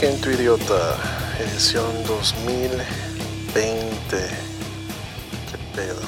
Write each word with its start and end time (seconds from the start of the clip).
Tu 0.00 0.30
idiota, 0.30 0.96
edición 1.38 1.84
2020. 2.06 2.86
¿Qué 5.50 5.58
pedo? 5.76 6.00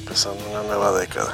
Empezando 0.00 0.44
una 0.50 0.64
nueva 0.64 0.90
década. 0.98 1.32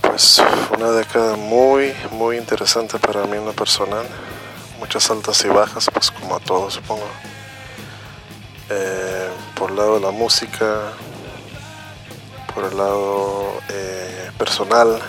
Pues 0.00 0.42
una 0.76 0.90
década 0.90 1.36
muy, 1.36 1.92
muy 2.10 2.38
interesante 2.38 2.98
para 2.98 3.24
mí 3.26 3.36
en 3.36 3.44
lo 3.44 3.52
personal. 3.52 4.04
Muchas 4.80 5.08
altas 5.12 5.44
y 5.44 5.48
bajas, 5.48 5.86
pues 5.92 6.10
como 6.10 6.34
a 6.34 6.40
todos 6.40 6.74
supongo. 6.74 7.06
Eh, 8.68 9.28
por 9.54 9.70
el 9.70 9.76
lado 9.76 9.94
de 9.94 10.00
la 10.00 10.10
música, 10.10 10.90
por 12.52 12.64
el 12.64 12.76
lado 12.76 13.60
eh, 13.68 14.32
personal, 14.36 15.00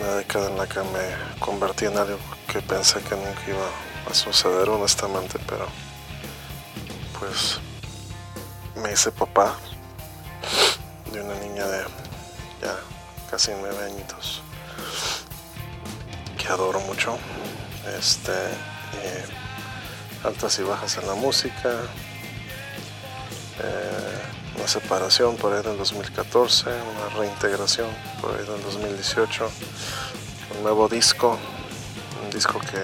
una 0.00 0.14
década 0.14 0.48
en 0.48 0.56
la 0.56 0.66
que 0.66 0.78
me 0.80 1.38
convertí 1.38 1.84
en 1.84 1.98
algo 1.98 2.37
que 2.50 2.60
pensé 2.62 3.00
que 3.02 3.14
nunca 3.14 3.42
iba 3.46 3.68
a 4.10 4.14
suceder 4.14 4.68
honestamente, 4.70 5.38
pero 5.46 5.66
pues 7.18 7.60
me 8.76 8.92
hice 8.92 9.12
papá 9.12 9.54
de 11.12 11.20
una 11.20 11.34
niña 11.34 11.66
de 11.66 11.84
ya 12.62 12.76
casi 13.30 13.52
nueve 13.60 13.84
añitos 13.84 14.42
que 16.38 16.48
adoro 16.48 16.80
mucho. 16.80 17.18
Este 17.98 18.32
eh, 18.32 19.24
altas 20.24 20.58
y 20.58 20.62
bajas 20.62 20.96
en 20.96 21.06
la 21.06 21.14
música. 21.14 21.70
Eh, 23.60 24.18
una 24.56 24.66
separación 24.66 25.36
por 25.36 25.52
ahí 25.52 25.62
del 25.62 25.76
2014, 25.76 26.70
una 26.70 27.08
reintegración 27.16 27.88
por 28.20 28.32
ahí 28.32 28.44
del 28.44 28.62
2018, 28.62 29.50
un 30.56 30.62
nuevo 30.62 30.88
disco, 30.88 31.38
un 32.24 32.30
disco 32.30 32.60
que 32.60 32.78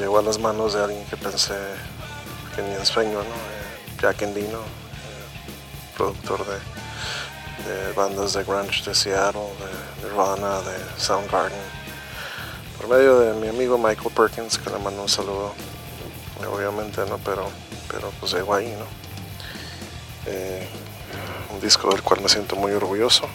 llegó 0.00 0.18
a 0.18 0.22
las 0.22 0.38
manos 0.38 0.74
de 0.74 0.82
alguien 0.82 1.04
que 1.06 1.16
pensé 1.16 1.54
que 2.54 2.62
ni 2.62 2.74
en 2.74 2.84
sueño, 2.84 3.14
¿no? 3.14 3.20
Eh, 3.20 3.98
Jack 4.00 4.22
Endino, 4.22 4.58
eh, 4.58 5.96
productor 5.96 6.44
de, 6.46 7.92
bandas 7.94 8.32
de 8.32 8.42
grunge 8.42 8.82
de 8.84 8.94
Seattle, 8.94 9.40
de 9.40 10.08
Nirvana, 10.08 10.60
de 10.60 10.76
Soundgarden, 10.98 11.58
por 12.76 12.88
medio 12.88 13.20
de 13.20 13.34
mi 13.34 13.48
amigo 13.48 13.78
Michael 13.78 14.10
Perkins, 14.14 14.58
que 14.58 14.70
le 14.70 14.78
mandó 14.78 15.02
un 15.02 15.08
saludo, 15.08 15.54
obviamente, 16.52 17.02
¿no? 17.08 17.18
Pero, 17.18 17.48
pero 17.88 18.12
pues 18.18 18.32
llegó 18.32 18.54
ahí, 18.54 18.74
¿no? 18.78 18.86
Eh, 20.26 20.68
un 21.52 21.60
disco 21.60 21.88
del 21.90 22.02
cual 22.02 22.20
me 22.20 22.28
siento 22.28 22.56
muy 22.56 22.72
orgulloso. 22.72 23.28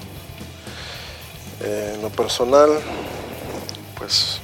En 1.62 2.02
lo 2.02 2.10
personal, 2.10 2.70
pues, 3.98 4.40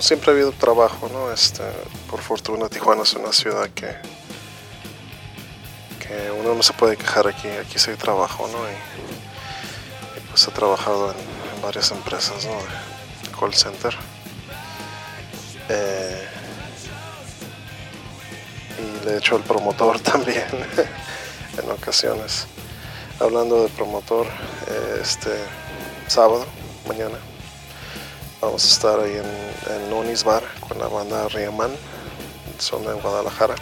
siempre 0.00 0.30
ha 0.30 0.34
habido 0.34 0.52
trabajo, 0.52 1.08
¿no? 1.12 1.32
Este, 1.32 1.62
por 2.10 2.20
fortuna 2.20 2.68
Tijuana 2.68 3.02
es 3.02 3.14
una 3.14 3.32
ciudad 3.32 3.70
que, 3.70 3.96
que 6.00 6.30
uno 6.30 6.54
no 6.54 6.62
se 6.62 6.72
puede 6.74 6.96
quejar 6.96 7.26
aquí, 7.26 7.48
aquí 7.48 7.78
sí 7.78 7.90
hay 7.90 7.96
trabajo, 7.96 8.48
¿no? 8.48 8.58
Y, 8.68 8.74
pues 10.28 10.46
he 10.48 10.50
trabajado 10.50 11.12
en, 11.12 11.62
varias 11.62 11.90
empresas, 11.92 12.44
¿no? 12.44 13.38
Call 13.38 13.54
center. 13.54 13.96
Eh, 15.70 16.28
y 18.78 19.04
le 19.06 19.16
hecho 19.16 19.36
el 19.36 19.42
promotor 19.42 19.98
también 20.12 20.44
en 20.52 21.70
ocasiones. 21.70 22.46
Hablando 23.18 23.62
de 23.62 23.68
promotor, 23.70 24.26
eh, 24.26 24.98
este 25.00 25.30
sábado, 26.08 26.44
mañana, 26.86 27.18
vamos 28.40 28.64
a 28.64 28.68
estar 28.68 29.00
ahí 29.00 29.12
en, 29.16 29.74
en 29.74 29.90
Nonis 29.90 30.24
Bar 30.24 30.42
con 30.68 30.78
la 30.78 30.88
banda 30.88 31.28
Riaman, 31.28 31.70
son 32.58 32.84
de 32.84 32.92
Guadalajara, 32.92 33.54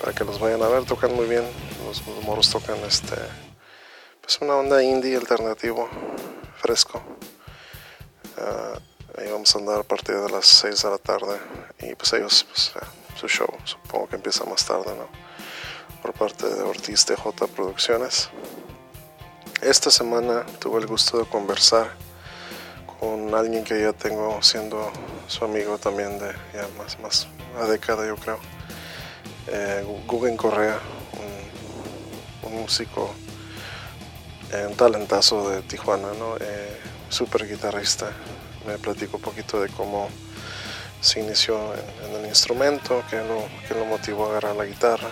para 0.00 0.12
que 0.12 0.24
los 0.24 0.38
vayan 0.38 0.62
a 0.62 0.68
ver, 0.68 0.84
tocan 0.84 1.14
muy 1.14 1.26
bien, 1.26 1.44
los, 1.86 2.06
moros 2.24 2.50
tocan 2.50 2.78
este, 2.86 3.16
pues 4.20 4.38
una 4.40 4.56
onda 4.56 4.82
indie 4.82 5.16
alternativo, 5.16 5.88
fresco. 6.56 7.02
Ah, 8.38 8.78
ahí 9.18 9.30
vamos 9.30 9.54
a 9.54 9.58
andar 9.58 9.80
a 9.80 9.82
partir 9.82 10.16
de 10.16 10.30
las 10.30 10.46
6 10.46 10.82
de 10.82 10.90
la 10.90 10.98
tarde 10.98 11.38
y 11.80 11.94
pues 11.94 12.12
ellos 12.12 12.44
pues, 12.48 12.72
su 13.18 13.28
show. 13.28 13.48
Supongo 13.64 14.08
que 14.08 14.16
empieza 14.16 14.44
más 14.44 14.64
tarde, 14.64 14.94
¿no? 14.96 15.08
Por 16.02 16.12
parte 16.12 16.46
de 16.46 16.62
Ortiz 16.62 17.04
TJ 17.04 17.46
Producciones. 17.54 18.28
Esta 19.64 19.90
semana 19.90 20.44
tuve 20.58 20.78
el 20.78 20.86
gusto 20.86 21.18
de 21.18 21.24
conversar 21.24 21.88
con 23.00 23.34
alguien 23.34 23.64
que 23.64 23.80
ya 23.80 23.94
tengo 23.94 24.42
siendo 24.42 24.92
su 25.26 25.42
amigo 25.42 25.78
también 25.78 26.18
de 26.18 26.32
ya 26.52 26.68
más, 26.76 27.00
más 27.00 27.26
una 27.56 27.64
década, 27.64 28.06
yo 28.06 28.14
creo. 28.16 28.38
Eh, 29.46 29.82
Guggen 30.06 30.36
Correa, 30.36 30.78
un, 32.42 32.54
músico, 32.60 33.14
eh, 34.52 34.66
un 34.68 34.76
talentazo 34.76 35.48
de 35.48 35.62
Tijuana, 35.62 36.08
¿no? 36.18 36.36
Eh, 36.38 36.78
super 37.08 37.48
guitarrista. 37.48 38.10
Me 38.66 38.76
platico 38.76 39.16
un 39.16 39.22
poquito 39.22 39.62
de 39.62 39.70
cómo 39.70 40.10
se 41.00 41.20
inició 41.20 41.72
en, 42.02 42.16
el 42.16 42.26
instrumento, 42.26 43.02
que 43.08 43.16
lo, 43.16 43.46
que 43.66 43.72
lo 43.72 43.86
motivó 43.86 44.26
a 44.26 44.30
agarrar 44.32 44.56
la 44.56 44.66
guitarra. 44.66 45.08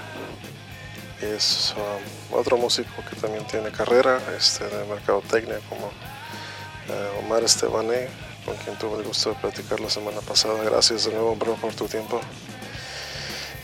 Es 1.22 1.72
um, 1.76 2.36
otro 2.36 2.56
músico 2.56 2.90
que 3.08 3.14
también 3.14 3.46
tiene 3.46 3.70
carrera 3.70 4.20
este, 4.36 4.64
de 4.64 4.84
mercadotecnia 4.86 5.60
como 5.68 5.86
uh, 5.86 7.24
Omar 7.24 7.44
Estebané, 7.44 8.08
con 8.44 8.56
quien 8.56 8.76
tuve 8.76 8.98
el 8.98 9.04
gusto 9.04 9.30
de 9.30 9.36
platicar 9.36 9.78
la 9.78 9.88
semana 9.88 10.20
pasada. 10.20 10.60
Gracias 10.64 11.04
de 11.04 11.12
nuevo, 11.12 11.36
bro, 11.36 11.54
por 11.54 11.74
tu 11.74 11.86
tiempo. 11.86 12.20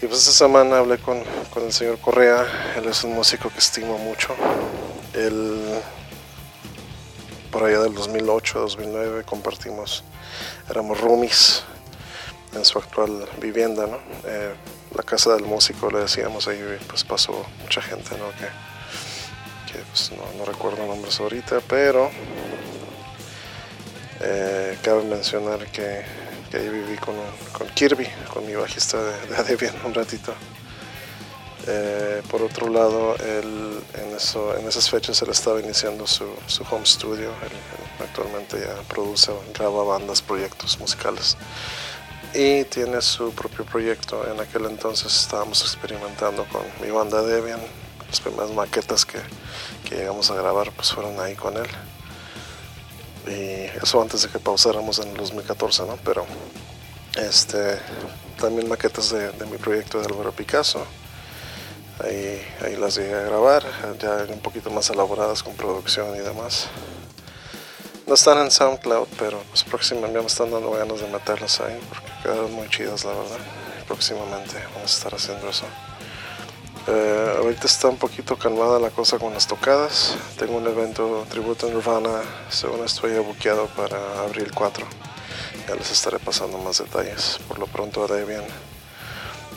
Y 0.00 0.06
pues 0.06 0.20
esta 0.20 0.30
semana 0.30 0.78
hablé 0.78 0.98
con, 0.98 1.20
con, 1.52 1.64
el 1.64 1.72
señor 1.72 1.98
Correa, 1.98 2.46
él 2.76 2.86
es 2.86 3.02
un 3.02 3.14
músico 3.14 3.50
que 3.50 3.58
estimo 3.58 3.98
mucho. 3.98 4.36
Él, 5.14 5.80
por 7.50 7.64
allá 7.64 7.80
del 7.80 7.92
2008-2009, 7.96 9.25
compartimos, 9.25 10.04
éramos 10.70 11.00
roomies 11.00 11.64
en 12.54 12.64
su 12.64 12.78
actual 12.78 13.28
vivienda. 13.41 13.86
Eh, 14.25 14.54
la 14.94 15.03
casa 15.03 15.34
del 15.34 15.44
músico, 15.44 15.91
le 15.91 16.00
decíamos 16.00 16.48
ahí, 16.48 16.60
pues 16.88 17.04
pasó 17.04 17.44
mucha 17.62 17.82
gente, 17.82 18.10
¿no? 18.16 18.31
Que, 18.31 19.78
pues, 19.78 20.12
no, 20.36 20.44
recuerdo 20.44 20.87
nombres 20.87 21.20
ahorita, 21.20 21.60
pero 21.69 22.10
eh, 24.20 24.78
cabe 24.82 25.04
mencionar 25.04 25.66
que, 25.70 26.04
que, 26.50 26.56
ahí 26.56 26.69
viví 26.69 26.97
con, 26.97 27.14
con 27.53 27.69
Kirby, 27.69 28.06
con 28.32 28.47
mi 28.47 28.54
bajista 28.54 28.98
de, 29.03 29.56
de 29.56 29.72
un 29.84 29.94
ratito. 29.94 30.32
Eh, 31.66 32.22
por 32.31 32.41
otro 32.41 32.70
lado, 32.70 33.14
él, 33.16 33.81
en, 33.92 34.16
eso, 34.16 34.56
en 34.56 34.66
esas 34.66 34.88
fechas 34.88 35.20
él 35.20 35.28
estaba 35.28 35.60
iniciando 35.60 36.06
su, 36.06 36.25
su 36.47 36.64
home 36.70 36.87
studio. 36.87 37.28
Él, 37.42 37.53
actualmente 38.03 38.58
ya 38.58 38.75
produce, 38.88 39.32
graba 39.53 39.84
bandas, 39.84 40.22
proyectos 40.22 40.78
musicales 40.78 41.37
y 42.34 42.64
tiene 42.64 43.00
su 43.00 43.32
propio 43.32 43.64
proyecto. 43.64 44.30
En 44.30 44.40
aquel 44.40 44.66
entonces 44.66 45.14
estábamos 45.14 45.62
experimentando 45.62 46.44
con 46.46 46.62
mi 46.80 46.90
banda 46.90 47.22
Debian. 47.22 47.60
Las 48.08 48.20
primeras 48.20 48.50
maquetas 48.52 49.04
que, 49.04 49.19
que 49.88 49.96
llegamos 49.96 50.30
a 50.30 50.34
grabar 50.34 50.72
pues 50.72 50.92
fueron 50.92 51.20
ahí 51.20 51.34
con 51.34 51.56
él. 51.56 51.69
Y 53.26 53.82
eso 53.82 54.00
antes 54.00 54.22
de 54.22 54.28
que 54.28 54.38
pausáramos 54.38 54.98
en 55.00 55.08
el 55.08 55.16
2014, 55.16 55.82
¿no? 55.86 55.98
Pero 56.04 56.26
este, 57.16 57.78
también 58.38 58.69
maquetas 58.69 59.10
de, 59.10 59.32
mi 59.46 59.58
proyecto 59.58 59.98
de 60.00 60.06
Álvaro 60.06 60.32
Picasso. 60.32 60.84
Ahí, 62.02 62.40
ahí 62.64 62.76
las 62.76 62.94
llegué 62.94 63.14
a 63.14 63.22
grabar, 63.22 63.64
ya 63.98 64.24
un 64.32 64.38
poquito 64.38 64.70
más 64.70 64.88
elaboradas 64.90 65.42
con 65.42 65.54
producción 65.54 66.14
y 66.14 66.20
demás. 66.20 66.69
No 68.08 68.14
están 68.14 68.38
en 68.38 68.50
SoundCloud, 68.50 69.06
pero 69.19 69.38
pues 69.50 69.64
próximamente 69.64 70.19
me 70.19 70.26
están 70.26 70.50
dando 70.50 70.70
ganas 70.70 70.99
de 70.99 71.08
meterlas 71.08 71.60
ahí 71.60 71.78
porque 71.90 72.06
quedaron 72.22 72.50
muy 72.55 72.66
chidas, 72.70 73.05
la 73.05 73.12
verdad. 73.12 73.37
Próximamente 73.87 74.55
vamos 74.75 74.94
a 74.94 74.96
estar 74.96 75.14
haciendo 75.14 75.50
eso. 75.50 75.66
Eh, 76.87 77.34
ahorita 77.37 77.66
está 77.66 77.88
un 77.88 77.99
poquito 77.99 78.38
calmada 78.38 78.78
la 78.78 78.88
cosa 78.88 79.19
con 79.19 79.34
las 79.34 79.46
tocadas. 79.46 80.16
Tengo 80.38 80.56
un 80.56 80.66
evento 80.66 81.26
tributo 81.28 81.66
en 81.66 81.75
Nirvana, 81.75 82.22
según 82.49 82.82
estoy 82.82 83.12
buqueado 83.19 83.66
para 83.76 83.99
abril 84.22 84.52
4. 84.55 84.87
Ya 85.69 85.75
les 85.75 85.90
estaré 85.90 86.19
pasando 86.19 86.56
más 86.56 86.78
detalles. 86.78 87.38
Por 87.46 87.58
lo 87.58 87.66
pronto 87.66 88.06
Debian 88.06 88.44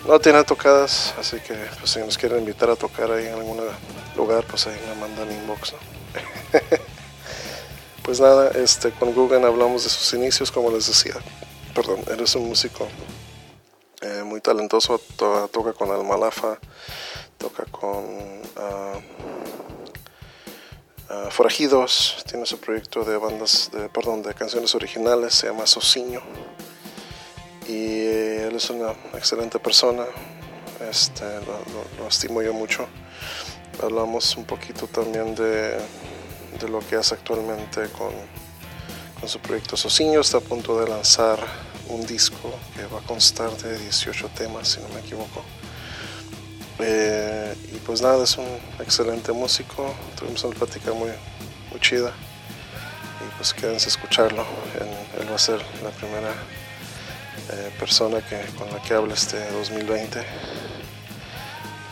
no 0.06 0.19
tiene 0.19 0.44
tocadas, 0.44 1.13
así 1.18 1.39
que 1.39 1.53
pues, 1.80 1.92
si 1.92 2.00
nos 2.00 2.18
quieren 2.18 2.39
invitar 2.39 2.69
a 2.69 2.75
tocar 2.75 3.13
ahí 3.13 3.27
en 3.27 3.33
algún 3.36 3.62
lugar, 4.18 4.44
pues 4.44 4.68
ahí 4.68 4.77
me 4.89 4.95
mandan 4.95 5.31
inbox. 5.31 5.71
¿no? 5.71 5.80
Pues 8.03 8.19
nada, 8.19 8.50
este, 8.51 8.92
con 8.92 9.13
Google 9.13 9.45
hablamos 9.45 9.83
de 9.83 9.89
sus 9.89 10.13
inicios, 10.13 10.51
como 10.51 10.71
les 10.71 10.88
decía. 10.88 11.15
Perdón, 11.75 12.03
eres 12.12 12.36
un 12.36 12.48
músico 12.48 12.88
eh, 14.01 14.24
muy 14.25 14.42
talentoso, 14.42 15.00
toca 15.15 15.74
con 15.74 15.92
Almalafa, 15.92 16.57
toca 17.38 17.65
con 17.65 18.03
uh, 18.03 19.01
ah, 21.09 21.27
Forajidos, 21.30 22.24
tiene 22.27 22.48
su 22.48 22.59
proyecto 22.59 23.03
de 23.03 23.18
bandas, 23.18 23.69
de, 23.71 23.88
perdón, 23.89 24.24
de 24.24 24.33
canciones 24.33 24.74
originales, 24.74 25.36
se 25.36 25.48
llama 25.48 25.68
Sociño. 25.68 26.21
Y 27.68 28.00
él 28.01 28.56
es 28.56 28.69
una 28.71 28.94
excelente 29.13 29.59
persona, 29.59 30.06
este, 30.89 31.24
lo, 32.00 32.07
estimo 32.07 32.42
yo 32.42 32.53
mucho. 32.53 32.88
Hablamos 33.81 34.36
un 34.36 34.45
poquito 34.45 34.88
también 34.88 35.36
de, 35.36 35.77
de 36.59 36.68
lo 36.69 36.80
que 36.80 36.95
hace 36.95 37.15
actualmente 37.15 37.89
con, 37.89 38.12
con 39.19 39.30
su 39.30 39.39
proyecto 39.39 39.77
Sociño, 39.77 40.21
está 40.21 40.38
a 40.38 40.42
punto 40.42 40.80
de 40.80 40.89
lanzar 40.89 41.39
un 41.89 42.06
disco 42.06 42.53
que 42.75 42.86
va 42.86 43.00
a 43.00 43.01
constar 43.03 43.51
de 43.57 43.77
18 43.77 44.30
temas, 44.30 44.69
si 44.69 44.81
no 44.81 44.89
me 44.89 45.00
equivoco. 45.01 45.44
Eh, 46.80 47.56
y 47.74 47.77
pues 47.77 48.01
nada, 48.01 48.24
es 48.24 48.38
un 48.38 48.48
excelente 48.80 49.31
músico, 49.31 49.94
tuvimos 50.18 50.44
una 50.44 50.56
plática 50.56 50.94
muy, 50.94 51.12
muy 51.69 51.80
chida 51.80 52.12
y 53.19 53.38
pues 53.38 53.53
quédense 53.53 53.86
a 53.86 53.89
escucharlo, 53.89 54.44
él, 55.19 55.30
va 55.30 55.36
a 55.36 55.39
ser 55.39 55.62
la 55.83 55.92
primera 55.92 56.31
eh, 57.51 57.71
persona 57.80 58.21
que, 58.21 58.42
con 58.57 58.71
la 58.71 58.81
que 58.81 58.94
hable 58.95 59.13
este 59.13 59.51
2020. 59.51 60.24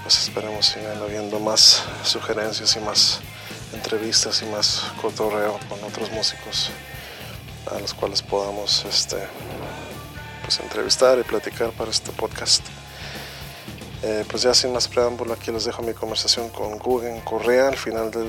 Pues 0.02 0.24
esperemos 0.24 0.66
sigan 0.66 0.98
habiendo 1.04 1.40
más 1.40 1.84
sugerencias 2.04 2.76
y 2.76 2.80
más 2.80 3.20
entrevistas 3.74 4.42
y 4.42 4.46
más 4.46 4.84
cotorreo 5.02 5.60
con 5.70 5.84
otros 5.84 6.12
músicos 6.12 6.72
a 7.72 7.80
los 7.80 7.94
cuales 7.94 8.22
podamos 8.22 8.86
este, 8.86 9.18
pues, 10.44 10.60
entrevistar 10.60 11.20
y 11.20 11.24
platicar 11.24 11.72
para 11.72 11.92
este 11.92 12.12
podcast. 12.12 12.66
Eh, 14.02 14.26
pues 14.30 14.44
ya 14.44 14.54
sin 14.54 14.72
más 14.72 14.88
preámbulo, 14.88 15.34
aquí 15.34 15.52
les 15.52 15.66
dejo 15.66 15.82
mi 15.82 15.94
conversación 15.94 16.50
con 16.50 16.80
Guggen 16.80 17.20
Correa. 17.22 17.68
Al 17.68 17.78
final 17.78 18.10
de 18.12 18.26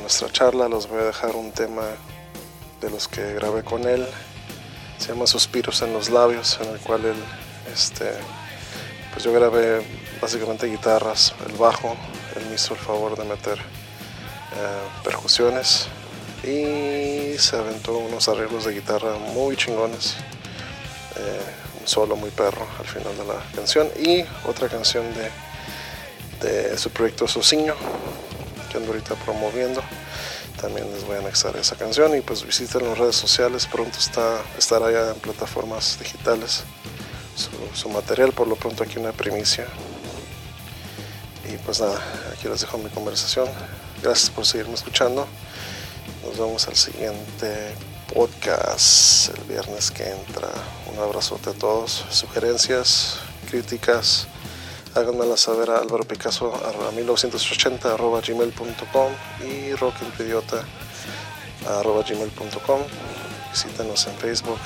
nuestra 0.00 0.30
charla 0.30 0.68
los 0.68 0.88
voy 0.88 1.00
a 1.00 1.04
dejar 1.04 1.36
un 1.36 1.52
tema 1.52 1.82
de 2.80 2.90
los 2.90 3.08
que 3.08 3.34
grabé 3.34 3.62
con 3.62 3.86
él. 3.86 4.06
Se 4.98 5.08
llama 5.08 5.26
Suspiros 5.26 5.82
en 5.82 5.92
los 5.92 6.08
labios, 6.08 6.58
en 6.62 6.70
el 6.70 6.80
cual 6.80 7.04
él, 7.04 7.16
este, 7.72 8.10
pues 9.12 9.24
yo 9.24 9.32
grabé 9.32 9.84
básicamente 10.20 10.66
guitarras, 10.66 11.34
el 11.46 11.56
bajo. 11.56 11.94
Él 12.36 12.46
me 12.46 12.54
hizo 12.54 12.74
el 12.74 12.80
favor 12.80 13.16
de 13.16 13.24
meter 13.24 13.83
eh, 14.56 15.02
percusiones 15.02 15.88
y 16.42 17.38
se 17.38 17.56
aventó 17.56 17.98
unos 17.98 18.28
arreglos 18.28 18.64
de 18.64 18.74
guitarra 18.74 19.16
muy 19.16 19.56
chingones. 19.56 20.14
Eh, 21.16 21.40
un 21.80 21.88
solo 21.88 22.16
muy 22.16 22.30
perro 22.30 22.66
al 22.78 22.86
final 22.86 23.16
de 23.16 23.24
la 23.24 23.42
canción 23.54 23.88
y 23.98 24.24
otra 24.46 24.68
canción 24.68 25.04
de, 25.14 26.48
de 26.48 26.78
su 26.78 26.90
proyecto 26.90 27.26
Sociño 27.26 27.74
que 28.70 28.78
ando 28.78 28.92
ahorita 28.92 29.14
promoviendo. 29.16 29.82
También 30.60 30.90
les 30.92 31.04
voy 31.04 31.16
a 31.16 31.18
anexar 31.18 31.56
esa 31.56 31.76
canción 31.76 32.16
y 32.16 32.20
pues 32.20 32.44
visiten 32.44 32.88
las 32.88 32.98
redes 32.98 33.16
sociales. 33.16 33.66
Pronto 33.66 33.98
está 33.98 34.40
estará 34.56 34.90
ya 34.90 35.10
en 35.10 35.16
plataformas 35.16 35.98
digitales 35.98 36.64
su 37.74 37.88
material 37.88 38.32
por 38.32 38.46
lo 38.46 38.56
pronto 38.56 38.84
aquí 38.84 38.98
una 38.98 39.12
primicia. 39.12 39.66
Y 41.52 41.56
pues 41.58 41.80
nada 41.80 42.00
aquí 42.32 42.48
les 42.48 42.60
dejo 42.60 42.78
mi 42.78 42.88
conversación 42.90 43.48
gracias 44.04 44.30
por 44.30 44.44
seguirme 44.44 44.74
escuchando 44.74 45.26
nos 46.24 46.38
vemos 46.38 46.68
al 46.68 46.76
siguiente 46.76 47.74
podcast 48.12 49.28
el 49.36 49.44
viernes 49.44 49.90
que 49.90 50.08
entra. 50.08 50.48
Un 50.92 50.98
abrazote 50.98 51.50
a 51.50 51.52
todos. 51.52 52.04
Sugerencias, 52.10 53.18
críticas, 53.50 54.26
háganmelas 54.94 55.40
saber 55.40 55.70
a 55.70 55.78
Álvaro 55.78 56.04
Picasso 56.04 56.52
a 56.54 56.90
1980 56.92 57.96
gmail.com 57.96 59.12
y 59.46 59.74
rockimpediota 59.74 60.64
arroba 61.66 62.02
gmail.com. 62.02 62.80
Visítenos 63.52 64.06
en 64.06 64.16
Facebook. 64.16 64.58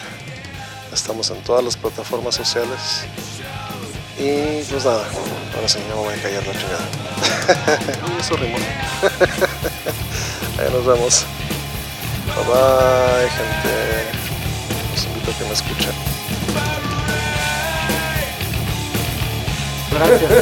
Estamos 0.92 1.30
en 1.30 1.42
todas 1.42 1.64
las 1.64 1.76
plataformas 1.76 2.34
sociales. 2.34 3.04
Y 4.18 4.62
pues 4.64 4.84
nada, 4.84 5.06
ahora 5.54 5.68
sí, 5.68 5.78
ya 5.88 5.94
me 5.94 6.00
voy 6.00 6.12
a 6.12 6.20
callar 6.20 6.44
la 6.44 6.52
chingada. 6.52 6.88
Eso 8.20 8.36
rimó. 8.36 8.56
Ahí 10.58 10.72
nos 10.72 10.84
vemos. 10.84 11.24
Bye 12.26 12.44
bye, 12.44 13.30
gente. 13.30 14.10
Los 14.90 15.06
invito 15.06 15.30
a 15.30 15.34
que 15.38 15.44
me 15.44 15.52
escuchen. 15.52 15.94
Gracias. 19.92 20.32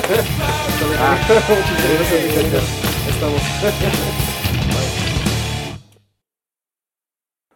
ah, 0.99 1.19
gracias, 1.29 1.69
Estamos. 3.09 3.43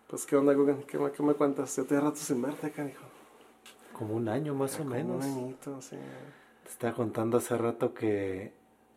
Pues, 0.06 0.26
¿qué 0.26 0.36
onda, 0.36 0.52
Guggen? 0.52 0.82
¿Qué, 0.82 0.98
¿Qué, 1.16 1.22
me 1.22 1.32
cuentas? 1.34 1.74
Ya 1.76 1.84
te 1.84 1.98
rato 1.98 2.16
sin 2.16 2.42
verte, 2.42 2.70
canijo. 2.70 3.09
Como 4.00 4.14
un 4.16 4.28
año 4.28 4.54
más 4.54 4.80
o 4.80 4.84
menos. 4.84 5.24
Un 5.24 5.30
añito, 5.30 5.80
sí. 5.80 5.96
Te 6.64 6.70
estaba 6.70 6.94
contando 6.94 7.36
hace 7.36 7.56
rato 7.56 7.94
que, 7.94 8.52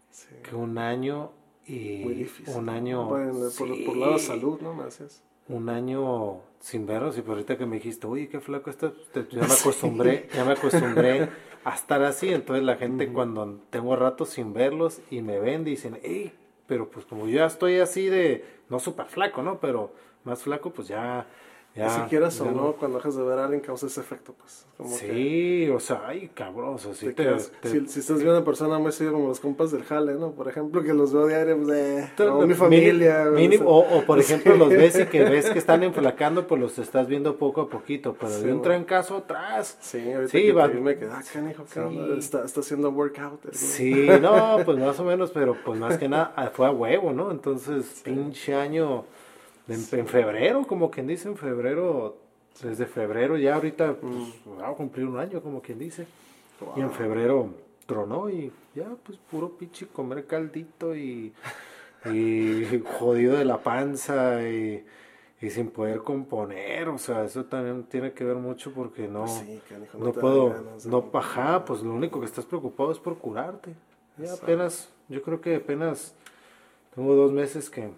sí. 0.09 0.29
que 0.41 0.55
un 0.55 0.79
año 0.79 1.31
y 1.67 2.01
Muy 2.03 2.13
difícil. 2.15 2.55
un 2.55 2.69
año 2.69 3.07
por, 3.09 3.51
sí. 3.51 3.83
por 3.85 3.97
lado 3.97 4.13
de 4.13 4.19
salud, 4.19 4.59
¿no? 4.61 4.73
Me 4.73 4.85
haces 4.85 5.21
un 5.49 5.69
año 5.69 6.39
sin 6.59 6.85
verlos 6.85 7.17
y 7.17 7.21
por 7.21 7.33
ahorita 7.33 7.57
que 7.57 7.65
me 7.65 7.75
dijiste, 7.75 8.07
uy, 8.07 8.27
qué 8.27 8.39
flaco 8.39 8.69
estás, 8.69 8.93
ya 9.29 9.41
me 9.41 9.53
acostumbré, 9.59 10.29
ya 10.33 10.45
me 10.45 10.53
acostumbré 10.53 11.29
a 11.65 11.75
estar 11.75 12.01
así, 12.03 12.29
entonces 12.33 12.63
la 12.63 12.77
gente 12.77 13.11
cuando 13.11 13.59
tengo 13.69 13.95
rato 13.95 14.25
sin 14.25 14.53
verlos 14.53 15.01
y 15.11 15.21
me 15.21 15.39
ven 15.39 15.65
dicen, 15.65 15.99
hey, 16.03 16.33
pero 16.65 16.89
pues 16.89 17.05
como 17.05 17.27
yo 17.27 17.39
ya 17.39 17.45
estoy 17.45 17.79
así 17.79 18.07
de, 18.07 18.45
no 18.69 18.79
súper 18.79 19.07
flaco, 19.07 19.43
¿no? 19.43 19.59
Pero 19.59 19.91
más 20.23 20.43
flaco, 20.43 20.71
pues 20.71 20.87
ya 20.87 21.27
ya, 21.75 21.89
si 21.89 22.01
quieras 22.01 22.39
o 22.39 22.51
no, 22.51 22.73
cuando 22.73 22.97
dejas 22.97 23.15
de 23.15 23.23
ver 23.23 23.39
a 23.39 23.45
alguien 23.45 23.61
causa 23.61 23.87
ese 23.87 23.99
efecto, 23.99 24.35
pues. 24.37 24.67
Como 24.77 24.95
sí, 24.95 25.67
o 25.69 25.79
sea, 25.79 26.03
ay, 26.07 26.29
cabrón, 26.33 26.75
o 26.75 26.77
sea, 26.77 26.93
si, 26.93 27.13
te, 27.13 27.25
te, 27.25 27.69
si, 27.69 27.87
si, 27.87 27.99
estás 27.99 28.17
viendo 28.17 28.33
a 28.33 28.37
una 28.37 28.45
persona 28.45 28.77
muy 28.77 28.91
seguido 28.91 29.13
como 29.13 29.27
los 29.27 29.39
compas 29.39 29.71
del 29.71 29.83
jale, 29.83 30.13
¿no? 30.13 30.31
Por 30.31 30.47
ejemplo, 30.47 30.83
que 30.83 30.93
los 30.93 31.13
veo 31.13 31.25
diario, 31.25 31.57
pues, 31.57 31.69
eh, 31.75 32.09
o 32.29 32.45
mi 32.45 32.53
familia. 32.53 33.25
Mínimo, 33.25 33.67
o, 33.67 33.97
o, 33.97 34.03
por 34.03 34.19
ejemplo, 34.19 34.55
los 34.55 34.69
ves 34.69 34.99
y 34.99 35.05
que 35.05 35.23
ves 35.23 35.49
que 35.49 35.57
están 35.57 35.81
enflacando, 35.81 36.45
pues 36.45 36.61
los 36.61 36.77
estás 36.77 37.07
viendo 37.07 37.37
poco 37.37 37.61
a 37.61 37.69
poquito, 37.69 38.15
pero 38.19 38.31
sí, 38.31 38.43
de 38.43 38.53
un 38.53 38.61
trancazo 38.61 39.17
atrás. 39.17 39.77
Sí, 39.81 40.11
ahorita 40.11 40.31
sí, 40.31 40.43
que 40.43 40.51
va, 40.53 40.67
me 40.67 40.95
quedé, 40.95 41.09
ah, 41.11 41.23
canijo, 41.31 41.65
sí. 41.67 41.79
está, 42.19 42.45
está 42.45 42.59
haciendo 42.59 42.91
workout. 42.91 43.51
Sí, 43.51 44.07
no, 44.21 44.59
pues 44.63 44.77
más 44.77 44.99
o 44.99 45.05
menos, 45.05 45.31
pero 45.31 45.55
pues 45.65 45.79
más 45.79 45.97
que 45.97 46.07
nada 46.07 46.51
fue 46.53 46.67
a 46.67 46.71
huevo, 46.71 47.13
¿no? 47.13 47.31
Entonces, 47.31 48.01
pinche 48.03 48.53
año 48.53 49.05
en, 49.67 49.99
en, 49.99 50.07
febrero, 50.07 50.65
como 50.67 50.91
quien 50.91 51.07
dice, 51.07 51.29
en 51.29 51.37
febrero, 51.37 52.17
desde 52.61 52.85
febrero 52.85 53.37
ya 53.37 53.55
ahorita 53.55 53.95
pues, 53.95 54.13
va 54.59 54.69
a 54.69 54.73
cumplir 54.73 55.05
un 55.05 55.17
año, 55.17 55.41
como 55.41 55.61
quien 55.61 55.79
dice. 55.79 56.05
Wow. 56.59 56.73
Y 56.77 56.81
en 56.81 56.91
febrero 56.91 57.49
tronó 57.85 58.29
y 58.29 58.51
ya, 58.75 58.87
pues 59.03 59.17
puro 59.17 59.57
pinche 59.57 59.87
comer 59.87 60.25
caldito 60.25 60.95
y, 60.95 61.33
y 62.05 62.83
jodido 62.99 63.37
de 63.37 63.45
la 63.45 63.61
panza 63.61 64.47
y, 64.47 64.85
y, 65.41 65.49
sin 65.49 65.69
poder 65.69 65.99
componer. 65.99 66.89
O 66.89 66.97
sea, 66.97 67.23
eso 67.23 67.45
también 67.45 67.83
tiene 67.83 68.13
que 68.13 68.23
ver 68.23 68.37
mucho 68.37 68.73
porque 68.73 69.07
no, 69.07 69.27
sí, 69.27 69.61
no, 69.93 70.05
no 70.05 70.13
puedo, 70.13 70.55
no, 70.85 71.09
ajá, 71.13 71.65
pues 71.65 71.81
lo 71.81 71.93
único 71.93 72.19
que 72.19 72.25
estás 72.25 72.45
preocupado 72.45 72.91
es 72.91 72.99
por 72.99 73.17
curarte. 73.17 73.73
Ya 74.17 74.25
Exacto. 74.25 74.45
apenas, 74.45 74.89
yo 75.09 75.21
creo 75.23 75.41
que 75.41 75.55
apenas 75.55 76.15
tengo 76.93 77.15
dos 77.15 77.31
meses 77.31 77.69
que 77.69 77.91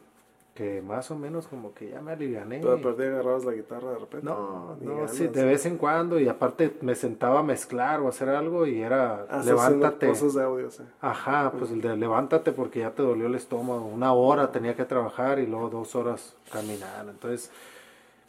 que 0.55 0.81
más 0.81 1.11
o 1.11 1.17
menos 1.17 1.47
como 1.47 1.73
que 1.73 1.89
ya 1.89 1.99
me 1.99 2.13
aliviané. 2.13 2.61
Pero 2.61 2.81
perdí 2.81 3.03
agarrabas 3.03 3.43
la 3.43 3.51
guitarra 3.51 3.91
de 3.91 3.99
repente. 3.99 4.25
No, 4.25 4.77
no, 4.79 4.95
ganas, 4.95 5.11
sí, 5.11 5.27
de 5.27 5.43
vez 5.43 5.65
en 5.65 5.77
cuando 5.77 6.17
y 6.17 6.29
aparte 6.29 6.77
me 6.81 6.95
sentaba 6.95 7.41
a 7.41 7.43
mezclar 7.43 7.99
o 7.99 8.07
hacer 8.07 8.29
algo 8.29 8.65
y 8.65 8.81
era 8.81 9.27
ah, 9.29 9.43
levántate. 9.43 10.07
Cosas 10.07 10.33
de 10.33 10.43
audio, 10.43 10.71
sí. 10.71 10.83
Ajá, 11.01 11.51
pues 11.59 11.71
el 11.71 11.81
de 11.81 11.97
levántate 11.97 12.53
porque 12.53 12.79
ya 12.79 12.91
te 12.91 13.03
dolió 13.03 13.27
el 13.27 13.35
estómago. 13.35 13.85
Una 13.85 14.13
hora 14.13 14.53
tenía 14.53 14.77
que 14.77 14.85
trabajar 14.85 15.39
y 15.39 15.45
luego 15.45 15.69
dos 15.69 15.93
horas 15.93 16.37
caminar. 16.49 17.05
Entonces, 17.09 17.51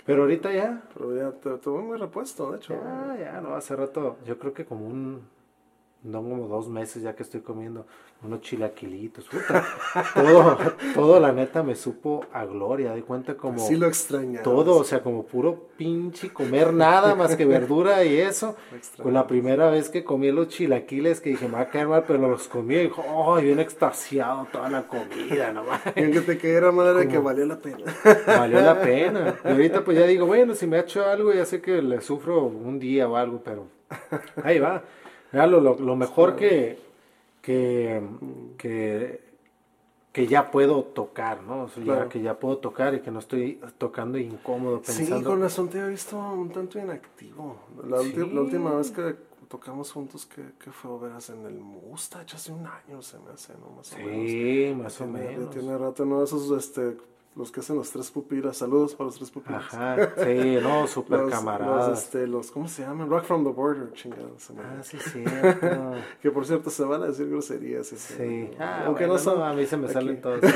pero 0.04 0.22
ahorita 0.22 0.52
ya. 0.52 0.82
Pero 0.94 1.16
ya 1.16 1.30
te 1.30 1.50
tuve 1.58 1.80
muy 1.80 1.96
repuesto, 1.96 2.50
de 2.50 2.58
hecho. 2.58 2.74
Ya, 2.74 3.16
ya, 3.20 3.40
no, 3.40 3.54
hace 3.54 3.76
rato, 3.76 4.16
yo 4.26 4.36
creo 4.40 4.52
que 4.52 4.64
como 4.64 4.84
un, 4.84 5.22
no 6.02 6.22
como 6.22 6.46
dos 6.48 6.68
meses 6.68 7.02
ya 7.02 7.14
que 7.14 7.22
estoy 7.22 7.40
comiendo 7.40 7.86
unos 8.22 8.40
chilaquilitos, 8.40 9.26
puta. 9.26 9.64
todo, 10.14 10.58
todo 10.94 11.20
la 11.20 11.32
neta 11.32 11.62
me 11.62 11.74
supo 11.74 12.24
a 12.32 12.44
gloria, 12.44 12.92
de 12.92 13.02
cuenta 13.02 13.36
como 13.36 13.58
sí 13.58 13.76
lo 13.76 13.86
extrañaba. 13.86 14.42
Todo, 14.42 14.78
o 14.78 14.84
sea, 14.84 15.02
como 15.02 15.24
puro 15.26 15.68
pinche 15.76 16.32
comer 16.32 16.72
nada 16.72 17.14
más 17.14 17.36
que 17.36 17.44
verdura 17.44 18.04
y 18.04 18.16
eso. 18.18 18.56
Con 19.02 19.12
la 19.12 19.26
primera 19.26 19.70
vez 19.70 19.90
que 19.90 20.02
comí 20.02 20.30
los 20.32 20.48
chilaquiles 20.48 21.20
que 21.20 21.30
dije, 21.30 21.46
me 21.46 21.54
va 21.54 21.60
a 21.62 21.68
caer 21.68 21.88
mal, 21.88 22.04
pero 22.06 22.18
los 22.26 22.48
comí 22.48 22.76
y 22.76 22.82
dijo, 22.84 23.04
oh, 23.08 23.36
bien 23.36 23.58
extasiado 23.58 24.46
toda 24.50 24.70
la 24.70 24.86
comida, 24.86 25.52
nomás. 25.52 25.82
Y 25.94 26.10
que 26.10 26.20
te 26.20 26.38
quedara 26.38 26.72
madre 26.72 27.00
como, 27.00 27.10
que 27.10 27.18
valió 27.18 27.46
la 27.46 27.58
pena. 27.58 27.84
Valió 28.26 28.60
la 28.60 28.80
pena. 28.80 29.34
Y 29.44 29.48
ahorita 29.48 29.84
pues 29.84 29.98
ya 29.98 30.06
digo, 30.06 30.26
bueno, 30.26 30.54
si 30.54 30.66
me 30.66 30.78
ha 30.78 30.80
hecho 30.80 31.04
algo, 31.04 31.32
ya 31.32 31.44
sé 31.44 31.60
que 31.60 31.82
le 31.82 32.00
sufro 32.00 32.44
un 32.44 32.78
día 32.78 33.08
o 33.08 33.16
algo, 33.16 33.42
pero 33.44 33.66
ahí 34.42 34.58
va. 34.58 34.82
Lo, 35.44 35.60
lo, 35.60 35.78
lo 35.78 35.96
mejor 35.96 36.36
que, 36.36 36.78
que, 37.42 38.00
que, 38.56 39.20
que 40.12 40.26
ya 40.26 40.50
puedo 40.50 40.82
tocar, 40.84 41.42
¿no? 41.42 41.64
O 41.64 41.68
sea, 41.68 41.84
ya 41.84 42.08
que 42.08 42.22
ya 42.22 42.38
puedo 42.38 42.58
tocar 42.58 42.94
y 42.94 43.00
que 43.00 43.10
no 43.10 43.18
estoy 43.18 43.60
tocando 43.76 44.16
incómodo 44.16 44.80
pensando. 44.80 45.18
Sí, 45.18 45.24
con 45.24 45.40
razón 45.42 45.68
te 45.68 45.78
he 45.78 45.88
visto 45.88 46.18
un 46.18 46.50
tanto 46.50 46.78
inactivo. 46.78 47.56
La, 47.86 47.98
la 47.98 48.40
última 48.40 48.74
vez 48.74 48.90
que 48.90 49.14
tocamos 49.48 49.92
juntos, 49.92 50.26
que, 50.26 50.42
que 50.58 50.70
fue 50.70 50.98
veras 50.98 51.30
en 51.30 51.44
el 51.46 51.54
Mustache 51.54 52.36
hace 52.36 52.52
un 52.52 52.66
año, 52.66 53.02
se 53.02 53.18
me 53.18 53.30
hace, 53.32 53.52
¿no? 53.54 53.76
Más 53.76 53.92
o 53.92 53.96
menos. 53.98 54.30
Sí, 54.30 54.74
más 54.76 55.00
o 55.00 55.06
menos. 55.06 55.50
tiene 55.50 55.78
rato, 55.78 56.04
¿no? 56.04 56.24
Esos, 56.24 56.50
este, 56.50 56.96
los 57.36 57.52
que 57.52 57.60
hacen 57.60 57.76
los 57.76 57.90
tres 57.90 58.10
pupilas. 58.10 58.56
Saludos 58.56 58.94
para 58.94 59.06
los 59.06 59.16
tres 59.16 59.30
pupilas. 59.30 59.72
Ajá, 59.72 60.14
sí, 60.24 60.58
no, 60.62 60.86
super 60.88 61.28
camaradas. 61.28 61.88
Los, 61.88 61.98
este, 61.98 62.26
los, 62.26 62.50
¿cómo 62.50 62.66
se 62.66 62.82
llaman? 62.82 63.10
Rock 63.10 63.24
from 63.24 63.44
the 63.44 63.50
Border, 63.50 63.92
chingados. 63.92 64.50
Ah, 64.58 64.82
sí, 64.82 64.98
sí. 64.98 65.22
que 66.22 66.30
por 66.30 66.46
cierto, 66.46 66.70
se 66.70 66.84
van 66.84 67.02
a 67.02 67.06
decir 67.08 67.28
groserías. 67.28 67.88
Sí. 67.88 68.50
Ah, 68.58 68.84
Aunque 68.86 69.06
no 69.06 69.18
son. 69.18 69.42
a 69.42 69.52
mí 69.52 69.66
se 69.66 69.76
me 69.76 69.88
salen 69.88 70.20
todos. 70.20 70.40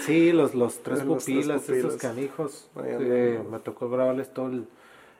sí, 0.00 0.32
los, 0.32 0.54
los 0.54 0.82
tres 0.82 1.02
pupilas, 1.02 1.68
esos 1.68 1.96
canijos. 1.96 2.70
me 2.76 3.58
tocó 3.60 3.88
grabarles 3.88 4.32
todo 4.32 4.46
el 4.46 4.66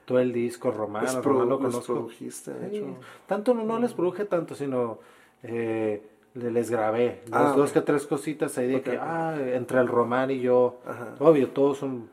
todo 0.05 0.19
el 0.19 0.33
disco 0.33 0.73
romano, 0.73 1.07
los 1.07 1.25
romano 1.25 1.45
lo 1.47 1.59
conozco. 1.59 1.95
Produjiste, 1.95 2.53
de 2.53 2.77
hecho. 2.77 2.97
Tanto 3.27 3.55
no, 3.55 3.63
no 3.63 3.79
les 3.79 3.95
produje 3.95 4.25
tanto, 4.25 4.57
sino 4.57 4.99
eh, 5.45 6.03
les 6.35 6.71
grabé. 6.71 7.23
Dos, 7.27 7.35
ah, 7.35 7.55
dos 7.57 7.73
que 7.73 7.81
tres 7.81 8.07
cositas 8.07 8.57
ahí 8.59 8.69
de 8.69 8.83
que 8.83 8.97
ah 8.99 9.37
entre 9.39 9.81
el 9.81 9.89
Román 9.89 10.31
y 10.31 10.41
yo. 10.41 10.81
Obvio 11.19 11.49
todos 11.49 11.79
son 11.79 12.09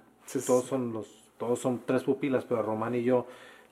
todos 0.46 0.66
son 0.66 0.94
los 0.94 1.08
todos 1.38 1.60
son 1.60 1.82
tres 1.86 2.04
pupilas 2.04 2.44
pero 2.44 2.62
Román 2.62 2.96
y 2.96 3.04
yo 3.04 3.26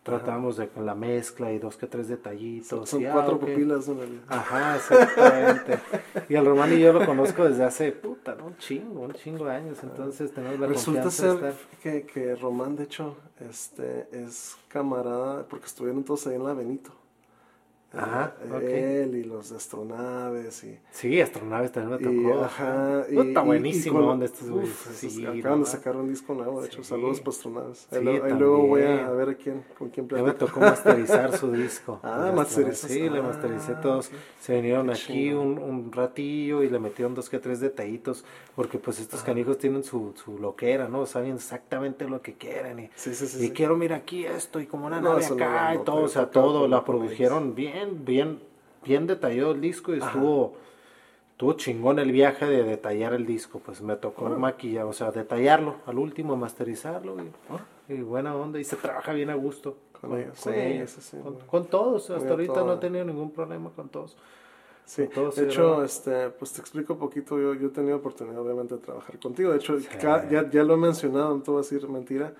tratamos 0.03 0.55
de 0.55 0.69
con 0.69 0.85
la 0.85 0.95
mezcla 0.95 1.51
y 1.51 1.59
dos 1.59 1.75
que 1.75 1.85
tres 1.85 2.07
detallitos 2.07 2.89
son, 2.89 3.03
cuatro 3.03 3.39
pupilas 3.39 3.89
ajá 4.29 4.77
exactamente. 4.77 5.79
Y 6.29 6.35
el 6.35 6.45
Román 6.45 6.73
y 6.73 6.79
yo 6.79 6.93
lo 6.93 7.05
conozco 7.05 7.43
desde 7.43 7.65
hace 7.65 7.91
puta 7.91 8.35
¿no? 8.35 8.45
un 8.45 8.57
chingo 8.57 9.01
un 9.01 9.13
chingo 9.13 9.45
de 9.45 9.51
años. 9.51 9.83
Entonces 9.83 10.31
tenemos 10.31 10.59
la 10.59 10.67
resulta 10.67 11.11
ser 11.11 11.53
que, 11.83 12.05
que 12.05 12.35
Román 12.35 12.77
de 12.77 12.85
hecho 12.85 13.17
este 13.49 14.07
es 14.13 14.55
camarada 14.69 15.45
porque 15.49 15.65
estuvieron 15.65 16.05
todos 16.05 16.25
ahí 16.27 16.35
en 16.35 16.45
la 16.45 16.53
Benito 16.53 16.91
Ajá, 17.93 18.35
él 18.61 19.15
y 19.15 19.23
los 19.23 19.53
astronaves 19.53 20.61
y 20.65 20.77
sí 20.91 21.21
astronaves 21.21 21.71
también 21.71 22.01
me 22.01 22.27
tocó. 22.27 22.43
ajá 22.43 23.05
y, 23.09 23.17
está 23.17 23.41
buenísimo 23.41 24.01
donde 24.01 24.25
estos 24.25 24.49
sí, 24.93 25.25
acaban 25.25 25.61
de 25.61 25.67
sacar 25.67 25.95
un 25.95 26.09
disco 26.09 26.33
nuevo 26.33 26.61
de 26.61 26.67
hecho 26.67 26.83
saludos 26.83 27.21
para 27.21 27.29
astronaves. 27.29 27.87
Ahí, 27.93 28.03
luego 28.03 28.67
voy 28.67 28.81
a, 28.81 29.09
ver 29.11 29.29
a 29.29 29.35
quién 29.35 29.63
con 29.79 29.89
quién 29.89 30.05
platico. 30.05 30.27
me 30.27 30.33
tocó 30.33 30.59
masterizar 30.59 31.37
su 31.37 31.49
disco 31.53 32.01
ah 32.03 32.33
masterizar 32.35 32.89
sí 32.89 33.09
le 33.09 33.21
mastericé 33.21 33.71
ah, 33.77 33.81
todos. 33.81 34.11
se 34.41 34.55
vinieron 34.55 34.89
aquí 34.89 35.31
un, 35.31 35.57
un, 35.57 35.89
ratillo 35.93 36.63
y 36.63 36.69
le 36.69 36.79
metieron 36.79 37.15
dos 37.15 37.29
que 37.29 37.39
tres 37.39 37.61
detallitos 37.61 38.25
porque 38.53 38.79
pues 38.79 38.99
estos 38.99 39.21
canijos 39.23 39.59
tienen 39.59 39.85
su, 39.85 40.13
su 40.21 40.37
loquera 40.39 40.89
no 40.89 41.05
saben 41.05 41.35
exactamente 41.35 42.05
lo 42.05 42.21
que 42.21 42.33
quieren 42.33 42.79
y, 42.79 42.89
sí, 42.95 43.15
sí, 43.15 43.45
y 43.45 43.51
quiero 43.51 43.77
mira 43.77 43.95
aquí 43.95 44.25
esto 44.25 44.59
y 44.59 44.65
como 44.65 44.87
una 44.87 44.99
nave 44.99 45.25
acá 45.25 45.73
y 45.73 45.85
todo 45.85 46.03
o 46.03 46.09
sea 46.09 46.29
todo 46.29 46.67
la 46.67 46.83
produjeron 46.83 47.55
bien 47.55 47.76
bien, 47.85 48.39
bien, 48.83 49.07
detallado 49.07 49.51
el 49.51 49.61
disco 49.61 49.93
y 49.93 49.99
estuvo, 49.99 50.55
estuvo 51.31 51.53
chingón 51.53 51.99
el 51.99 52.11
viaje 52.11 52.45
de 52.45 52.63
detallar 52.63 53.13
el 53.13 53.25
disco. 53.25 53.59
Pues 53.59 53.81
me 53.81 53.95
tocó 53.95 54.29
maquillar, 54.29 54.85
o 54.85 54.93
sea, 54.93 55.11
detallarlo 55.11 55.75
al 55.85 55.99
último, 55.99 56.35
masterizarlo 56.35 57.17
y, 57.89 58.01
buena 58.01 58.35
onda. 58.35 58.59
Y 58.59 58.63
se 58.63 58.75
trabaja 58.75 59.13
bien 59.13 59.29
a 59.29 59.35
gusto. 59.35 59.77
Con, 59.99 60.15
ellos, 60.15 60.45
con, 61.47 61.65
todos, 61.65 62.11
hasta 62.11 62.29
ahorita 62.29 62.63
no 62.63 62.73
he 62.73 62.77
tenido 62.77 63.03
ningún 63.03 63.31
problema 63.31 63.71
con 63.71 63.89
todos. 63.89 64.15
Sí, 64.85 65.09
de 65.35 65.43
hecho, 65.43 65.83
este, 65.83 66.29
pues 66.29 66.53
te 66.53 66.61
explico 66.61 66.93
un 66.93 66.99
poquito, 66.99 67.37
yo, 67.37 67.55
yo 67.55 67.67
he 67.67 67.71
tenido 67.71 67.97
oportunidad 67.97 68.39
obviamente 68.39 68.75
de 68.75 68.79
trabajar 68.79 69.19
contigo, 69.19 69.51
de 69.51 69.57
hecho, 69.57 69.77
ya, 69.79 70.29
ya 70.29 70.63
lo 70.63 70.75
he 70.75 70.77
mencionado, 70.77 71.35
no 71.35 71.41
te 71.41 71.51
voy 71.51 71.59
a 71.59 71.63
decir 71.63 71.89
mentira, 71.89 72.31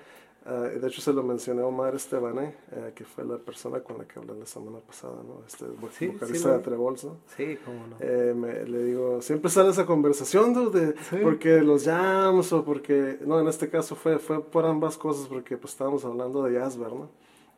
Ah, 0.50 0.70
de 0.70 0.88
hecho, 0.88 1.02
se 1.02 1.12
lo 1.12 1.24
mencioné 1.24 1.62
a 1.62 1.66
Omar 1.66 1.94
Estebané, 1.94 2.56
eh, 2.72 2.94
que 2.96 3.04
fue 3.04 3.26
la 3.26 3.38
persona 3.38 3.82
con 3.82 3.98
la 3.98 4.06
que 4.06 4.18
hablé 4.18 4.34
la 4.34 4.46
semana 4.46 4.80
pasada, 4.80 5.22
¿no? 5.22 5.44
Este 5.46 5.66
vocalista 5.66 6.58
de 6.58 6.60
Trebolso. 6.60 7.18
Sí, 7.36 7.58
cómo 7.66 7.86
no. 7.86 7.98
Eh, 8.00 8.64
le 8.66 8.84
digo, 8.86 9.22
siempre 9.22 9.52
sale 9.52 9.72
esa 9.72 9.86
conversación, 9.86 10.54
dude, 10.54 10.96
porque 11.22 11.62
los 11.62 11.84
jams 11.84 12.54
o 12.54 12.64
porque, 12.64 13.20
no, 13.26 13.42
en 13.42 13.50
este 13.50 13.70
caso 13.70 13.98
fue, 13.98 14.20
fue 14.20 14.42
por 14.42 14.66
ambas 14.66 14.98
cosas, 14.98 15.28
porque 15.28 15.58
pues 15.58 15.74
estábamos 15.74 16.06
hablando 16.06 16.42
de 16.44 16.58
Jasper, 16.58 16.94
¿no? 16.94 17.10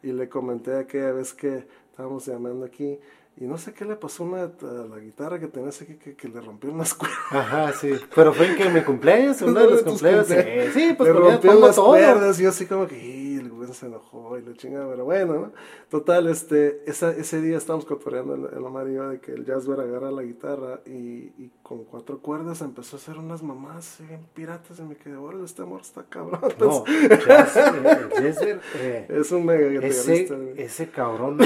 Y 0.01 0.12
le 0.12 0.27
comenté 0.27 0.75
aquella 0.75 1.12
vez 1.12 1.31
que 1.36 1.67
estábamos 1.91 2.25
llamando 2.25 2.65
aquí, 2.65 2.98
y 3.41 3.46
no 3.46 3.58
sé 3.58 3.74
qué 3.74 3.86
le 3.86 3.96
pasó 3.96 4.25
una, 4.25 4.43
a 4.43 4.88
la 4.89 5.00
guitarra 5.00 5.39
que 5.39 5.48
tenías 5.48 5.81
aquí 5.81 5.96
que, 5.96 6.13
que 6.13 6.27
le 6.27 6.41
rompieron 6.41 6.77
las 6.77 6.93
cuerdas. 6.96 7.17
Ajá, 7.31 7.72
sí. 7.72 7.91
Pero 8.13 8.34
fue 8.34 8.48
en 8.48 8.58
que 8.58 8.69
mi 8.69 8.81
cumpleaños, 8.81 9.41
uno 9.41 9.62
de 9.62 9.69
los 9.69 9.81
cumpleaños. 9.84 10.27
Sí, 10.27 10.36
sí, 10.74 10.93
pues 10.98 11.13
le 11.13 11.19
rompieron 11.19 11.62
las 11.62 11.79
cuerdas 11.79 12.39
y 12.39 12.43
yo 12.43 12.50
así 12.50 12.65
como 12.65 12.86
que, 12.86 13.38
se 13.68 13.86
enojó 13.86 14.38
y 14.38 14.42
le 14.42 14.54
chingada, 14.54 14.89
pero 14.89 15.06
bueno, 15.06 15.34
¿no? 15.34 15.51
Total, 15.89 16.28
este, 16.28 16.82
esa, 16.86 17.12
ese 17.12 17.42
día 17.42 17.58
estábamos 17.58 17.86
cotoreando 17.86 18.36
el, 18.36 18.58
el 18.58 18.66
amarillo 18.66 19.10
de 19.10 19.20
que 19.20 19.32
el 19.32 19.46
Jasper 19.46 19.80
agarra 19.80 20.12
la 20.12 20.24
guitarra 20.24 20.82
y, 20.86 21.34
y, 21.38 21.51
con 21.63 21.84
cuatro 21.84 22.20
cuerdas 22.20 22.62
empezó 22.62 22.96
a 22.96 23.00
hacer 23.00 23.18
unas 23.18 23.44
mamás 23.44 24.00
bien 24.08 24.22
piratas 24.34 24.80
y 24.80 24.84
me 24.84 24.96
quedé, 24.96 25.16
órale, 25.16 25.46
este 25.46 25.62
amor 25.62 25.82
está 25.82 26.04
cabrón. 26.04 26.39
No, 26.60 26.84
Jasper, 26.86 28.62
eh, 28.75 29.08
es 29.10 29.32
un 29.32 29.46
mega 29.46 29.68
guitarrista. 29.68 30.13
Ese, 30.13 30.54
ese 30.63 30.89
cabrón, 30.89 31.38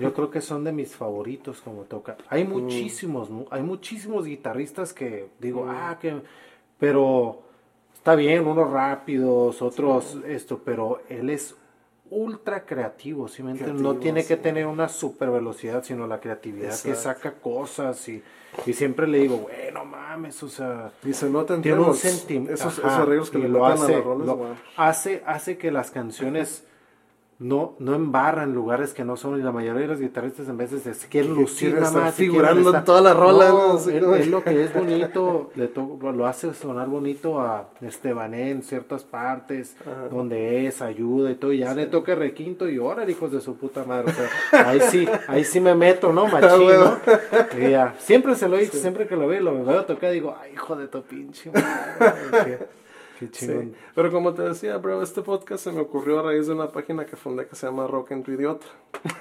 yo 0.00 0.14
creo 0.14 0.30
que 0.30 0.40
son 0.40 0.64
de 0.64 0.72
mis 0.72 0.94
favoritos 0.94 1.60
como 1.60 1.82
toca. 1.82 2.16
Hay 2.28 2.44
mm. 2.44 2.50
muchísimos, 2.50 3.30
hay 3.50 3.62
muchísimos 3.62 4.26
guitarristas 4.26 4.92
que 4.92 5.28
digo, 5.40 5.64
mm. 5.64 5.70
ah, 5.70 5.98
que, 6.00 6.22
pero 6.78 7.42
está 8.04 8.16
bien, 8.16 8.46
unos 8.46 8.70
rápidos, 8.70 9.62
otros 9.62 10.18
esto, 10.26 10.60
pero 10.62 11.00
él 11.08 11.30
es 11.30 11.56
ultra 12.10 12.66
creativo, 12.66 13.28
¿sí 13.28 13.42
No 13.42 13.96
tiene 13.96 14.26
que 14.26 14.36
tener 14.36 14.66
una 14.66 14.90
super 14.90 15.30
velocidad, 15.30 15.82
sino 15.82 16.06
la 16.06 16.20
creatividad 16.20 16.78
que 16.82 16.94
saca 16.96 17.32
cosas 17.32 18.06
y, 18.10 18.22
y 18.66 18.74
siempre 18.74 19.06
le 19.06 19.20
digo, 19.20 19.38
bueno, 19.38 19.86
mames, 19.86 20.42
o 20.42 20.50
sea, 20.50 20.92
y 21.02 21.14
se 21.14 21.30
nota 21.30 21.58
tiene 21.62 21.80
un 21.80 21.94
sentimiento, 21.94 22.52
esos, 22.52 22.76
esos, 22.76 22.92
arreglos 22.92 23.30
que 23.30 23.38
le 23.38 23.48
lo 23.48 23.64
hace, 23.64 23.94
a 23.94 24.00
roles, 24.02 24.36
hace, 24.76 25.22
hace 25.24 25.56
que 25.56 25.70
las 25.70 25.90
canciones 25.90 26.62
no, 27.38 27.74
no 27.80 27.94
embarra 27.94 28.44
en 28.44 28.54
lugares 28.54 28.94
que 28.94 29.04
no 29.04 29.16
son, 29.16 29.40
y 29.40 29.42
la 29.42 29.50
mayoría 29.50 29.82
de 29.82 29.88
los 29.88 30.00
guitarristas 30.00 30.48
en 30.48 30.56
veces 30.56 30.82
se 30.82 31.08
quieren 31.08 31.34
lucir 31.34 31.74
nada 31.74 31.90
más. 31.90 32.14
Figurando 32.14 32.74
en 32.74 32.84
toda 32.84 33.00
la 33.00 33.12
rola. 33.12 33.48
No, 33.48 33.78
él, 33.88 34.30
lo 34.30 34.44
que 34.44 34.62
es 34.62 34.72
bonito, 34.74 35.50
le 35.56 35.70
lo 35.74 36.26
hace 36.26 36.54
sonar 36.54 36.88
bonito 36.88 37.40
a 37.40 37.70
Estebané 37.80 38.50
en 38.50 38.62
ciertas 38.62 39.02
partes, 39.02 39.76
donde 40.10 40.66
es, 40.66 40.80
ayuda 40.80 41.30
y 41.32 41.34
todo, 41.34 41.52
y 41.52 41.58
ya 41.58 41.74
le 41.74 41.86
toca 41.86 42.14
requinto 42.14 42.68
y 42.68 42.78
ahora 42.78 43.08
hijos 43.10 43.32
de 43.32 43.40
su 43.40 43.56
puta 43.56 43.84
madre. 43.84 44.12
O 44.12 44.14
sea, 44.14 44.70
ahí 44.70 44.80
sí, 44.80 45.08
ahí 45.26 45.44
sí 45.44 45.60
me 45.60 45.74
meto, 45.74 46.12
¿no? 46.12 46.26
Machín, 46.28 46.68
¿no? 46.68 46.98
Y 47.58 47.70
ya, 47.70 47.94
siempre 47.98 48.36
se 48.36 48.48
lo 48.48 48.56
he 48.56 48.60
dicho, 48.60 48.78
siempre 48.78 49.08
que 49.08 49.16
lo 49.16 49.26
veo, 49.26 49.40
lo 49.40 49.64
veo 49.64 49.84
tocar, 49.84 50.12
digo, 50.12 50.36
ay, 50.40 50.52
hijo 50.52 50.76
de 50.76 50.86
tu 50.86 51.02
pinche 51.02 51.50
madre. 51.50 52.58
Pero 53.94 54.10
como 54.10 54.34
te 54.34 54.42
decía, 54.42 54.76
bro, 54.78 55.02
este 55.02 55.22
podcast 55.22 55.64
se 55.64 55.72
me 55.72 55.80
ocurrió 55.80 56.20
a 56.20 56.22
raíz 56.22 56.46
de 56.46 56.54
una 56.54 56.72
página 56.72 57.06
que 57.06 57.16
fundé 57.16 57.46
que 57.46 57.56
se 57.56 57.66
llama 57.66 57.86
Rock 57.86 58.12
en 58.12 58.22
tu 58.22 58.32
idiota. 58.32 58.66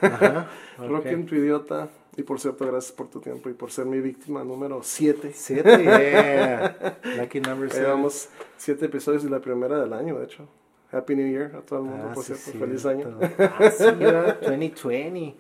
Rock 0.77 1.05
en 1.07 1.25
tu 1.25 1.35
idiota. 1.35 1.89
Y 2.15 2.23
por 2.23 2.39
cierto, 2.39 2.65
gracias 2.67 2.91
por 2.91 3.09
tu 3.09 3.19
tiempo 3.19 3.49
y 3.49 3.53
por 3.53 3.71
ser 3.71 3.85
mi 3.85 3.99
víctima 3.99 4.43
número 4.43 4.81
7. 4.83 5.31
7, 5.33 5.83
yeah. 5.83 6.99
Lucky 7.17 7.39
number 7.39 7.69
7. 7.69 7.85
Llevamos 7.85 8.29
7 8.57 8.85
episodios 8.85 9.23
y 9.23 9.29
la 9.29 9.39
primera 9.39 9.79
del 9.79 9.93
año, 9.93 10.19
de 10.19 10.25
hecho. 10.25 10.47
Happy 10.91 11.15
New 11.15 11.27
Year 11.27 11.55
a 11.55 11.61
todo 11.61 11.79
el 11.79 11.85
mundo, 11.85 12.07
ah, 12.09 12.13
por 12.13 12.23
cierto. 12.23 12.51
Feliz 12.51 12.85
año. 12.85 13.17
Ah, 13.39 13.71
sí, 13.71 13.83
2020. 13.83 15.35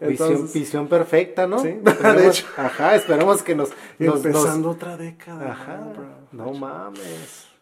visión, 0.08 0.48
visión, 0.52 0.88
perfecta, 0.88 1.48
¿no? 1.48 1.58
Sí, 1.58 1.72
de 1.72 2.28
hecho. 2.28 2.46
Ajá, 2.56 2.94
esperemos 2.94 3.42
que 3.42 3.56
nos... 3.56 3.70
nos 3.98 4.24
Empezando 4.24 4.70
otra 4.70 4.96
década. 4.96 5.50
Ajá, 5.50 5.92
no 6.30 6.52
mames. 6.52 7.53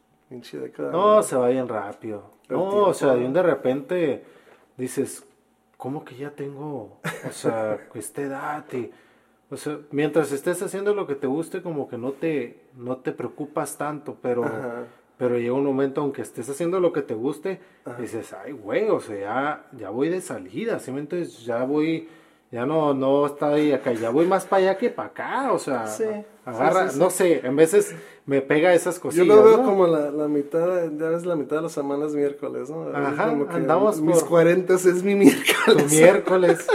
No, 0.91 1.23
se 1.23 1.37
va 1.37 1.49
bien 1.49 1.69
rápido. 1.69 2.33
no, 2.49 2.87
o 2.87 2.95
sea, 2.95 3.15
de 3.15 3.43
repente 3.43 4.25
dices, 4.77 5.27
¿cómo 5.77 6.05
que 6.05 6.17
ya 6.17 6.31
tengo, 6.31 6.99
o 7.29 7.33
sea, 7.33 7.89
esta 7.95 8.23
edad? 8.23 8.65
Y, 8.73 8.91
o 9.51 9.57
sea, 9.57 9.79
mientras 9.91 10.33
estés 10.33 10.63
haciendo 10.63 10.95
lo 10.95 11.07
que 11.07 11.15
te 11.15 11.27
guste, 11.27 11.63
como 11.63 11.89
que 11.89 11.99
no 11.99 12.13
te, 12.13 12.65
no 12.77 12.99
te 12.99 13.13
preocupas 13.13 13.77
tanto, 13.77 14.17
pero, 14.23 14.45
pero 15.19 15.39
llega 15.39 15.53
un 15.53 15.65
momento, 15.65 16.01
aunque 16.01 16.23
estés 16.23 16.49
haciendo 16.49 16.81
lo 16.81 16.93
que 16.93 17.03
te 17.03 17.15
guste, 17.15 17.61
dices, 17.99 18.33
ay, 18.33 18.53
güey, 18.53 18.89
o 18.89 19.01
sea, 19.01 19.19
ya, 19.19 19.67
ya 19.79 19.91
voy 19.91 20.09
de 20.09 20.21
salida, 20.21 20.79
¿sí? 20.79 20.91
Entonces 20.91 21.45
ya 21.45 21.65
voy 21.65 22.09
ya 22.53 22.67
no, 22.67 22.93
no 22.93 23.25
está 23.25 23.55
ahí 23.55 23.73
acá, 23.73 23.93
ya 23.95 24.11
voy 24.11 24.27
más 24.27 24.45
para 24.45 24.63
allá 24.63 24.79
que 24.79 24.91
para 24.91 25.09
acá, 25.09 25.53
o 25.53 25.59
sea, 25.59 25.87
agarra, 26.45 26.91
no 26.97 27.09
sé, 27.09 27.41
en 27.47 27.57
veces 27.57 27.95
me 28.27 28.43
pega 28.43 28.75
esas 28.75 28.99
cosillas. 28.99 29.27
Yo 29.27 29.35
lo 29.35 29.43
veo 29.43 29.63
como 29.65 29.87
la, 29.87 30.11
la 30.11 30.29
mitad, 30.29 30.91
ya 30.93 31.09
ves 31.09 31.25
la 31.25 31.35
mitad 31.35 31.57
de 31.57 31.63
las 31.63 31.73
semanas 31.73 32.13
miércoles, 32.13 32.69
¿no? 32.69 32.95
Ajá, 32.95 33.31
andamos 33.51 34.03
mis 34.03 34.19
por... 34.19 34.29
40 34.29 34.75
es 34.75 35.03
mi 35.03 35.15
miércoles. 35.15 35.87
Tu 35.87 35.95
miércoles. 35.95 36.67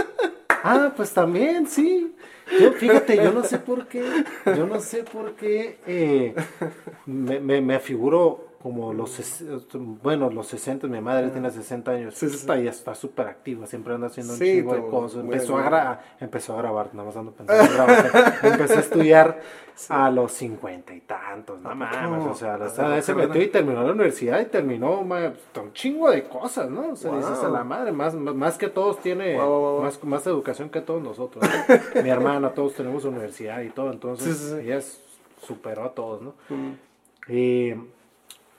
ah, 0.64 0.92
pues 0.96 1.12
también, 1.12 1.68
sí. 1.68 2.12
Yo, 2.60 2.72
fíjate, 2.72 3.14
yo 3.16 3.30
no 3.30 3.44
sé 3.44 3.58
por 3.58 3.86
qué, 3.86 4.02
yo 4.46 4.66
no 4.66 4.80
sé 4.80 5.04
por 5.04 5.34
qué 5.34 5.78
eh, 5.86 6.34
me, 7.06 7.38
me, 7.38 7.60
me 7.60 7.78
figuro 7.78 8.47
como 8.62 8.92
los, 8.92 9.20
bueno, 10.02 10.30
los 10.30 10.48
60, 10.48 10.88
mi 10.88 11.00
madre 11.00 11.30
tiene 11.30 11.48
60 11.48 11.90
años, 11.92 12.14
sí, 12.14 12.26
está, 12.26 12.58
ya 12.58 12.70
está 12.70 12.92
súper 12.96 13.28
activa, 13.28 13.68
siempre 13.68 13.94
anda 13.94 14.08
haciendo 14.08 14.32
un 14.32 14.38
chingo 14.40 14.74
de 14.74 14.80
cosas, 14.80 15.20
empezó 15.20 15.58
a, 15.58 16.00
empezó 16.18 16.54
a 16.54 16.56
grabar, 16.56 16.92
nada 16.92 17.06
más 17.06 17.16
ando 17.16 17.30
pensando 17.30 17.62
en 17.62 17.72
grabar, 17.72 18.34
empezó 18.42 18.74
a 18.74 18.80
estudiar 18.80 19.40
a 19.90 20.10
los 20.10 20.32
50 20.32 20.92
y 20.92 21.00
tantos, 21.02 21.60
no 21.60 21.72
mames, 21.72 22.26
o 22.26 22.34
sea, 22.34 22.58
la, 22.58 23.00
se 23.00 23.14
metió 23.14 23.40
y 23.40 23.46
terminó 23.46 23.84
la 23.84 23.92
universidad 23.92 24.40
y 24.40 24.46
terminó 24.46 25.02
un 25.02 25.36
chingo 25.72 26.10
de 26.10 26.24
cosas, 26.24 26.68
¿no? 26.68 26.94
O 26.94 26.96
sea, 26.96 27.16
dices 27.16 27.38
a 27.44 27.48
la 27.48 27.62
madre, 27.62 27.92
más, 27.92 28.14
más 28.14 28.58
que 28.58 28.68
todos 28.68 28.98
tiene, 29.00 29.38
Más, 29.38 30.02
más 30.02 30.26
educación 30.26 30.68
que 30.68 30.80
todos 30.80 31.00
nosotros, 31.00 31.48
mi 32.02 32.10
hermana, 32.10 32.50
todos 32.50 32.74
tenemos 32.74 33.04
universidad 33.04 33.60
y 33.60 33.70
todo, 33.70 33.92
entonces 33.92 34.52
ella 34.54 34.80
superó 35.40 35.84
a 35.84 35.94
todos, 35.94 36.22
¿no? 36.22 36.34
Y 37.28 37.74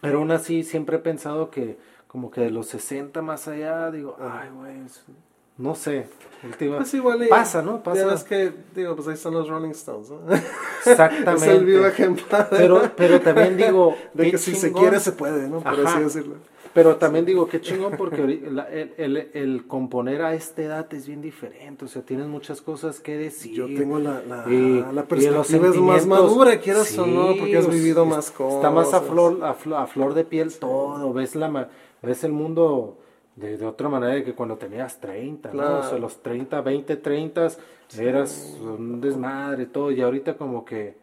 pero 0.01 0.19
aún 0.19 0.31
así 0.31 0.63
siempre 0.63 0.97
he 0.97 0.99
pensado 0.99 1.49
que 1.49 1.77
como 2.07 2.31
que 2.31 2.41
de 2.41 2.49
los 2.49 2.67
60 2.67 3.21
más 3.21 3.47
allá, 3.47 3.91
digo, 3.91 4.17
ay, 4.19 4.49
güey, 4.49 4.77
no 5.59 5.75
sé. 5.75 6.07
Última, 6.41 6.77
pues 6.77 6.93
igual 6.93 7.27
pasa, 7.29 7.61
¿no? 7.61 7.83
Pasa. 7.83 8.15
Ya 8.15 8.25
que, 8.25 8.53
digo, 8.73 8.95
pues 8.95 9.09
ahí 9.09 9.13
están 9.15 9.33
los 9.33 9.49
Rolling 9.49 9.71
Stones, 9.71 10.09
¿no? 10.09 10.21
Exactamente. 10.85 11.33
es 11.33 11.43
el 11.43 11.65
vivo 11.65 11.85
ejemplo. 11.85 12.23
Pero, 12.49 12.91
pero 12.95 13.19
también 13.19 13.57
digo... 13.57 13.93
De 14.13 14.31
que 14.31 14.37
si 14.37 14.55
se 14.55 14.71
quiere 14.71 15.01
se 15.01 15.11
puede, 15.11 15.49
¿no? 15.49 15.59
Por 15.59 15.85
así 15.85 15.99
decirlo. 15.99 16.35
Pero 16.79 16.95
también 16.95 17.25
digo, 17.25 17.45
qué 17.49 17.59
chingón, 17.59 17.97
porque 17.97 18.21
el, 18.21 18.63
el, 18.95 19.29
el, 19.33 19.67
componer 19.67 20.21
a 20.21 20.33
esta 20.33 20.61
edad 20.61 20.93
es 20.93 21.07
bien 21.07 21.21
diferente. 21.21 21.83
O 21.83 21.89
sea, 21.89 22.03
tienes 22.03 22.27
muchas 22.27 22.61
cosas 22.61 23.01
que 23.01 23.17
decir. 23.17 23.51
Yo 23.51 23.65
tengo 23.65 23.99
la, 23.99 24.21
la, 24.21 24.47
la 24.93 25.03
perspectiva 25.03 25.67
es 25.67 25.75
más 25.75 26.05
madura, 26.07 26.57
quieras 26.61 26.97
o 26.97 27.05
no, 27.05 27.35
porque 27.37 27.57
has 27.57 27.69
vivido 27.69 28.05
más 28.05 28.31
cosas. 28.31 28.55
Está 28.55 28.71
más 28.71 28.93
a 28.93 29.01
flor, 29.01 29.43
a 29.43 29.53
flor, 29.55 29.81
a 29.81 29.87
flor 29.87 30.13
de 30.13 30.23
piel 30.23 30.57
todo. 30.57 31.11
Ves, 31.11 31.35
la, 31.35 31.67
ves 32.01 32.23
el 32.23 32.31
mundo 32.31 32.97
de, 33.35 33.57
de 33.57 33.65
otra 33.65 33.89
manera 33.89 34.23
que 34.23 34.33
cuando 34.33 34.55
tenías 34.55 35.01
30, 35.01 35.51
¿no? 35.51 35.79
O 35.79 35.83
sea, 35.83 35.97
los 35.97 36.23
30, 36.23 36.61
20, 36.61 36.95
30, 36.95 37.47
eras 37.97 38.57
un 38.61 39.01
desmadre, 39.01 39.65
todo. 39.65 39.91
Y 39.91 39.99
ahorita 39.99 40.37
como 40.37 40.63
que 40.63 40.95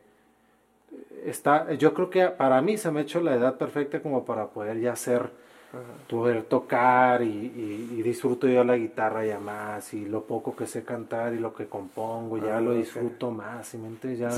está, 1.26 1.70
yo 1.74 1.92
creo 1.92 2.08
que 2.08 2.28
para 2.28 2.62
mí 2.62 2.78
se 2.78 2.90
me 2.90 3.00
ha 3.00 3.02
hecho 3.02 3.20
la 3.20 3.34
edad 3.34 3.58
perfecta 3.58 4.00
como 4.00 4.24
para 4.24 4.46
poder 4.46 4.80
ya 4.80 4.96
ser 4.96 5.44
poder 6.08 6.44
tocar 6.44 7.22
y, 7.22 8.02
disfruto 8.02 8.46
yo 8.46 8.62
la 8.62 8.76
guitarra 8.76 9.24
ya 9.24 9.40
más 9.40 9.92
y 9.92 10.04
lo 10.04 10.22
poco 10.24 10.54
que 10.54 10.66
sé 10.66 10.84
cantar 10.84 11.34
y 11.34 11.38
lo 11.38 11.54
que 11.54 11.66
compongo 11.66 12.38
ya 12.38 12.58
ah, 12.58 12.60
lo 12.60 12.72
disfruto 12.72 13.30
más 13.30 13.74
y 13.74 14.16
ya, 14.16 14.30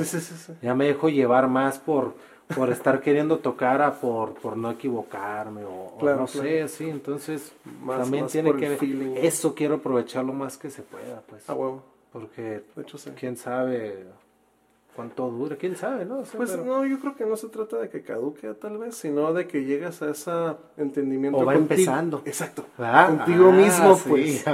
ya 0.63 0.75
me 0.75 0.87
dejo 0.87 1.09
llevar 1.09 1.49
más 1.49 1.79
por 1.79 2.15
por 2.55 2.71
estar 2.71 3.03
queriendo 3.03 3.41
tocar 3.41 3.83
a 3.83 3.93
por, 3.93 4.33
por 4.35 4.57
no 4.57 4.71
equivocarme 4.71 5.65
o, 5.65 5.99
no 6.01 6.27
sé 6.27 6.63
así 6.63 6.89
entonces 6.89 7.53
también 7.87 8.27
tiene 8.27 8.57
que 8.57 9.27
eso 9.27 9.55
quiero 9.55 9.77
aprovechar 9.77 10.25
lo 10.25 10.33
más 10.33 10.57
que 10.57 10.71
se 10.71 10.83
pueda 10.83 11.23
pues. 11.29 11.45
Porque 12.11 12.63
quién 13.19 13.37
sabe 13.37 14.07
cuánto 14.99 15.31
dure, 15.31 15.57
quién 15.57 15.77
sabe, 15.77 16.05
¿no? 16.05 16.25
pues 16.37 16.59
no, 16.59 16.85
yo 16.85 16.99
creo 16.99 17.15
que 17.15 17.25
no 17.25 17.37
se 17.37 17.47
trata 17.47 17.77
de 17.77 17.89
que 17.89 18.03
caduque 18.03 18.53
tal 18.55 18.79
vez, 18.79 18.97
sino 18.97 19.33
de 19.33 19.47
que 19.47 19.65
llegas 19.65 20.03
a 20.03 20.11
ese 20.11 20.33
entendimiento. 20.77 21.39
O 21.39 21.45
va 21.45 21.55
empezando. 21.55 22.21
Exacto. 22.25 22.67
Contigo 22.77 23.53
mismo, 23.53 23.93
ah, 23.93 23.99
pues. 24.09 24.45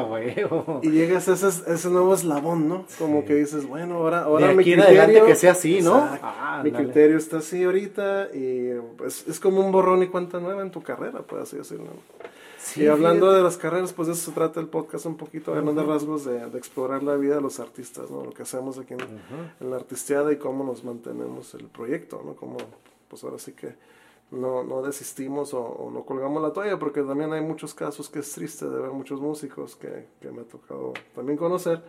y 0.83 0.91
llegas 0.91 1.31
a 1.31 1.33
ese, 1.33 1.49
ese, 1.73 1.89
nuevo 1.89 2.13
eslabón, 2.13 2.69
¿no? 2.69 2.85
Como 2.99 3.25
que 3.25 3.37
dices, 3.37 3.67
bueno, 3.67 3.95
ahora, 3.95 4.25
ahora 4.25 4.49
de 4.49 4.53
aquí 4.53 4.59
mi 4.59 4.65
criterio. 4.65 5.01
adelante 5.01 5.27
que 5.29 5.35
sea 5.35 5.53
así, 5.53 5.81
¿no? 5.81 6.11
Ah, 6.21 6.61
mi 6.63 6.73
criterio 6.73 7.17
está 7.17 7.39
así 7.39 7.65
ahorita 7.65 8.29
y 8.35 8.75
pues 8.99 9.27
es 9.27 9.41
como 9.41 9.65
un 9.65 9.73
borrón 9.73 10.03
y 10.03 10.09
cuenta 10.09 10.41
nueva 10.41 10.61
en 10.61 10.71
tu 10.71 10.83
carrera, 10.83 11.21
por 11.21 11.41
así 11.41 11.57
decirlo 11.57 11.87
y 12.77 12.87
hablando 12.87 13.33
de 13.33 13.43
las 13.43 13.57
carreras, 13.57 13.93
pues 13.93 14.09
de 14.09 14.15
eso 14.15 14.31
se 14.31 14.33
trata 14.33 14.61
el 14.61 14.69
podcast 14.69 15.07
un 15.07 15.17
poquito, 15.17 15.53
uh 15.53 15.75
de 15.75 15.83
rasgos 15.83 16.25
de, 16.25 16.47
explorar 16.57 17.03
la 17.03 17.17
vida 17.17 17.37
de 17.37 17.41
los 17.41 17.61
artistas, 17.61 18.11
¿no? 18.11 18.25
Lo 18.25 18.33
que 18.33 18.43
hacemos 18.43 18.79
aquí 18.79 18.95
en, 18.95 19.71
la 19.71 19.77
artisteada 19.77 20.33
y 20.33 20.37
cómo 20.37 20.65
nos 20.65 20.85
mantenemos 20.85 21.55
el 21.55 21.67
proyecto, 21.67 22.23
¿no? 22.25 22.35
Como, 22.35 22.57
pues 23.09 23.23
ahora 23.25 23.39
sí 23.39 23.53
que 23.53 23.75
no, 24.31 24.65
no 24.65 24.83
desistimos 24.83 25.53
o, 25.55 25.91
no 25.93 26.05
colgamos 26.05 26.43
la 26.43 26.53
toalla, 26.53 26.79
porque 26.79 27.03
también 27.03 27.33
hay 27.33 27.41
muchos 27.41 27.75
casos 27.75 28.09
que 28.09 28.21
es 28.21 28.33
triste 28.33 28.69
de 28.69 28.81
ver 28.81 28.91
muchos 28.91 29.21
músicos 29.21 29.77
que, 29.77 30.07
que 30.21 30.31
me 30.31 30.43
ha 30.43 30.45
tocado 30.45 30.93
también 31.15 31.37
conocer, 31.37 31.83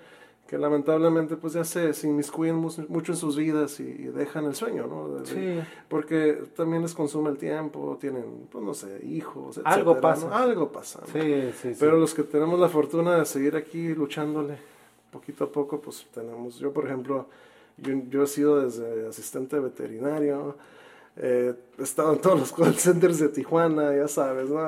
que 0.47 0.57
lamentablemente 0.57 1.37
pues 1.37 1.53
ya 1.53 1.63
se, 1.63 1.91
inmiscuyen 2.03 2.55
mucho 2.55 3.11
en 3.11 3.17
sus 3.17 3.35
vidas 3.35 3.79
y, 3.79 3.85
dejan 3.85 4.45
el 4.45 4.55
sueño, 4.55 4.85
¿no? 4.85 5.25
sí. 5.25 5.59
Porque 5.87 6.43
también 6.55 6.83
les 6.83 6.93
consume 6.93 7.31
el 7.31 7.37
tiempo, 7.37 7.97
tienen, 7.99 8.47
pues 8.51 8.63
no 8.63 8.73
sé, 8.73 9.03
hijos, 9.05 9.57
etcétera, 9.57 9.75
Algo 9.75 10.01
pasa. 10.01 10.37
Algo 10.37 10.71
pasa. 10.71 11.01
Sí, 11.11 11.51
sí, 11.61 11.75
Pero 11.79 11.97
los 11.97 12.13
que 12.13 12.23
tenemos 12.23 12.59
la 12.59 12.69
fortuna 12.69 13.17
de 13.17 13.25
seguir 13.25 13.55
aquí 13.55 13.93
luchándole 13.95 14.57
poquito 15.15 15.45
a 15.45 15.51
poco, 15.51 15.79
pues 15.79 16.05
tenemos, 16.13 16.59
yo 16.59 16.73
por 16.73 16.85
ejemplo, 16.85 17.27
yo, 17.77 17.93
yo 18.09 18.23
he 18.23 18.27
sido 18.27 18.61
desde 18.61 19.07
asistente 19.07 19.57
veterinario, 19.59 20.57
eh, 21.15 21.53
he 21.77 21.83
estado 21.83 22.13
en 22.13 22.19
todos 22.19 22.39
los 22.39 22.51
call 22.51 22.75
centers 22.75 23.19
de 23.19 23.29
Tijuana, 23.29 23.95
ya 23.95 24.07
sabes, 24.07 24.49
¿no? 24.49 24.67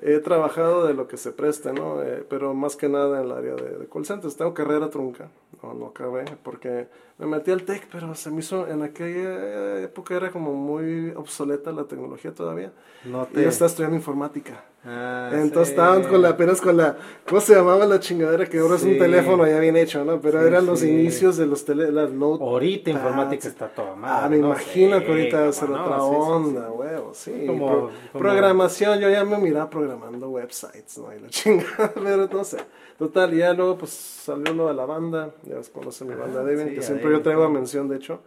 He 0.00 0.18
trabajado 0.18 0.86
de 0.86 0.94
lo 0.94 1.08
que 1.08 1.16
se 1.16 1.32
preste, 1.32 1.72
¿no? 1.72 2.02
Eh, 2.02 2.24
pero 2.28 2.54
más 2.54 2.76
que 2.76 2.88
nada 2.88 3.20
en 3.20 3.26
el 3.26 3.32
área 3.32 3.54
de, 3.54 3.86
call 3.92 4.06
centers. 4.06 4.36
Tengo 4.36 4.54
carrera 4.54 4.88
trunca, 4.90 5.28
no, 5.62 5.74
no 5.74 5.86
acabé, 5.86 6.24
porque 6.42 6.88
me 7.18 7.26
metí 7.26 7.50
al 7.50 7.64
tech, 7.64 7.88
pero 7.90 8.14
se 8.14 8.30
me 8.30 8.40
hizo, 8.40 8.66
en 8.68 8.82
aquella 8.82 9.80
época 9.80 10.14
era 10.14 10.30
como 10.30 10.54
muy 10.54 11.10
obsoleta 11.10 11.72
la 11.72 11.84
tecnología 11.84 12.32
todavía. 12.32 12.72
No 13.04 13.26
te... 13.26 13.40
Y 13.40 13.42
yo 13.44 13.48
estaba 13.48 13.68
estudiando 13.68 13.96
informática. 13.96 14.64
Ah, 14.84 15.30
Entonces 15.32 15.70
estaban 15.70 16.04
con 16.04 16.22
la, 16.22 16.30
apenas 16.30 16.60
con 16.60 16.76
la, 16.76 16.96
¿cómo 17.28 17.40
se 17.40 17.54
llamaba 17.54 17.84
la 17.84 17.98
chingadera? 17.98 18.46
Que 18.46 18.60
ahora 18.60 18.76
es 18.76 18.84
un 18.84 18.96
teléfono 18.96 19.46
ya 19.46 19.58
bien 19.58 19.76
hecho, 19.76 20.04
¿no? 20.04 20.20
Pero 20.20 20.40
eran 20.46 20.66
los 20.66 20.84
inicios 20.84 21.36
de 21.36 21.46
los 21.46 21.64
tele, 21.64 21.90
las 21.90 22.10
Ahorita 22.12 22.90
informática 22.90 23.48
está 23.48 23.68
toda 23.68 23.96
mal. 23.96 24.24
Ah, 24.24 24.28
me 24.28 24.38
imagino 24.38 25.00
que 25.00 25.08
ahorita 25.08 25.40
va 25.40 25.48
a 25.48 25.52
ser 25.52 25.70
otra 25.70 26.02
onda, 26.38 26.70
huevo, 26.70 27.12
sí. 27.14 27.44
Como, 27.46 27.90
Programación, 28.12 28.98
yo 28.98 29.10
ya 29.10 29.24
me 29.24 29.38
miraba 29.38 29.68
programando 29.68 30.30
websites, 30.30 30.98
¿no? 30.98 31.14
Y 31.14 31.20
la 31.20 31.28
chingada, 31.30 31.92
pero 31.94 32.26
no 32.26 32.44
sé. 32.44 32.58
Total, 32.98 33.32
y 33.32 33.38
ya 33.38 33.52
luego 33.52 33.78
pues 33.78 33.90
salió 33.90 34.52
lo 34.52 34.68
de 34.68 34.74
la 34.74 34.84
banda, 34.84 35.30
ya 35.44 35.56
conoce 35.72 36.04
mi 36.04 36.14
banda 36.14 36.40
ah, 36.40 36.44
Debian, 36.44 36.74
que 36.74 36.82
siempre 36.82 37.10
yo 37.10 37.22
traigo 37.22 37.44
a 37.44 37.48
mención, 37.48 37.88
de 37.88 37.96
hecho 37.96 38.20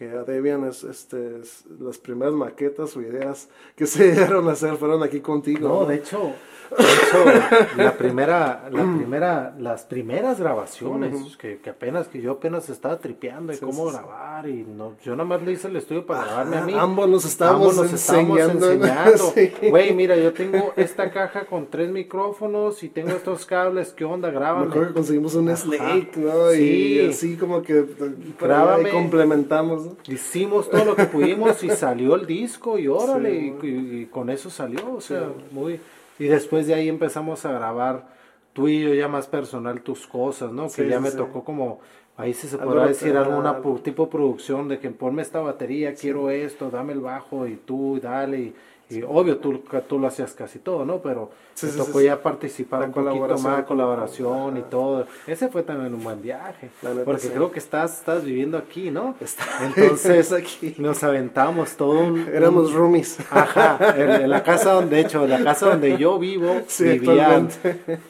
que 0.00 0.10
a 0.10 0.24
Debian 0.24 0.64
es, 0.64 0.82
este, 0.82 1.42
las 1.78 1.98
primeras 1.98 2.32
maquetas 2.32 2.96
o 2.96 3.02
ideas 3.02 3.50
que 3.76 3.86
se 3.86 4.12
dieron 4.12 4.48
a 4.48 4.52
hacer 4.52 4.76
fueron 4.76 5.02
aquí 5.02 5.20
contigo. 5.20 5.68
No, 5.68 5.84
de 5.84 5.96
hecho, 5.96 6.32
de 6.78 6.84
hecho, 6.84 7.24
la 7.76 7.98
primera, 7.98 8.70
la 8.70 8.82
primera, 8.96 9.54
las 9.58 9.84
primeras 9.84 10.40
grabaciones 10.40 11.36
que, 11.36 11.58
que, 11.58 11.68
apenas, 11.68 12.08
que 12.08 12.22
yo 12.22 12.32
apenas 12.32 12.70
estaba 12.70 12.98
tripeando 12.98 13.52
y 13.52 13.58
cómo 13.58 13.86
grabar 13.86 14.48
y 14.48 14.64
no, 14.64 14.96
yo 15.02 15.12
nada 15.16 15.28
más 15.28 15.42
le 15.42 15.52
hice 15.52 15.68
el 15.68 15.76
estudio 15.76 16.06
para 16.06 16.24
grabarme 16.24 16.56
a 16.56 16.62
mí. 16.62 16.72
Ambos 16.74 17.06
nos 17.06 17.24
estábamos, 17.26 17.76
nos 17.76 17.92
enseñando. 17.92 18.68
Güey, 19.70 19.94
mira, 19.94 20.16
yo 20.16 20.32
tengo 20.32 20.72
esta 20.76 21.10
caja 21.10 21.44
con 21.44 21.66
tres 21.66 21.90
micrófonos 21.90 22.82
y 22.82 22.88
tengo 22.88 23.10
estos 23.10 23.44
cables, 23.44 23.92
¿qué 23.92 24.06
onda? 24.06 24.30
Grábame. 24.30 24.68
Mejor 24.68 24.88
que 24.88 24.94
conseguimos 24.94 25.34
un 25.34 25.54
Snake, 25.54 26.12
¿no? 26.16 26.54
Y 26.54 27.10
así 27.10 27.36
como 27.36 27.60
que 27.60 27.84
Grábame, 28.40 28.88
complementamos. 28.90 29.89
Hicimos 30.08 30.70
todo 30.70 30.84
lo 30.84 30.96
que 30.96 31.04
pudimos 31.04 31.62
y 31.62 31.70
salió 31.70 32.14
el 32.14 32.26
disco 32.26 32.78
y 32.78 32.88
órale, 32.88 33.54
y, 33.62 34.06
con 34.06 34.30
eso 34.30 34.50
salió, 34.50 34.94
o 34.94 35.00
sea, 35.00 35.28
muy 35.50 35.80
y 36.20 36.26
después 36.26 36.66
de 36.66 36.74
ahí 36.74 36.90
empezamos 36.90 37.46
a 37.46 37.52
grabar 37.52 38.06
tú 38.52 38.68
y 38.68 38.82
yo 38.82 38.92
ya 38.92 39.08
más 39.08 39.26
personal 39.26 39.80
tus 39.80 40.06
cosas, 40.06 40.52
¿no? 40.52 40.68
Que 40.68 40.86
ya 40.86 41.00
me 41.00 41.10
tocó 41.10 41.42
como, 41.44 41.80
ahí 42.18 42.34
sí 42.34 42.46
se 42.46 42.58
podrá 42.58 42.86
decir 42.86 43.16
alguna 43.16 43.62
tipo 43.82 44.04
de 44.04 44.10
producción 44.10 44.68
de 44.68 44.78
que 44.78 44.90
ponme 44.90 45.22
esta 45.22 45.40
batería, 45.40 45.94
quiero 45.94 46.28
esto, 46.30 46.70
dame 46.70 46.92
el 46.92 47.00
bajo 47.00 47.46
y 47.46 47.56
tú 47.56 47.98
dale. 48.02 48.38
Y, 48.38 48.54
y 48.90 49.02
obvio, 49.02 49.38
tú, 49.38 49.62
tú 49.88 49.98
lo 49.98 50.08
hacías 50.08 50.32
casi 50.32 50.58
todo, 50.58 50.84
¿no? 50.84 50.98
Pero 50.98 51.30
tocó 51.76 52.00
ya 52.00 52.20
participar 52.20 52.84
un 52.86 52.92
poquito 52.92 53.38
más, 53.38 53.64
colaboración 53.64 54.56
y 54.56 54.62
todo. 54.62 55.06
Ese 55.26 55.48
fue 55.48 55.62
también 55.62 55.94
un 55.94 56.02
buen 56.02 56.20
viaje. 56.20 56.70
Porque 57.04 57.28
creo 57.28 57.52
que 57.52 57.60
estás, 57.60 57.98
estás 57.98 58.24
viviendo 58.24 58.58
aquí, 58.58 58.90
¿no? 58.90 59.14
Entonces 59.60 60.32
aquí. 60.32 60.74
nos 60.78 61.04
aventamos 61.04 61.76
todo 61.76 62.00
un... 62.00 62.28
Éramos 62.28 62.72
roomies. 62.72 63.18
Ajá, 63.30 63.78
en, 63.96 64.28
la 64.28 64.42
casa 64.42 64.72
donde, 64.72 64.96
de 64.96 65.02
hecho, 65.02 65.26
la 65.26 65.42
casa 65.44 65.70
donde 65.70 65.96
yo 65.96 66.18
vivo, 66.18 66.62
vivían 66.78 67.48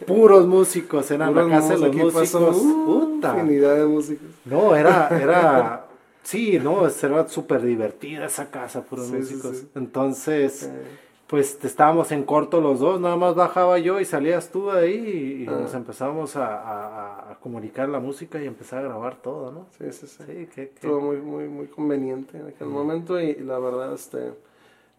puros 0.07 0.47
músicos, 0.47 1.11
eran 1.11 1.35
la 1.35 1.47
casa 1.47 1.75
de 1.75 1.79
los 1.79 1.95
músicos. 1.95 2.57
Puta. 2.57 3.35
Infinidad 3.35 3.77
de 3.77 3.85
músicos. 3.85 4.29
No, 4.47 4.75
era, 4.75 5.09
era 5.21 5.90
Sí, 6.23 6.59
no, 6.59 6.87
era 7.03 7.29
súper 7.29 7.63
divertida 7.63 8.27
esa 8.27 8.51
casa, 8.51 8.83
puros 8.83 9.11
músicos. 9.11 9.65
Entonces, 9.75 10.71
pues 11.27 11.59
estábamos 11.65 12.11
en 12.13 12.25
corto 12.25 12.61
los 12.61 12.81
dos, 12.81 13.01
nada 13.01 13.17
más 13.17 13.35
bajaba 13.37 13.79
yo 13.79 14.01
y 14.01 14.05
salías 14.05 14.51
tú 14.51 14.67
de 14.71 14.81
ahí 14.81 15.45
y, 15.45 15.47
Ah. 15.49 15.53
nos 15.61 15.75
empezábamos 15.75 16.35
a, 16.37 16.47
a- 16.61 17.33
a 17.33 17.35
comunicar 17.37 17.89
la 17.89 18.01
música 18.01 18.43
y 18.43 18.47
empezar 18.47 18.81
a 18.81 18.89
grabar 18.89 19.17
todo, 19.23 19.53
¿no? 19.53 19.67
Sí, 19.79 19.85
sí, 19.93 20.07
sí. 20.09 20.25
Sí, 20.27 20.33
que, 20.47 20.49
que- 20.55 20.63
Estuvo 20.75 21.01
muy, 21.01 21.19
muy, 21.19 21.49
muy 21.49 21.67
conveniente 21.69 22.37
en 22.37 22.49
aquel 22.49 22.67
momento 22.69 23.21
y, 23.21 23.27
y 23.31 23.41
la 23.45 23.59
verdad, 23.61 23.95
este, 23.95 24.33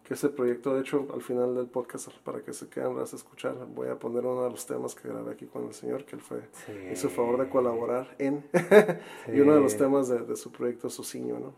que 0.04 0.14
ese 0.14 0.28
proyecto, 0.30 0.74
de 0.74 0.80
hecho, 0.80 1.06
al 1.14 1.22
final 1.22 1.54
del 1.54 1.66
podcast, 1.66 2.08
para 2.24 2.40
que 2.40 2.52
se 2.52 2.68
queden 2.68 2.98
a 2.98 3.02
escuchar, 3.04 3.54
voy 3.74 3.88
a 3.88 3.98
poner 3.98 4.26
uno 4.26 4.44
de 4.44 4.50
los 4.50 4.66
temas 4.66 4.94
que 4.94 5.08
grabé 5.08 5.32
aquí 5.32 5.46
con 5.46 5.64
el 5.66 5.74
señor, 5.74 6.04
que 6.04 6.16
él 6.16 6.22
fue, 6.22 6.40
Sí. 6.66 6.72
hizo 6.92 7.08
favor 7.08 7.38
de 7.38 7.48
colaborar 7.48 8.14
en, 8.18 8.44
y 9.32 9.40
uno 9.40 9.54
de 9.54 9.60
los 9.60 9.72
Sí. 9.72 9.78
temas 9.78 10.08
de, 10.08 10.18
de 10.20 10.36
su 10.36 10.50
proyecto 10.50 10.90
Suciño, 10.90 11.38
¿no? 11.38 11.52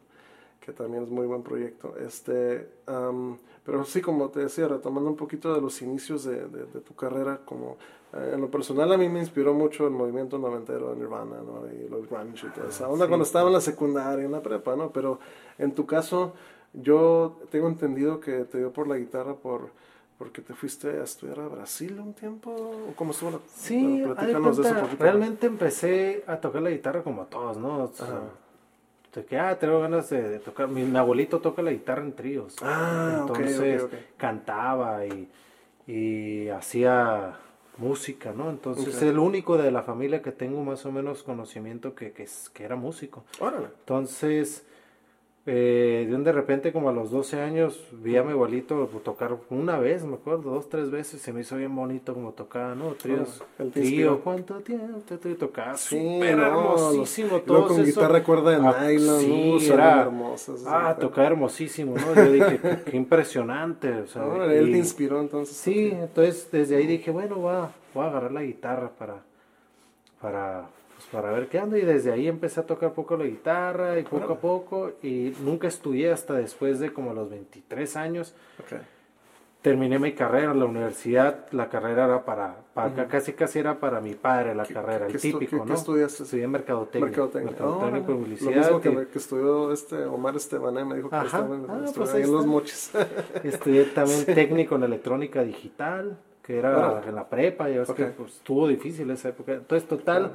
Que 0.60 0.72
también 0.72 1.02
es 1.04 1.10
muy 1.10 1.26
buen 1.26 1.42
proyecto. 1.42 1.94
Este, 1.98 2.68
am, 2.86 3.36
pero 3.64 3.84
sí, 3.84 4.00
como 4.02 4.28
te 4.30 4.40
decía, 4.40 4.68
retomando 4.68 5.08
un 5.10 5.16
poquito 5.16 5.54
de 5.54 5.60
los 5.60 5.80
inicios 5.82 6.24
de, 6.24 6.46
de- 6.46 6.66
de 6.66 6.80
tu 6.80 6.94
carrera, 6.94 7.40
como 7.44 7.76
eh, 8.14 8.32
en 8.34 8.40
lo 8.40 8.50
personal 8.50 8.90
a 8.92 8.96
mí 8.98 9.08
me 9.08 9.20
inspiró 9.20 9.52
mucho 9.54 9.84
el 9.86 9.92
movimiento 9.92 10.38
noventero 10.38 10.90
de 10.90 10.96
Nirvana, 10.96 11.36
¿no? 11.44 11.66
Y 11.72 11.88
los 11.88 12.08
grunge 12.08 12.46
y 12.46 12.50
toda 12.50 12.68
esa 12.68 12.88
onda 12.88 13.06
sí, 13.06 13.08
cuando 13.08 13.24
estaba 13.24 13.48
en 13.48 13.54
la 13.54 13.60
secundaria, 13.60 14.24
en 14.24 14.32
la 14.32 14.42
prepa, 14.42 14.76
¿no? 14.76 14.90
Pero 14.90 15.18
en 15.58 15.74
tu 15.74 15.84
caso, 15.86 16.32
yo 16.74 17.38
tengo 17.50 17.68
entendido 17.68 18.20
que 18.20 18.44
te 18.44 18.58
dio 18.58 18.72
por 18.72 18.88
la 18.88 18.96
guitarra 18.96 19.34
por 19.34 19.70
porque 20.18 20.42
te 20.42 20.54
fuiste 20.54 20.88
a 21.00 21.02
estudiar 21.02 21.40
a 21.40 21.48
Brasil 21.48 21.98
un 21.98 22.14
tiempo, 22.14 22.50
¿o 22.52 22.92
cómo 22.94 23.10
estuvo 23.10 23.32
la 23.32 23.38
Sí, 23.52 23.98
de 23.98 24.06
platícanos 24.06 24.56
de 24.56 24.62
eso 24.62 24.70
cuenta, 24.70 24.82
poquito. 24.82 25.02
realmente 25.02 25.46
empecé 25.46 26.22
a 26.28 26.36
tocar 26.36 26.62
la 26.62 26.70
guitarra 26.70 27.02
como 27.02 27.24
todos, 27.26 27.56
¿no? 27.56 27.82
O 27.84 27.92
sea, 27.92 28.20
de 29.12 29.24
que, 29.24 29.36
ah, 29.38 29.58
tengo 29.58 29.80
ganas 29.80 30.08
de, 30.10 30.28
de 30.28 30.38
tocar. 30.38 30.68
Mi, 30.68 30.84
mi 30.84 30.96
abuelito 30.96 31.40
toca 31.40 31.62
la 31.62 31.72
guitarra 31.72 32.02
en 32.02 32.12
tríos. 32.14 32.56
Ah, 32.62 33.18
Entonces 33.22 33.84
cantaba 34.16 35.04
y, 35.04 35.28
y 35.88 36.48
hacía 36.48 37.36
música, 37.76 38.32
¿no? 38.32 38.50
Entonces 38.50 38.86
es 38.94 39.02
el 39.02 39.18
único 39.18 39.56
de 39.58 39.72
la 39.72 39.82
familia 39.82 40.22
que 40.22 40.30
tengo 40.32 40.62
más 40.62 40.86
o 40.86 40.92
menos 40.92 41.24
conocimiento 41.24 41.94
que, 41.96 42.12
que, 42.12 42.28
que 42.52 42.62
era 42.64 42.76
músico. 42.76 43.24
Órale. 43.40 43.66
Entonces, 43.80 44.64
eh, 45.46 46.06
de 46.10 46.32
repente, 46.32 46.72
como 46.72 46.88
a 46.88 46.92
los 46.92 47.10
12 47.10 47.38
años, 47.40 47.84
vi 47.92 48.16
a 48.16 48.22
mi 48.22 48.32
abuelito 48.32 48.86
tocar 49.04 49.36
una 49.50 49.78
vez, 49.78 50.02
me 50.04 50.14
acuerdo, 50.14 50.52
dos, 50.52 50.70
tres 50.70 50.90
veces, 50.90 51.20
se 51.20 51.34
me 51.34 51.42
hizo 51.42 51.56
bien 51.56 51.74
bonito 51.76 52.14
como 52.14 52.32
tocaba, 52.32 52.74
¿no? 52.74 52.94
Tríos, 52.94 53.42
Ah, 53.42 53.44
te 53.58 53.64
trío, 53.70 53.82
inspiró. 53.82 54.20
¿cuánto 54.20 54.54
tiempo? 54.60 55.00
Te- 55.00 55.34
tocaba 55.34 55.76
Sí, 55.76 55.98
súper 55.98 56.36
no, 56.38 56.46
hermosísimo 56.46 57.40
todo 57.42 57.66
con 57.68 57.76
eso. 57.80 57.84
guitarra 57.84 58.24
cuerda 58.24 58.50
de 58.52 58.56
Ah, 58.66 58.88
nylon, 58.88 59.20
sí, 59.20 59.58
uh, 59.70 59.72
era- 59.74 60.10
esas 60.34 60.64
Ah, 60.66 60.96
tocaba 60.98 61.26
hermosísimo, 61.26 61.94
¿no? 61.94 62.14
Yo 62.14 62.32
dije, 62.32 62.60
qué, 62.86 62.96
impresionante, 62.96 63.92
o 64.00 64.06
sea, 64.06 64.24
él 64.46 64.68
y- 64.68 64.72
te 64.72 64.78
inspiró 64.78 65.20
entonces. 65.20 65.54
Sí, 65.56 65.90
entonces 65.92 66.48
desde 66.50 66.76
ahí 66.76 66.86
dije, 66.86 67.10
bueno, 67.10 67.36
voy 67.36 67.54
a, 67.54 67.68
voy 67.92 68.04
a 68.04 68.08
agarrar 68.08 68.32
la 68.32 68.42
guitarra 68.42 68.88
para, 68.98 69.16
para, 70.22 70.68
para 71.14 71.30
ver 71.32 71.48
qué 71.48 71.58
ando. 71.58 71.76
Y 71.76 71.82
desde 71.82 72.12
ahí 72.12 72.28
empecé 72.28 72.60
a 72.60 72.66
tocar 72.66 72.92
poco 72.92 73.16
la 73.16 73.24
guitarra 73.24 73.98
y 73.98 74.02
poco 74.02 74.32
a 74.34 74.38
poco. 74.38 74.92
Y 75.02 75.32
nunca 75.40 75.68
estudié 75.68 76.10
hasta 76.12 76.34
después 76.34 76.80
de 76.80 76.92
como 76.92 77.14
los 77.14 77.30
23 77.30 77.96
años. 77.96 78.34
Ok. 78.60 78.80
Terminé 79.62 79.98
mi 79.98 80.12
carrera 80.12 80.52
en 80.52 80.58
la 80.58 80.66
universidad. 80.66 81.46
La 81.52 81.70
carrera 81.70 82.04
era 82.04 82.22
para, 82.26 82.54
para 82.74 83.06
casi 83.08 83.32
casi 83.32 83.60
era 83.60 83.80
para 83.80 83.98
mi 84.02 84.12
padre 84.12 84.54
la 84.54 84.64
¿Qué- 84.64 84.74
carrera, 84.74 85.06
el 85.06 85.18
típico, 85.18 85.48
qué- 85.52 85.56
¿no? 85.56 85.64
qué 85.64 85.72
estudiaste? 85.72 86.22
Estudié 86.24 86.46
mercadotecnia. 86.46 87.06
Mercadotecnia. 87.06 87.50
Mercadotecnia 87.52 87.88
Órale. 87.88 88.02
publicidad. 88.04 88.50
Lo 88.54 88.60
mismo 88.60 88.80
que, 88.82 88.90
y- 88.90 89.06
que 89.06 89.18
estudió 89.18 89.72
este 89.72 90.04
Omar 90.04 90.36
Estebané, 90.36 90.84
me 90.84 90.96
dijo 90.96 91.08
que 91.08 91.16
Ajá. 91.16 91.24
estaba 91.26 91.54
en, 91.56 91.64
Ah, 91.70 91.84
pues 91.96 92.12
ahí 92.12 92.22
en 92.24 92.32
los 92.32 92.40
está. 92.40 92.50
mochis. 92.52 92.90
Estudié 93.42 93.84
también 93.86 94.26
técnico 94.26 94.74
en 94.74 94.82
electrónica 94.82 95.42
digital, 95.42 96.18
que 96.42 96.58
era 96.58 97.02
en 97.08 97.14
la 97.14 97.26
prepa, 97.26 97.70
ya 97.70 97.78
ves 97.78 97.92
que 97.92 98.04
Ok. 98.04 98.10
pues, 98.18 98.32
estuvo 98.34 98.68
difícil 98.68 99.10
esa 99.12 99.30
época. 99.30 99.54
Entonces, 99.54 99.88
total, 99.88 100.32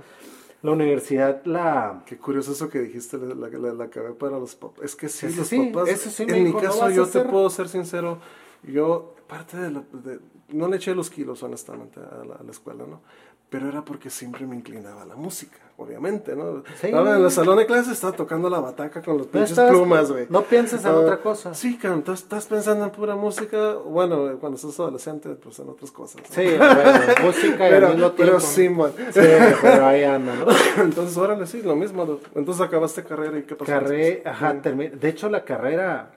la 0.62 0.72
universidad 0.72 1.44
la... 1.46 2.04
Qué 2.06 2.18
curioso 2.18 2.52
eso 2.52 2.70
que 2.70 2.80
dijiste, 2.80 3.18
la, 3.18 3.34
la, 3.36 3.74
la, 3.74 3.84
acabé 3.86 4.12
para 4.14 4.38
los 4.40 4.56
papás. 4.56 4.84
Es 4.84 4.96
que 4.96 5.08
sí, 5.10 5.28
Eso 5.28 5.38
los 5.38 5.48
sí, 5.48 5.72
papás. 5.74 5.90
eso 5.90 6.10
sí 6.10 6.26
me 6.26 6.38
en 6.38 6.40
mi 6.44 6.46
dijo, 6.48 6.62
¿no 6.62 6.68
caso, 6.68 6.90
yo 6.90 7.08
te 7.08 7.22
puedo 7.22 7.50
ser 7.50 7.70
sincero. 7.70 8.20
Yo, 8.64 9.16
parte 9.28 9.58
de, 9.58 9.72
la, 9.72 9.84
de- 9.94 10.20
No 10.50 10.68
le 10.68 10.76
eché 10.78 10.94
los 10.96 11.10
kilos, 11.10 11.42
honestamente, 11.44 12.00
a 12.00 12.26
la, 12.26 12.36
a 12.36 12.44
la 12.44 12.52
escuela, 12.52 12.86
¿no? 12.86 13.02
Pero 13.50 13.70
era 13.70 13.84
porque 13.86 14.10
siempre 14.10 14.46
me 14.46 14.56
inclinaba 14.56 15.04
a 15.04 15.06
la 15.06 15.16
música, 15.16 15.58
obviamente, 15.80 16.36
¿no? 16.36 16.64
Sí. 16.80 16.88
Estaba 16.88 17.16
en 17.18 17.24
el 17.24 17.32
salón 17.32 17.58
de 17.58 17.66
clases, 17.66 17.94
estaba 17.94 18.14
tocando 18.14 18.50
la 18.50 18.60
bataca 18.60 19.02
con 19.02 19.18
los 19.18 19.28
No 19.28 19.32
pinches 19.32 19.60
plumas, 19.60 20.12
güey. 20.12 20.28
No 20.30 20.44
piensas 20.44 20.84
en 20.84 20.92
Ah, 20.92 20.96
otra 20.96 21.18
cosa. 21.22 21.54
Sí, 21.54 21.78
cabrón, 21.78 22.04
estás, 22.14 22.46
pensando 22.48 22.84
en 22.86 22.92
pura 22.92 23.16
música. 23.16 23.74
Bueno, 23.76 24.38
cuando 24.40 24.58
estás 24.58 24.80
adolescente, 24.80 25.30
pues 25.30 25.58
en 25.60 25.70
otras 25.70 25.92
cosas. 25.92 26.22
¿no? 26.22 26.28
Sí, 26.36 26.46
bueno, 26.58 26.84
música 27.24 27.70
y 27.70 27.74
al 27.74 27.82
mismo 27.82 27.96
pero, 27.96 28.12
tiempo. 28.12 28.16
pero 28.18 28.40
sí, 28.40 28.70
man. 28.70 28.92
Sí, 28.98 29.22
pero 29.62 29.86
ahí 29.88 30.04
anda, 30.04 30.34
¿no? 30.36 30.46
Entonces, 30.84 31.18
órale, 31.18 31.48
sí, 31.48 31.62
lo 31.62 31.76
mismo. 31.76 32.20
Entonces 32.36 32.62
acabaste 32.62 33.04
carrera 33.04 33.40
y 33.40 33.44
qué 33.44 33.56
pasó. 33.56 33.72
Carré, 33.72 33.98
después? 33.98 34.28
ajá, 34.28 34.54
termi- 34.62 34.92
de 34.92 35.10
hecho 35.10 35.30
la 35.30 35.44
carrera, 35.44 36.12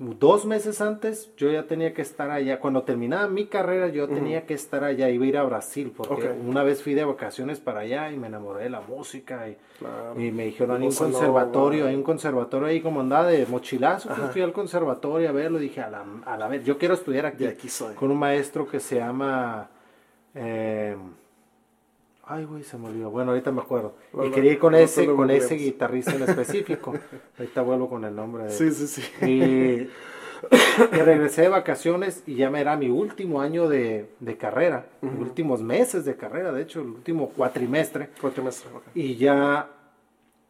dos 0.00 0.46
meses 0.46 0.80
antes 0.80 1.30
yo 1.36 1.50
ya 1.50 1.64
tenía 1.66 1.92
que 1.92 2.02
estar 2.02 2.30
allá, 2.30 2.60
cuando 2.60 2.82
terminaba 2.82 3.26
mi 3.28 3.46
carrera 3.46 3.88
yo 3.88 4.08
tenía 4.08 4.46
que 4.46 4.54
estar 4.54 4.84
allá, 4.84 5.08
iba 5.10 5.24
a 5.24 5.28
ir 5.28 5.36
a 5.36 5.42
Brasil, 5.42 5.92
porque 5.96 6.30
una 6.46 6.62
vez 6.62 6.82
fui 6.82 6.94
de 6.94 7.04
vacaciones 7.04 7.58
para 7.60 7.80
allá 7.80 8.10
y 8.12 8.16
me 8.16 8.28
enamoré 8.28 8.64
de 8.64 8.70
la 8.70 8.80
música 8.80 9.48
y, 9.48 9.56
Claro. 9.78 10.20
y 10.20 10.30
me 10.32 10.44
dijeron, 10.46 10.80
hay 10.82 10.88
un 10.88 10.94
conservatorio, 10.94 11.86
hay 11.86 11.94
un 11.94 12.02
conservatorio 12.02 12.66
ahí 12.68 12.80
como 12.80 13.00
andaba 13.00 13.26
de 13.28 13.46
mochilazo, 13.46 14.08
pues 14.08 14.30
fui 14.32 14.42
al 14.42 14.52
conservatorio 14.52 15.28
a 15.28 15.32
verlo 15.32 15.58
y 15.58 15.62
dije, 15.62 15.80
a 15.80 15.90
la, 15.90 16.04
a 16.26 16.36
la 16.36 16.48
vez, 16.48 16.64
yo 16.64 16.78
quiero 16.78 16.94
estudiar 16.94 17.26
aquí, 17.26 17.44
De 17.44 17.50
aquí 17.50 17.68
soy. 17.68 17.94
con 17.94 18.10
un 18.10 18.18
maestro 18.18 18.66
que 18.68 18.80
se 18.80 18.96
llama... 18.96 19.68
eh, 20.34 20.96
Ay, 22.30 22.44
güey, 22.44 22.62
se 22.62 22.76
me 22.76 22.88
olvidó. 22.88 23.10
Bueno, 23.10 23.30
ahorita 23.30 23.50
me 23.52 23.62
acuerdo. 23.62 23.94
Y 24.22 24.30
quería 24.30 24.52
ir 24.52 24.58
con 24.58 24.74
ese, 24.74 25.06
con 25.06 25.30
ese 25.30 25.54
guitarrista 25.54 26.14
en 26.14 26.22
específico. 26.24 26.92
ahorita 27.38 27.62
vuelvo 27.62 27.88
con 27.88 28.04
el 28.04 28.14
nombre 28.14 28.44
de 28.44 28.50
Sí, 28.50 28.70
sí, 28.70 28.86
sí. 28.86 29.02
y, 29.24 29.88
y 30.96 31.00
regresé 31.00 31.42
de 31.42 31.48
vacaciones 31.48 32.22
y 32.26 32.34
ya 32.34 32.50
me 32.50 32.60
era 32.60 32.76
mi 32.76 32.90
último 32.90 33.40
año 33.40 33.66
de, 33.68 34.10
de 34.20 34.36
carrera, 34.36 34.86
últimos 35.00 35.62
meses 35.62 36.04
de 36.04 36.16
carrera, 36.16 36.52
de 36.52 36.62
hecho, 36.62 36.80
el 36.82 36.88
último 36.88 37.30
cuatrimestre. 37.30 38.10
Cuatrimestre, 38.20 38.70
ok. 38.74 38.82
Y 38.94 39.16
ya 39.16 39.70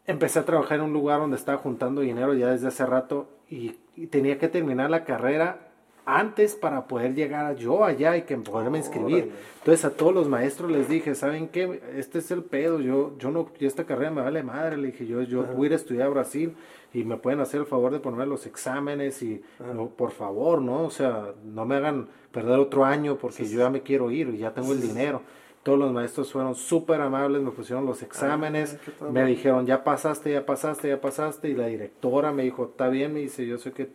empecé 0.04 0.40
a 0.40 0.44
trabajar 0.44 0.78
en 0.78 0.86
un 0.86 0.92
lugar 0.92 1.20
donde 1.20 1.36
estaba 1.36 1.58
juntando 1.58 2.00
dinero 2.00 2.34
ya 2.34 2.48
desde 2.48 2.68
hace 2.68 2.84
rato 2.86 3.28
y, 3.48 3.76
y 3.94 4.08
tenía 4.08 4.38
que 4.38 4.48
terminar 4.48 4.90
la 4.90 5.04
carrera 5.04 5.67
antes 6.08 6.56
para 6.56 6.88
poder 6.88 7.14
llegar 7.14 7.54
yo 7.56 7.84
allá 7.84 8.16
y 8.16 8.22
que 8.22 8.34
poderme 8.38 8.78
inscribir. 8.78 9.30
Entonces 9.58 9.84
a 9.84 9.90
todos 9.90 10.14
los 10.14 10.26
maestros 10.26 10.70
les 10.70 10.88
dije, 10.88 11.14
¿saben 11.14 11.48
qué? 11.48 11.82
Este 11.96 12.20
es 12.20 12.30
el 12.30 12.42
pedo, 12.44 12.80
yo, 12.80 13.12
yo 13.18 13.30
no, 13.30 13.50
yo 13.60 13.68
esta 13.68 13.84
carrera 13.84 14.10
me 14.10 14.22
vale 14.22 14.42
madre, 14.42 14.78
le 14.78 14.86
dije, 14.86 15.06
yo, 15.06 15.20
yo 15.20 15.44
voy 15.44 15.64
a 15.64 15.66
ir 15.66 15.72
a 15.74 15.76
estudiar 15.76 16.06
a 16.06 16.10
Brasil 16.10 16.54
y 16.94 17.04
me 17.04 17.18
pueden 17.18 17.40
hacer 17.40 17.60
el 17.60 17.66
favor 17.66 17.92
de 17.92 18.00
ponerme 18.00 18.24
los 18.24 18.46
exámenes 18.46 19.22
y 19.22 19.42
no, 19.74 19.90
por 19.90 20.12
favor, 20.12 20.62
¿no? 20.62 20.84
O 20.84 20.90
sea, 20.90 21.34
no 21.44 21.66
me 21.66 21.76
hagan 21.76 22.08
perder 22.32 22.58
otro 22.58 22.86
año 22.86 23.18
porque 23.18 23.46
yo 23.46 23.58
ya 23.58 23.68
me 23.68 23.82
quiero 23.82 24.10
ir 24.10 24.28
y 24.28 24.38
ya 24.38 24.54
tengo 24.54 24.72
el 24.72 24.80
dinero. 24.80 25.20
Todos 25.62 25.78
los 25.78 25.92
maestros 25.92 26.32
fueron 26.32 26.54
súper 26.54 27.02
amables, 27.02 27.42
me 27.42 27.50
pusieron 27.50 27.84
los 27.84 28.02
exámenes, 28.02 28.78
qué 28.82 28.92
tal. 28.92 29.12
me 29.12 29.26
dijeron, 29.26 29.66
ya 29.66 29.84
pasaste, 29.84 30.32
ya 30.32 30.46
pasaste, 30.46 30.88
ya 30.88 31.02
pasaste, 31.02 31.50
y 31.50 31.54
la 31.54 31.66
directora 31.66 32.32
me 32.32 32.44
dijo, 32.44 32.64
está 32.64 32.88
bien, 32.88 33.12
me 33.12 33.20
dice, 33.20 33.46
yo 33.46 33.58
sé 33.58 33.72
que 33.72 33.90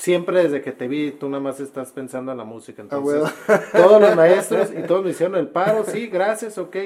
siempre 0.00 0.42
desde 0.44 0.62
que 0.62 0.72
te 0.72 0.88
vi, 0.88 1.10
tú 1.12 1.28
nada 1.28 1.42
más 1.42 1.60
estás 1.60 1.92
pensando 1.92 2.32
en 2.32 2.38
la 2.38 2.44
música. 2.44 2.80
Entonces, 2.82 3.22
huevo. 3.22 3.28
todos 3.72 4.00
los 4.00 4.16
maestros 4.16 4.70
y 4.76 4.82
todos 4.82 5.04
me 5.04 5.10
hicieron 5.10 5.36
el 5.36 5.48
paro, 5.48 5.84
sí, 5.84 6.06
gracias, 6.06 6.56
ok. 6.58 6.76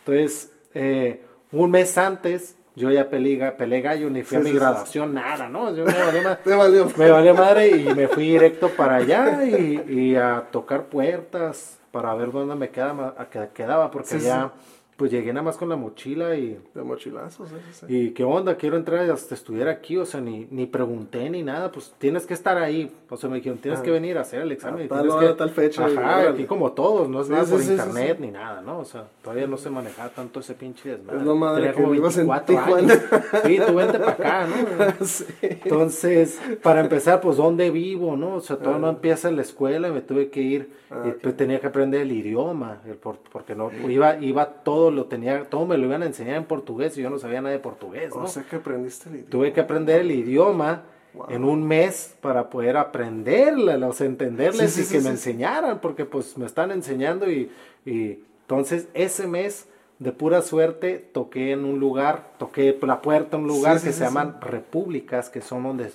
Entonces, 0.00 0.52
eh, 0.74 1.22
un 1.52 1.70
mes 1.70 1.96
antes, 1.98 2.56
yo 2.74 2.90
ya 2.90 3.08
pelé 3.08 3.80
gallo, 3.80 4.10
ni 4.10 4.22
fui 4.22 4.30
Sí, 4.30 4.36
a 4.36 4.38
mi 4.40 4.44
sí, 4.46 4.52
sí, 4.52 4.58
graduación, 4.58 5.14
nada, 5.14 5.48
¿no? 5.48 5.74
Yo 5.76 5.84
me 5.84 5.92
ma- 6.22 6.38
valió. 6.56 6.88
me 6.96 7.10
valió 7.10 7.34
madre 7.34 7.68
y 7.68 7.94
me 7.94 8.08
fui 8.08 8.24
directo 8.30 8.70
para 8.70 8.96
allá 8.96 9.44
y, 9.44 9.80
y 9.88 10.16
a 10.16 10.48
tocar 10.50 10.86
puertas 10.86 11.78
para 11.92 12.14
ver 12.14 12.32
dónde 12.32 12.54
me 12.56 12.70
quedaba, 12.70 13.14
a 13.18 13.26
que- 13.26 13.50
quedaba 13.54 13.90
porque 13.90 14.18
ya 14.18 14.52
pues 14.96 15.10
llegué 15.10 15.32
nada 15.32 15.42
más 15.42 15.56
con 15.56 15.68
la 15.68 15.76
mochila 15.76 16.36
y, 16.36 16.58
De 16.74 16.82
mochilazos, 16.82 17.48
sí, 17.48 17.54
sí. 17.72 17.86
y 17.88 18.10
qué 18.10 18.22
onda, 18.24 18.56
quiero 18.56 18.76
entrar 18.76 19.10
hasta 19.10 19.34
estudiar 19.34 19.68
aquí, 19.68 19.96
o 19.96 20.06
sea, 20.06 20.20
ni, 20.20 20.46
ni 20.50 20.66
pregunté 20.66 21.28
ni 21.30 21.42
nada, 21.42 21.72
pues 21.72 21.92
tienes 21.98 22.26
que 22.26 22.34
estar 22.34 22.58
ahí, 22.58 22.90
o 23.10 23.16
sea, 23.16 23.28
me 23.28 23.36
dijeron, 23.36 23.58
tienes 23.58 23.80
que 23.80 23.90
venir 23.90 24.18
a 24.18 24.20
hacer 24.20 24.42
el 24.42 24.52
examen. 24.52 24.82
y 24.82 24.84
A 24.84 24.88
tal 24.88 25.08
que... 25.18 25.26
tal 25.34 25.50
fecha, 25.50 25.88
y 25.88 25.96
Ajá, 25.96 26.18
órale. 26.20 26.28
aquí 26.30 26.44
como 26.44 26.72
todos, 26.72 27.08
no 27.08 27.20
es 27.20 27.26
Sí, 27.26 27.32
nada 27.32 27.44
por 27.44 27.60
internet 27.60 28.18
ni 28.20 28.30
nada, 28.30 28.60
¿no? 28.62 28.78
O 28.78 28.84
sea, 28.84 29.06
todavía 29.22 29.46
no 29.46 29.56
se 29.56 29.70
manejaba 29.70 30.10
tanto 30.10 30.40
ese 30.40 30.54
pinche 30.54 30.90
desmadre. 30.90 31.18
Es 31.20 31.24
lo 31.26 31.34
madre 31.34 31.62
Tenía 31.62 31.72
que 31.76 31.82
como 31.82 31.94
en 31.94 32.02
24 32.02 32.46
Tijuana. 32.46 32.92
años. 32.92 33.02
Sí, 33.44 33.60
tú 33.66 33.74
vente 33.74 33.98
para 33.98 34.12
acá, 34.12 34.46
¿no? 34.46 34.54
Sí. 35.06 35.24
Entonces, 35.40 36.40
para 36.62 36.80
empezar, 36.80 37.20
pues, 37.20 37.36
¿dónde 37.36 37.70
vivo, 37.70 38.16
no? 38.16 38.36
O 38.36 38.40
sea, 38.40 38.56
todavía 38.56 38.78
no 38.80 38.88
empieza 38.90 39.30
la 39.30 39.42
escuela 39.42 39.88
y 39.88 39.92
me 39.92 40.00
tuve 40.00 40.30
que 40.30 40.40
ir, 40.40 40.84
Ah, 40.90 41.02
y, 41.08 41.10
pues, 41.12 41.36
tenía 41.36 41.58
que 41.60 41.66
aprender 41.66 42.02
el 42.02 42.12
idioma, 42.12 42.78
el 42.86 42.94
por- 42.96 43.18
porque 43.32 43.54
no, 43.56 43.70
iba, 43.88 44.16
iba 44.18 44.46
todo, 44.46 44.83
lo 44.90 45.06
tenía, 45.06 45.44
todo 45.44 45.66
me 45.66 45.76
lo 45.78 45.86
iban 45.86 46.02
a 46.02 46.06
enseñar 46.06 46.36
en 46.36 46.44
portugués 46.44 46.96
y 46.98 47.02
yo 47.02 47.10
no 47.10 47.18
sabía 47.18 47.40
nada 47.40 47.52
de 47.52 47.60
portugués, 47.60 48.14
¿no? 48.14 48.22
O 48.22 48.26
sea 48.26 48.42
que 48.44 48.56
aprendiste 48.56 49.08
el 49.08 49.14
idioma. 49.16 49.30
Tuve 49.30 49.52
que 49.52 49.60
aprender 49.60 50.00
el 50.00 50.10
idioma 50.10 50.82
en 51.28 51.44
un 51.44 51.66
mes 51.66 52.16
para 52.20 52.50
poder 52.50 52.76
aprenderlos, 52.76 54.00
entenderles 54.00 54.72
Sí, 54.72 54.76
sí, 54.76 54.80
y 54.82 54.84
sí, 54.84 54.94
que 54.96 55.00
me 55.04 55.10
enseñaran, 55.10 55.80
porque 55.80 56.04
pues 56.04 56.36
me 56.38 56.46
están 56.46 56.70
enseñando 56.72 57.30
y, 57.30 57.50
y 57.86 58.18
entonces 58.42 58.88
ese 58.94 59.26
mes 59.26 59.68
de 60.00 60.10
pura 60.12 60.42
suerte 60.42 60.98
toqué 61.12 61.52
en 61.52 61.64
un 61.64 61.78
lugar, 61.78 62.32
toqué 62.38 62.76
la 62.82 63.00
puerta 63.00 63.36
a 63.36 63.40
un 63.40 63.46
lugar 63.46 63.78
sí, 63.78 63.86
que 63.86 63.92
sí, 63.92 63.98
se 63.98 64.04
sí. 64.04 64.04
llaman 64.06 64.40
repúblicas, 64.40 65.30
que 65.30 65.40
son 65.40 65.62
donde, 65.62 65.92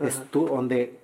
estu- 0.00 0.48
donde 0.48 0.98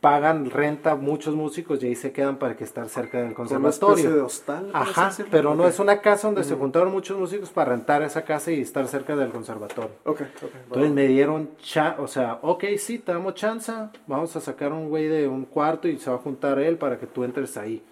pagan 0.00 0.50
renta 0.50 0.94
muchos 0.94 1.34
músicos 1.34 1.82
y 1.82 1.88
ahí 1.88 1.94
se 1.94 2.10
quedan 2.12 2.36
para 2.38 2.56
que 2.56 2.64
estar 2.64 2.88
cerca 2.88 3.18
del 3.18 3.34
Como 3.34 3.48
una 3.50 3.58
de 3.58 3.62
conservatorio. 3.64 4.24
hostal. 4.24 4.70
Ajá, 4.72 5.12
pero 5.30 5.54
no 5.54 5.66
es 5.68 5.78
una 5.78 6.00
casa 6.00 6.28
donde 6.28 6.42
se 6.44 6.54
juntaron 6.54 6.90
muchos 6.90 7.18
músicos 7.18 7.50
para 7.50 7.72
rentar 7.72 8.02
esa 8.02 8.22
casa 8.24 8.50
y 8.50 8.60
estar 8.60 8.86
cerca 8.88 9.14
del 9.14 9.30
conservatorio. 9.30 9.90
Ok, 10.04 10.22
ok. 10.42 10.50
Entonces 10.64 10.90
me 10.92 11.06
dieron, 11.06 11.50
cha 11.58 11.96
o 11.98 12.08
sea, 12.08 12.38
ok, 12.42 12.64
sí, 12.78 12.98
te 12.98 13.12
damos 13.12 13.34
chance, 13.34 13.72
vamos 14.06 14.34
a 14.36 14.40
sacar 14.40 14.72
un 14.72 14.88
güey 14.88 15.06
de 15.06 15.28
un 15.28 15.44
cuarto 15.44 15.86
y 15.86 15.98
se 15.98 16.08
va 16.08 16.16
a 16.16 16.20
juntar 16.20 16.58
él 16.58 16.78
para 16.78 16.98
que 16.98 17.06
tú 17.06 17.24
entres 17.24 17.56
ahí. 17.58 17.82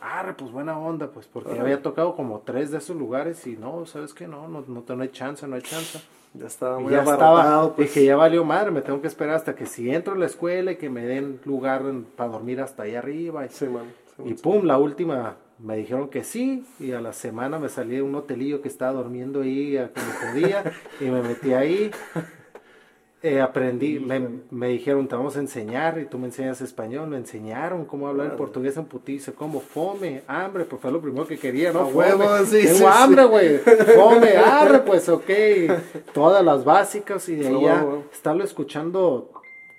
Ah, 0.00 0.34
pues 0.38 0.52
buena 0.52 0.78
onda, 0.78 1.08
pues, 1.08 1.26
porque 1.26 1.58
había 1.58 1.82
tocado 1.82 2.14
como 2.14 2.40
tres 2.40 2.70
de 2.70 2.78
esos 2.78 2.96
lugares 2.96 3.44
y 3.46 3.56
no, 3.56 3.86
¿sabes 3.86 4.14
qué? 4.14 4.28
No, 4.28 4.46
no, 4.46 4.62
no, 4.68 4.84
no 4.86 5.02
hay 5.02 5.08
chance, 5.08 5.48
no 5.48 5.56
hay 5.56 5.62
chance. 5.62 6.00
Ya 6.34 6.46
estaba 6.46 6.78
muy 6.78 6.92
ya 6.92 7.02
estaba, 7.02 7.74
pues. 7.74 7.88
dije, 7.88 8.04
ya 8.06 8.16
valió 8.16 8.44
madre, 8.44 8.70
me 8.70 8.82
tengo 8.82 9.00
que 9.00 9.06
esperar 9.08 9.36
hasta 9.36 9.54
que 9.54 9.66
si 9.66 9.90
entro 9.90 10.14
a 10.14 10.18
la 10.18 10.26
escuela 10.26 10.72
y 10.72 10.76
que 10.76 10.90
me 10.90 11.06
den 11.06 11.40
lugar 11.44 11.82
para 12.16 12.30
dormir 12.30 12.60
hasta 12.60 12.82
ahí 12.82 12.94
arriba. 12.94 13.46
Y, 13.46 13.48
Sí, 13.48 13.66
man. 13.66 13.84
sí, 14.16 14.22
y 14.24 14.28
man. 14.30 14.38
pum, 14.42 14.64
la 14.64 14.76
última 14.78 15.36
me 15.58 15.76
dijeron 15.78 16.08
que 16.08 16.22
sí, 16.24 16.66
y 16.78 16.92
a 16.92 17.00
la 17.00 17.14
semana 17.14 17.58
me 17.58 17.70
salí 17.70 17.96
de 17.96 18.02
un 18.02 18.14
hotelillo 18.14 18.60
que 18.60 18.68
estaba 18.68 18.92
durmiendo 18.92 19.40
ahí 19.40 19.76
como 19.94 20.30
podía, 20.32 20.64
y 21.00 21.04
me 21.04 21.22
metí 21.22 21.54
ahí. 21.54 21.90
Eh, 23.22 23.40
aprendí, 23.40 23.98
me, 23.98 24.20
me 24.50 24.68
dijeron, 24.68 25.08
te 25.08 25.16
vamos 25.16 25.36
a 25.36 25.40
enseñar, 25.40 25.98
y 25.98 26.04
tú 26.04 26.18
me 26.18 26.26
enseñas 26.26 26.60
español, 26.60 27.08
me 27.08 27.16
enseñaron 27.16 27.86
cómo 27.86 28.06
hablar 28.08 28.26
el 28.26 28.32
portugués 28.32 28.76
en 28.76 28.84
putiza, 28.84 29.32
como 29.32 29.60
fome, 29.60 30.22
hambre, 30.28 30.64
pues 30.64 30.80
fue 30.82 30.92
lo 30.92 31.00
primero 31.00 31.26
que 31.26 31.38
quería, 31.38 31.72
¿no? 31.72 31.80
A 31.80 31.86
huevo, 31.86 32.24
sí, 32.44 32.62
Tengo 32.62 32.74
sí, 32.74 32.76
sí. 32.76 32.84
hambre, 32.86 33.24
güey, 33.24 33.58
fome, 33.58 34.36
hambre, 34.44 34.78
pues 34.80 35.08
ok, 35.08 35.30
todas 36.12 36.44
las 36.44 36.64
básicas, 36.64 37.28
y 37.30 37.36
de 37.36 37.48
ahí 37.48 37.62
ya 37.62 37.86
estarlo 38.12 38.44
escuchando 38.44 39.30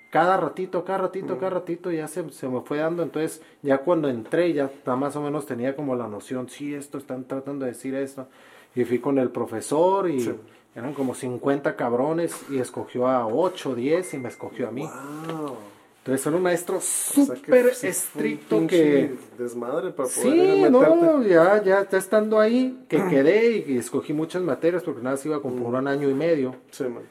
cada 0.09 0.37
ratito, 0.37 0.83
cada 0.83 0.99
ratito, 0.99 1.37
cada 1.37 1.51
ratito, 1.51 1.91
ya 1.91 2.07
se, 2.07 2.27
se 2.31 2.47
me 2.47 2.61
fue 2.61 2.79
dando. 2.79 3.03
Entonces, 3.03 3.41
ya 3.61 3.77
cuando 3.79 4.09
entré, 4.09 4.51
ya 4.53 4.71
más 4.85 5.15
o 5.15 5.21
menos 5.21 5.45
tenía 5.45 5.75
como 5.75 5.95
la 5.95 6.07
noción, 6.07 6.49
sí, 6.49 6.73
esto, 6.73 6.97
están 6.97 7.25
tratando 7.25 7.65
de 7.65 7.71
decir 7.71 7.93
esto. 7.93 8.27
Y 8.73 8.83
fui 8.85 8.99
con 8.99 9.19
el 9.19 9.29
profesor 9.29 10.09
y 10.09 10.21
Sí. 10.21 10.31
Eran 10.77 10.93
como 10.93 11.15
50 11.15 11.75
cabrones 11.75 12.35
y 12.51 12.59
escogió 12.59 13.07
a 13.07 13.25
8, 13.25 13.73
10 13.73 14.13
y 14.13 14.17
me 14.19 14.29
escogió 14.29 14.67
a 14.67 14.71
mí. 14.71 14.83
Wow. 14.83 15.55
Entonces, 15.99 16.27
era 16.27 16.37
un 16.37 16.43
maestro 16.43 16.77
O 16.77 16.79
sea 16.79 17.25
que, 17.35 17.41
súper 17.41 17.73
fue 17.73 17.87
un 17.89 17.89
estricto 17.89 18.67
que... 18.67 19.15
Desmadre 19.39 19.89
para 19.91 20.07
poder 20.07 20.09
Sí, 20.09 20.65
no, 20.69 21.23
ya, 21.23 21.63
ya, 21.63 21.89
ya 21.89 21.97
estando 21.97 22.39
ahí, 22.39 22.85
que 22.87 22.97
quedé 23.09 23.57
y, 23.67 23.73
y 23.73 23.77
escogí 23.79 24.13
muchas 24.13 24.43
materias 24.43 24.83
porque 24.83 25.01
nada, 25.01 25.17
se 25.17 25.29
iba 25.29 25.41
como 25.41 25.63
por 25.63 25.73
un 25.73 25.87
año 25.87 26.07
y 26.09 26.13
medio. 26.13 26.55
Sí, 26.69 26.83
man. 26.83 27.03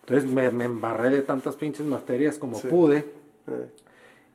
Entonces 0.00 0.28
me, 0.28 0.50
me 0.50 0.64
embarré 0.64 1.10
de 1.10 1.22
tantas 1.22 1.54
pinches 1.54 1.86
materias 1.86 2.36
como 2.36 2.58
Sí. 2.58 2.66
pude. 2.66 3.04
Eh, 3.46 3.68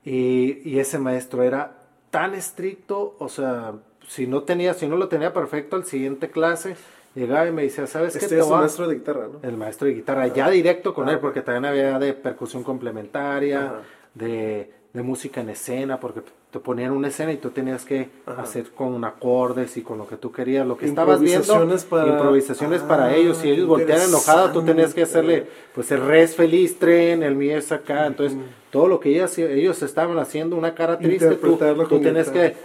Y, 0.05 0.69
y 0.69 0.79
ese 0.79 0.99
maestro 0.99 1.43
era 1.43 1.79
tan 2.11 2.33
estricto, 2.33 3.15
o 3.19 3.27
sea, 3.27 3.73
si 4.07 4.25
no 4.25 4.43
tenía, 4.43 4.73
si 4.73 4.87
no 4.87 4.95
lo 4.95 5.07
tenía 5.09 5.33
perfecto 5.33 5.75
al 5.75 5.83
siguiente 5.85 6.29
clase, 6.29 6.75
llegaba 7.15 7.47
y 7.47 7.51
me 7.51 7.63
decía, 7.63 7.87
¿sabes 7.87 8.13
qué? 8.13 8.25
Este 8.25 8.35
Te 8.35 8.41
es 8.41 8.47
a-" 8.49 8.57
maestro 8.57 8.87
de 8.87 8.95
guitarra, 8.95 9.27
¿no? 9.31 9.39
El 9.47 9.57
maestro 9.57 9.87
de 9.87 9.93
guitarra, 9.95 10.27
ya 10.27 10.49
directo 10.49 10.93
con 10.93 11.09
Ah, 11.09 11.13
él, 11.13 11.19
porque 11.19 11.41
también 11.41 11.65
había 11.65 11.99
de 11.99 12.13
percusión 12.13 12.63
complementaria, 12.63 13.73
de, 14.13 14.71
de 14.93 15.01
música 15.03 15.41
en 15.41 15.49
escena, 15.49 15.99
porque 15.99 16.21
te 16.53 16.59
ponían 16.59 16.91
una 16.91 17.07
escena 17.07 17.33
y 17.33 17.37
tú 17.37 17.49
tenías 17.49 17.83
que 17.83 18.09
Ajá. 18.27 18.43
hacer 18.43 18.69
con 18.69 19.03
acordes 19.05 19.75
y 19.75 19.81
con 19.81 19.97
lo 19.97 20.07
que 20.07 20.17
tú 20.17 20.31
querías, 20.31 20.67
lo 20.67 20.77
que 20.77 20.85
estabas 20.85 21.19
viendo, 21.19 21.39
Improvisaciones 21.41 21.83
para- 21.83 22.07
improvisaciones 22.09 22.81
Ah, 22.83 22.87
para 22.87 23.15
ellos, 23.15 23.37
si 23.37 23.49
ellos 23.49 23.67
voltearan 23.67 24.07
enojados, 24.07 24.53
tú 24.53 24.61
tenías 24.61 24.93
que 24.93 25.01
hacerle, 25.01 25.47
pues 25.73 25.91
el 25.91 26.05
res 26.05 26.35
feliz, 26.35 26.77
tren, 26.77 27.23
el 27.23 27.33
mi 27.33 27.49
es 27.49 27.71
acá, 27.71 28.05
entonces 28.05 28.37
todo 28.69 28.87
lo 28.87 28.99
que 28.99 29.09
ellos, 29.09 29.35
ellos 29.39 29.81
estaban 29.81 30.19
haciendo, 30.19 30.55
una 30.55 30.75
cara 30.75 30.99
triste, 30.99 31.37
tú, 31.37 31.57
tú 31.89 31.99
tenías 31.99 32.29
que 32.29 32.55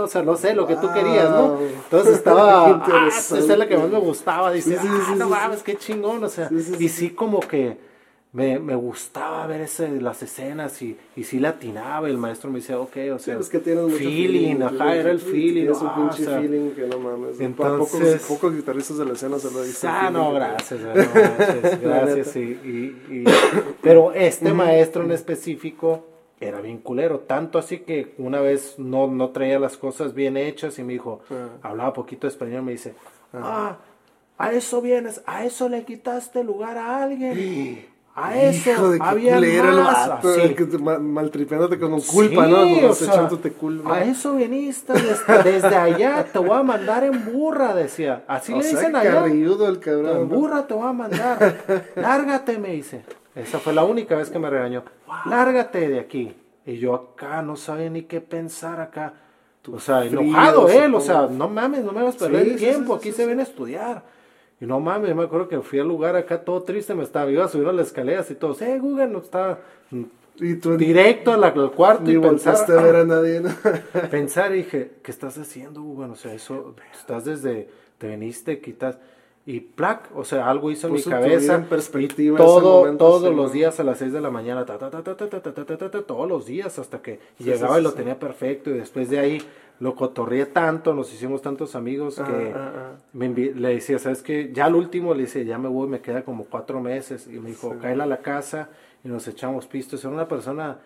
o 0.00 0.06
sea, 0.06 0.22
no 0.22 0.34
sé, 0.36 0.54
lo 0.54 0.66
que 0.66 0.76
tú 0.76 0.90
querías, 0.94 1.30
¿no? 1.30 1.58
Entonces 1.60 2.14
estaba, 2.14 2.64
ah, 2.86 3.08
esa 3.08 3.36
es 3.38 3.48
la 3.48 3.68
que 3.68 3.76
más 3.76 3.90
me 3.90 3.98
gustaba, 3.98 4.50
dice, 4.50 4.70
Sí, 4.70 4.76
sí, 4.80 4.88
ah, 4.90 5.04
sí, 5.08 5.14
no 5.18 5.28
mames, 5.28 5.62
qué 5.62 5.76
chingón, 5.76 6.24
o 6.24 6.28
sea, 6.30 6.48
y 6.78 6.88
sí 6.88 7.10
como 7.10 7.40
que 7.40 7.84
me, 8.36 8.58
me 8.58 8.74
gustaba 8.74 9.46
ver 9.46 9.62
ese, 9.62 9.88
las 9.98 10.22
escenas 10.22 10.82
y, 10.82 10.94
y 11.16 11.24
sí 11.24 11.40
latinaba, 11.40 12.06
el 12.10 12.18
maestro 12.18 12.50
me 12.50 12.58
decía, 12.58 12.78
ok, 12.78 12.94
o 13.14 13.18
Sí, 13.18 13.24
sea, 13.24 13.38
es 13.38 13.48
que 13.48 13.60
tienes 13.60 13.84
mucho 13.84 13.96
feeling, 13.96 14.60
ajá, 14.62 14.94
era 14.94 15.10
el 15.10 15.20
feeling, 15.20 15.62
Tienes 15.62 15.80
un 15.80 15.86
ah, 15.88 15.94
pinche 15.96 16.26
o 16.26 16.30
sea, 16.30 16.40
feeling 16.40 16.70
que 16.72 16.86
no 16.86 16.98
mames. 16.98 17.40
Entonces- 17.40 18.20
pocos, 18.20 18.38
pocos 18.38 18.54
guitarristas 18.54 18.98
de 18.98 19.04
la 19.06 19.12
escena 19.14 19.38
se 19.38 19.50
lo 19.50 19.62
dicen. 19.62 19.90
Ah, 19.90 20.10
no, 20.10 20.34
gracias, 20.34 20.80
no 20.82 20.88
manches, 20.94 21.80
gracias. 21.80 22.36
y, 22.36 22.40
y- 22.40 23.06
y- 23.10 23.24
pero 23.80 24.12
este 24.12 24.52
maestro 24.52 25.02
en 25.04 25.12
específico 25.12 26.04
era 26.38 26.60
bien 26.60 26.76
culero, 26.76 27.20
tanto 27.20 27.58
así 27.58 27.78
que 27.78 28.12
una 28.18 28.40
vez 28.42 28.74
no, 28.78 29.06
no 29.06 29.30
traía 29.30 29.58
las 29.58 29.78
cosas 29.78 30.12
bien 30.12 30.36
hechas 30.36 30.78
y 30.78 30.82
me 30.84 30.92
dijo, 30.92 31.22
Ah. 31.30 31.48
hablaba 31.62 31.94
poquito 31.94 32.28
español, 32.28 32.64
me 32.64 32.72
dice, 32.72 32.94
ah, 33.32 33.78
a 34.36 34.52
eso 34.52 34.82
vienes, 34.82 35.22
a 35.24 35.46
eso 35.46 35.70
le 35.70 35.84
quitaste 35.84 36.44
lugar 36.44 36.76
a 36.76 37.02
alguien, 37.02 37.86
a 38.18 38.34
eso, 38.40 38.70
Hijo 38.70 38.88
de 38.90 38.98
había 39.02 39.34
culero 39.34 39.82
más, 39.82 40.08
vato, 40.08 40.28
así. 40.28 40.54
que 40.54 40.64
te 40.64 40.78
ma- 40.78 40.98
maltripeándote 40.98 41.78
con 41.78 42.00
culpa, 42.00 42.46
Sí, 42.46 42.50
¿no? 42.50 42.88
o 42.88 42.94
sea, 42.94 43.28
culpa. 43.58 43.94
A 43.94 44.04
eso 44.04 44.34
viniste 44.36 44.94
desde, 44.94 45.42
desde 45.44 45.76
allá, 45.76 46.24
te 46.32 46.38
voy 46.38 46.58
a 46.58 46.62
mandar 46.62 47.04
en 47.04 47.30
burra, 47.32 47.74
decía. 47.74 48.24
Así 48.26 48.54
o 48.54 48.56
le 48.56 48.62
sea, 48.62 48.78
dicen 48.78 48.96
allá. 48.96 49.24
el 49.26 49.42
En 49.42 50.28
burra 50.30 50.66
te 50.66 50.72
voy 50.72 50.88
a 50.88 50.92
mandar. 50.92 51.56
Lárgate, 51.94 52.58
me 52.58 52.70
dice. 52.72 53.04
Esa 53.34 53.58
fue 53.58 53.74
la 53.74 53.84
única 53.84 54.16
vez 54.16 54.30
que 54.30 54.38
me 54.38 54.48
regañó. 54.48 54.82
Lárgate 55.26 55.88
de 55.88 56.00
aquí. 56.00 56.34
Y 56.64 56.78
yo 56.78 56.94
acá 56.94 57.42
no 57.42 57.54
sabía 57.56 57.90
ni 57.90 58.02
qué 58.02 58.20
pensar 58.22 58.80
acá. 58.80 59.12
O 59.70 59.78
sea, 59.78 60.00
frío, 60.00 60.20
enojado 60.20 60.68
él. 60.70 60.94
O 60.94 61.00
sea, 61.00 61.26
no 61.30 61.48
mames, 61.48 61.84
no 61.84 61.92
me 61.92 62.00
hagas 62.00 62.16
perder 62.16 62.44
Sí, 62.44 62.50
el 62.52 62.56
tiempo. 62.56 62.94
aquí 62.94 63.12
se 63.12 63.26
viene 63.26 63.42
a 63.42 63.44
estudiar. 63.44 64.04
Y 64.60 64.66
no 64.66 64.80
mames, 64.80 65.14
me 65.14 65.24
acuerdo 65.24 65.48
que 65.48 65.60
fui 65.60 65.78
al 65.78 65.88
lugar 65.88 66.16
acá 66.16 66.42
todo 66.42 66.62
triste, 66.62 66.94
me 66.94 67.02
estaba, 67.02 67.30
iba 67.30 67.44
a 67.44 67.48
subir 67.48 67.68
a 67.68 67.72
las 67.72 67.88
escaleras 67.88 68.30
y 68.30 68.34
todo 68.34 68.56
eh, 68.60 68.78
Google, 68.78 69.08
no 69.08 69.18
está 69.18 69.58
¿Y 70.38 70.56
tú 70.56 70.76
directo 70.76 71.32
al 71.32 71.70
cuarto 71.72 72.04
ni 72.04 72.14
y 72.14 72.18
pensar, 72.18 72.56
a 72.70 72.82
ver 72.82 72.96
a 72.96 73.04
nadie. 73.04 73.40
¿no? 73.40 73.50
pensar 74.10 74.52
y 74.52 74.58
dije, 74.58 74.92
¿qué 75.02 75.10
estás 75.10 75.38
haciendo, 75.38 75.82
Google? 75.82 76.12
O 76.12 76.16
sea, 76.16 76.34
eso, 76.34 76.74
estás 76.92 77.24
desde, 77.24 77.68
te 77.98 78.08
viniste, 78.08 78.60
quitas 78.60 78.98
y 79.46 79.60
plac, 79.60 80.10
o 80.14 80.24
sea, 80.24 80.50
algo 80.50 80.70
hizo 80.72 80.88
en 80.88 80.94
mi 80.94 81.02
cabeza. 81.02 81.54
En 81.54 81.64
perspectiva 81.66 82.34
y 82.34 82.38
todos 82.38 83.34
los 83.34 83.52
días 83.52 83.78
a 83.78 83.84
las 83.84 83.98
6 83.98 84.12
de 84.12 84.20
la 84.20 84.30
mañana, 84.30 84.66
ta, 84.66 84.76
ta, 84.76 84.90
ta, 84.90 86.02
todos 86.02 86.28
los 86.28 86.46
días 86.46 86.78
hasta 86.78 87.00
que 87.00 87.20
llegaba 87.38 87.78
y 87.78 87.82
lo 87.82 87.92
tenía 87.92 88.18
perfecto 88.18 88.70
y 88.70 88.74
después 88.74 89.08
de 89.08 89.20
ahí 89.20 89.42
lo 89.80 89.94
cotorreé 89.94 90.46
tanto, 90.46 90.94
nos 90.94 91.12
hicimos 91.12 91.42
tantos 91.42 91.74
amigos 91.74 92.18
Ah, 92.18 92.26
que 92.26 92.52
ah, 92.54 92.72
ah. 92.76 92.92
me 93.12 93.28
le 93.28 93.68
decía, 93.74 93.98
¿sabes 93.98 94.22
qué? 94.22 94.50
Ya 94.52 94.64
al 94.66 94.74
último 94.74 95.12
le 95.14 95.22
dice, 95.22 95.44
ya 95.44 95.58
me 95.58 95.68
voy, 95.68 95.86
me 95.88 96.00
queda 96.00 96.24
como 96.24 96.44
cuatro 96.46 96.80
meses, 96.80 97.26
y 97.26 97.38
me 97.38 97.50
dijo, 97.50 97.72
Sí. 97.72 97.78
cáela 97.82 98.04
a 98.04 98.06
la 98.06 98.18
casa, 98.18 98.70
y 99.04 99.08
nos 99.08 99.28
echamos 99.28 99.66
pistos, 99.66 100.02
era 100.04 100.12
una 100.14 100.26
persona 100.28 100.78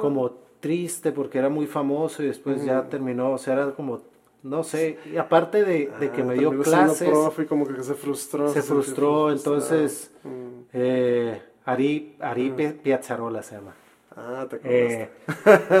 como 0.00 0.30
triste 0.60 1.12
porque 1.12 1.38
era 1.38 1.48
muy 1.48 1.66
famoso 1.66 2.22
y 2.22 2.26
después 2.26 2.64
ya 2.64 2.88
terminó, 2.88 3.32
o 3.32 3.38
sea, 3.38 3.52
era 3.54 3.70
como, 3.72 4.00
no 4.42 4.62
sé, 4.64 4.98
y 5.12 5.16
aparte 5.16 5.64
de, 5.64 5.90
de 6.00 6.10
que 6.10 6.22
Ah, 6.22 6.24
me 6.24 6.34
dio 6.34 6.50
clases, 6.62 7.08
profe, 7.08 7.46
como 7.46 7.66
que 7.66 7.82
se 7.82 7.94
frustró. 7.94 8.48
se 8.48 8.62
frustró, 8.62 9.30
entonces, 9.30 10.12
Mm. 10.24 10.28
eh, 10.72 11.42
Ari, 11.64 12.16
Ari 12.20 12.50
Piazzarola 12.82 13.42
se 13.42 13.56
llama. 13.56 13.74
Ah, 14.16 14.46
te. 14.48 14.58
Eh, 14.64 15.10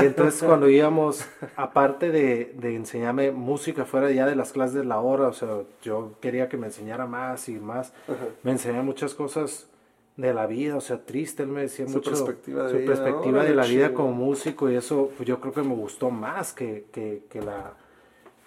y 0.02 0.04
entonces 0.04 0.42
cuando 0.42 0.68
íbamos, 0.68 1.26
aparte 1.56 2.10
de, 2.10 2.52
de 2.58 2.76
enseñarme 2.76 3.30
música 3.30 3.86
fuera 3.86 4.10
ya 4.10 4.26
de 4.26 4.36
las 4.36 4.52
clases 4.52 4.74
de 4.74 4.84
la 4.84 5.00
hora, 5.00 5.28
o 5.28 5.32
sea, 5.32 5.62
yo 5.82 6.12
quería 6.20 6.48
que 6.48 6.58
me 6.58 6.66
enseñara 6.66 7.06
más 7.06 7.48
y 7.48 7.58
más, 7.58 7.94
Ajá. 8.06 8.26
me 8.42 8.52
enseñaba 8.52 8.82
muchas 8.82 9.14
cosas 9.14 9.68
de 10.16 10.32
la 10.32 10.46
vida, 10.46 10.76
o 10.76 10.80
sea, 10.80 11.04
triste, 11.04 11.42
él 11.42 11.50
me 11.50 11.62
decía 11.62 11.86
Su 11.86 11.94
mucho 11.94 12.10
perspectiva 12.10 12.64
de 12.64 12.70
su 12.70 12.76
vida, 12.78 12.86
perspectiva 12.86 13.44
de 13.44 13.54
la 13.54 13.64
vida 13.66 13.92
como 13.94 14.12
músico 14.12 14.70
y 14.70 14.74
eso 14.76 15.10
pues, 15.16 15.26
yo 15.28 15.40
creo 15.40 15.52
que 15.52 15.62
me 15.62 15.74
gustó 15.74 16.10
más 16.10 16.52
que, 16.52 16.86
que, 16.92 17.24
que 17.30 17.42
la, 17.42 17.74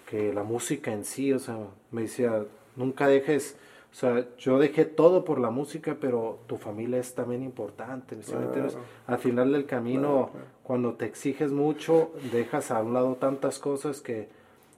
que 0.08 0.32
la 0.32 0.42
música 0.42 0.92
en 0.92 1.04
sí, 1.04 1.32
o 1.32 1.38
sea, 1.38 1.58
me 1.92 2.02
decía, 2.02 2.44
nunca 2.74 3.06
dejes, 3.06 3.56
o 3.90 3.94
sea, 3.94 4.24
yo 4.38 4.58
dejé 4.58 4.84
todo 4.84 5.24
por 5.24 5.40
la 5.40 5.50
música, 5.50 5.96
pero 6.00 6.38
tu 6.46 6.56
familia 6.56 6.98
es 7.00 7.14
también 7.14 7.42
importante, 7.42 8.16
¿sí 8.22 8.34
me 8.34 8.44
entiendes? 8.44 8.74
Claro. 8.74 8.86
Al 9.08 9.18
final 9.18 9.52
del 9.52 9.66
camino, 9.66 10.00
Claro, 10.00 10.30
claro. 10.30 10.46
cuando 10.62 10.94
te 10.94 11.06
exiges 11.06 11.50
mucho, 11.50 12.12
dejas 12.32 12.70
a 12.70 12.80
un 12.82 12.94
lado 12.94 13.16
tantas 13.16 13.58
cosas 13.58 14.00
que 14.00 14.28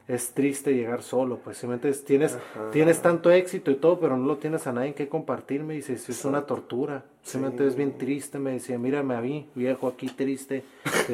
es 0.08 0.32
triste 0.32 0.74
llegar 0.74 1.02
solo, 1.02 1.38
pues 1.38 1.58
simplemente 1.58 1.92
tienes, 2.04 2.36
tienes 2.72 3.00
tanto 3.02 3.30
éxito 3.30 3.70
y 3.70 3.76
todo, 3.76 4.00
pero 4.00 4.16
no 4.16 4.26
lo 4.26 4.38
tienes 4.38 4.66
a 4.66 4.72
nadie 4.72 4.94
que 4.94 5.08
compartir, 5.08 5.62
me 5.62 5.74
dice, 5.74 5.92
es 5.92 6.24
una 6.24 6.44
tortura, 6.46 7.04
simplemente 7.22 7.66
es 7.66 7.76
bien 7.76 7.96
triste, 7.98 8.38
me 8.38 8.52
decía, 8.52 8.78
mírame 8.78 9.14
a 9.14 9.20
mí, 9.20 9.48
viejo 9.54 9.88
aquí 9.88 10.08
triste, 10.08 10.64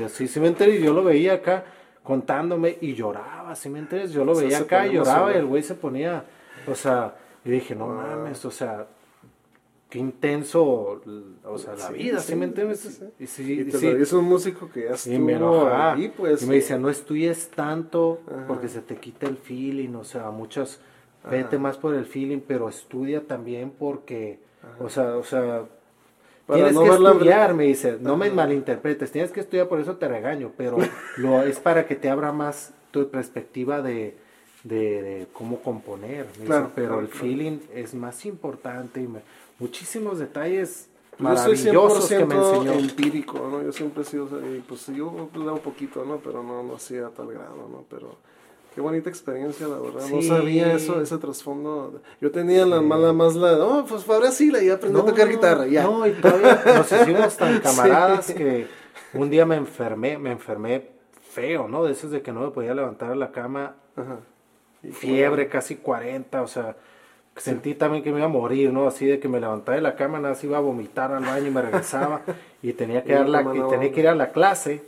sí, 0.08 0.26
simplemente 0.26 0.70
y 0.70 0.82
yo 0.82 0.94
lo 0.94 1.04
veía 1.04 1.34
acá 1.34 1.64
contándome 2.02 2.78
y 2.80 2.94
lloraba, 2.94 3.54
¿sí 3.54 3.68
me 3.68 3.80
entiendes? 3.80 4.12
Yo 4.12 4.24
lo 4.24 4.34
veía 4.34 4.58
acá 4.58 4.87
y 4.87 4.94
lloraba 4.94 5.34
y 5.34 5.37
el 5.37 5.44
güey 5.46 5.62
se 5.62 5.74
ponía, 5.74 6.24
o 6.66 6.74
sea, 6.74 7.14
y 7.48 7.54
dije, 7.54 7.74
no 7.74 7.87
mames, 7.87 8.44
o 8.44 8.50
sea, 8.50 8.87
qué 9.88 9.98
intenso, 9.98 11.00
o 11.44 11.58
sea, 11.58 11.74
la 11.76 11.90
vida, 11.90 12.20
¿sí, 12.20 12.37
me 12.37 12.44
entiendes? 12.44 13.02
Y, 13.18 13.26
sí, 13.26 13.61
y 13.61 13.64
te 13.64 14.02
es 14.02 14.12
un 14.12 14.26
músico 14.26 14.70
que 14.70 14.84
ya 14.84 14.90
estuvo 14.90 15.14
y 15.14 15.18
me 15.18 15.34
ahí, 15.37 16.12
pues. 16.14 16.42
Y 16.42 16.46
me 16.46 16.56
dice, 16.56 16.78
no 16.78 16.90
estudies 16.90 17.48
tanto 17.48 18.20
porque 18.46 18.68
se 18.68 18.82
te 18.82 18.96
quita 18.96 19.26
el 19.26 19.38
feeling, 19.38 19.94
o 19.94 20.04
sea, 20.04 20.30
muchas, 20.30 20.80
vete 21.30 21.58
más 21.58 21.78
por 21.78 21.94
el 21.94 22.04
feeling, 22.04 22.40
pero 22.46 22.68
estudia 22.68 23.26
también 23.26 23.70
porque, 23.70 24.40
o 24.78 24.90
sea, 24.90 25.16
o 25.16 25.24
sea, 25.24 25.64
tienes 26.52 26.78
que 26.78 26.87
estudiar, 26.87 27.54
me 27.54 27.64
dice, 27.64 27.96
no 27.98 28.18
me 28.18 28.30
malinterpretes, 28.30 29.11
tienes 29.11 29.32
que 29.32 29.40
estudiar, 29.40 29.68
por 29.68 29.80
eso 29.80 29.96
te 29.96 30.06
regaño, 30.06 30.52
pero 30.54 30.76
lo 31.16 31.42
es 31.42 31.61
para 31.61 31.87
que 31.87 31.96
te 31.96 32.11
abra 32.11 32.30
más 32.30 32.74
tu 32.90 33.08
perspectiva 33.11 33.80
de, 33.80 34.27
de, 34.68 35.26
cómo 35.33 35.61
componer, 35.61 36.26
pero 36.74 37.00
el 37.00 37.09
feeling 37.09 37.59
es 37.74 37.94
más 37.94 38.24
importante 38.26 39.00
y 39.00 39.09
me, 39.09 39.20
muchísimos 39.59 40.18
detalles 40.18 40.88
maravillosos 41.18 42.09
que 42.09 42.24
me 42.24 42.37
enseñó. 42.37 42.72
empírico, 42.72 43.48
¿no? 43.50 43.62
Yo 43.62 43.72
siempre 43.72 44.02
he 44.02 44.07
sido, 44.07 44.28
pues 44.68 44.87
yo 44.87 45.28
leo 45.35 45.54
un 45.54 45.61
poquito, 45.61 46.04
¿no? 46.04 46.18
Pero 46.18 46.42
no, 46.42 46.62
no 46.62 46.76
hacía 46.76 47.07
a 47.07 47.11
tal 47.11 47.28
grado, 47.28 47.68
¿no? 47.70 47.85
Pero 47.90 48.16
qué 48.74 48.81
bonita 48.81 49.11
experiencia, 49.11 49.66
la 49.66 49.78
verdad. 49.78 50.09
No 50.09 50.22
sabía 50.22 50.72
eso, 50.72 51.00
ese 51.00 51.18
trasfondo. 51.18 52.00
Yo 52.20 52.31
tenía 52.31 52.64
la 52.66 52.81
mala 52.81 53.12
más 53.12 53.35
la, 53.35 53.57
no, 53.57 53.85
pues 53.85 54.04
fue 54.04 54.18
Brasil 54.18 54.57
y 54.62 54.70
aprendí 54.70 55.00
a 55.00 55.04
tocar 55.04 55.28
guitarra, 55.28 55.66
ya. 55.66 55.83
No, 55.83 56.07
y 56.07 56.12
todavía 56.12 56.62
nos 56.64 56.92
hicimos 56.92 57.37
tan 57.37 57.61
camaradas 57.62 58.33
que 58.33 58.66
un 59.14 59.31
día 59.31 59.44
me 59.44 59.57
enfermé, 59.57 60.18
me 60.18 60.31
enfermé 60.31 60.90
feo, 61.20 61.68
¿no? 61.68 61.85
De 61.85 61.92
esos 61.92 62.11
de 62.11 62.22
que 62.22 62.33
no 62.33 62.40
me 62.40 62.50
podía 62.50 62.74
levantar 62.74 63.11
a 63.11 63.16
la 63.16 63.33
cama. 63.33 63.76
Ajá. 63.96 64.20
Fiebre, 64.92 65.48
casi 65.48 65.76
40, 65.76 66.42
o 66.42 66.46
sea, 66.46 66.76
sentí 67.36 67.74
también 67.74 68.02
que 68.02 68.10
me 68.10 68.18
iba 68.18 68.26
a 68.26 68.30
morir, 68.30 68.72
¿no? 68.72 68.86
Así 68.86 69.06
de 69.06 69.18
que 69.18 69.28
me 69.28 69.40
levantaba 69.40 69.76
de 69.76 69.82
la 69.82 69.96
cama, 69.96 70.20
nada, 70.20 70.36
iba 70.42 70.58
a 70.58 70.60
vomitar 70.60 71.12
al 71.12 71.24
baño 71.24 71.46
y 71.46 71.50
me 71.50 71.62
regresaba. 71.62 72.22
Y 72.60 72.72
tenía 72.72 73.04
que, 73.04 73.12
dar 73.12 73.28
la, 73.28 73.42
y 73.42 73.70
tenía 73.70 73.92
que 73.92 74.00
ir 74.00 74.08
a 74.08 74.16
la 74.16 74.32
clase. 74.32 74.82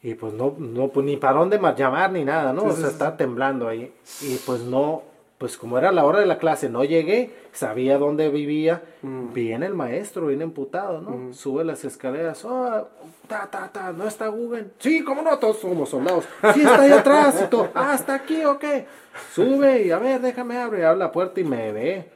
Y 0.00 0.14
pues 0.14 0.32
no, 0.32 0.54
no 0.58 0.88
pues 0.88 1.04
ni 1.04 1.16
para 1.16 1.40
dónde 1.40 1.58
más 1.58 1.76
llamar 1.76 2.12
ni 2.12 2.24
nada, 2.24 2.52
¿no? 2.52 2.62
o 2.62 2.72
sea, 2.72 2.86
estaba 2.86 3.16
temblando 3.16 3.66
ahí. 3.66 3.92
Y 4.20 4.36
pues 4.46 4.60
no, 4.60 5.02
pues 5.38 5.56
como 5.56 5.76
era 5.76 5.90
la 5.90 6.04
hora 6.04 6.20
de 6.20 6.26
la 6.26 6.38
clase, 6.38 6.68
no 6.68 6.84
llegué, 6.84 7.34
sabía 7.52 7.98
dónde 7.98 8.30
vivía, 8.30 8.82
mm. 9.02 9.32
viene 9.32 9.66
el 9.66 9.74
maestro, 9.74 10.26
viene 10.26 10.44
emputado, 10.44 11.00
¿no? 11.00 11.10
Mm. 11.10 11.34
Sube 11.34 11.64
las 11.64 11.84
escaleras, 11.84 12.44
oh, 12.44 12.88
ta, 13.28 13.48
ta, 13.50 13.70
ta, 13.70 13.92
¿no 13.92 14.08
está 14.08 14.28
Google? 14.28 14.70
Sí, 14.78 15.04
¿cómo 15.04 15.22
no? 15.22 15.38
Todos 15.38 15.58
somos 15.58 15.90
soldados. 15.90 16.24
Sí, 16.54 16.62
está 16.62 16.80
ahí 16.80 16.92
atrás 16.92 17.42
y 17.44 17.50
todo, 17.50 17.70
ah, 17.74 17.94
¿está 17.94 18.14
aquí 18.14 18.44
o 18.44 18.58
qué? 18.58 18.86
Sube 19.32 19.82
y 19.82 19.90
a 19.90 19.98
ver, 19.98 20.20
déjame 20.20 20.58
abrir, 20.58 20.84
abre 20.84 20.98
la 20.98 21.12
puerta 21.12 21.40
y 21.40 21.44
me 21.44 21.72
ve, 21.72 22.10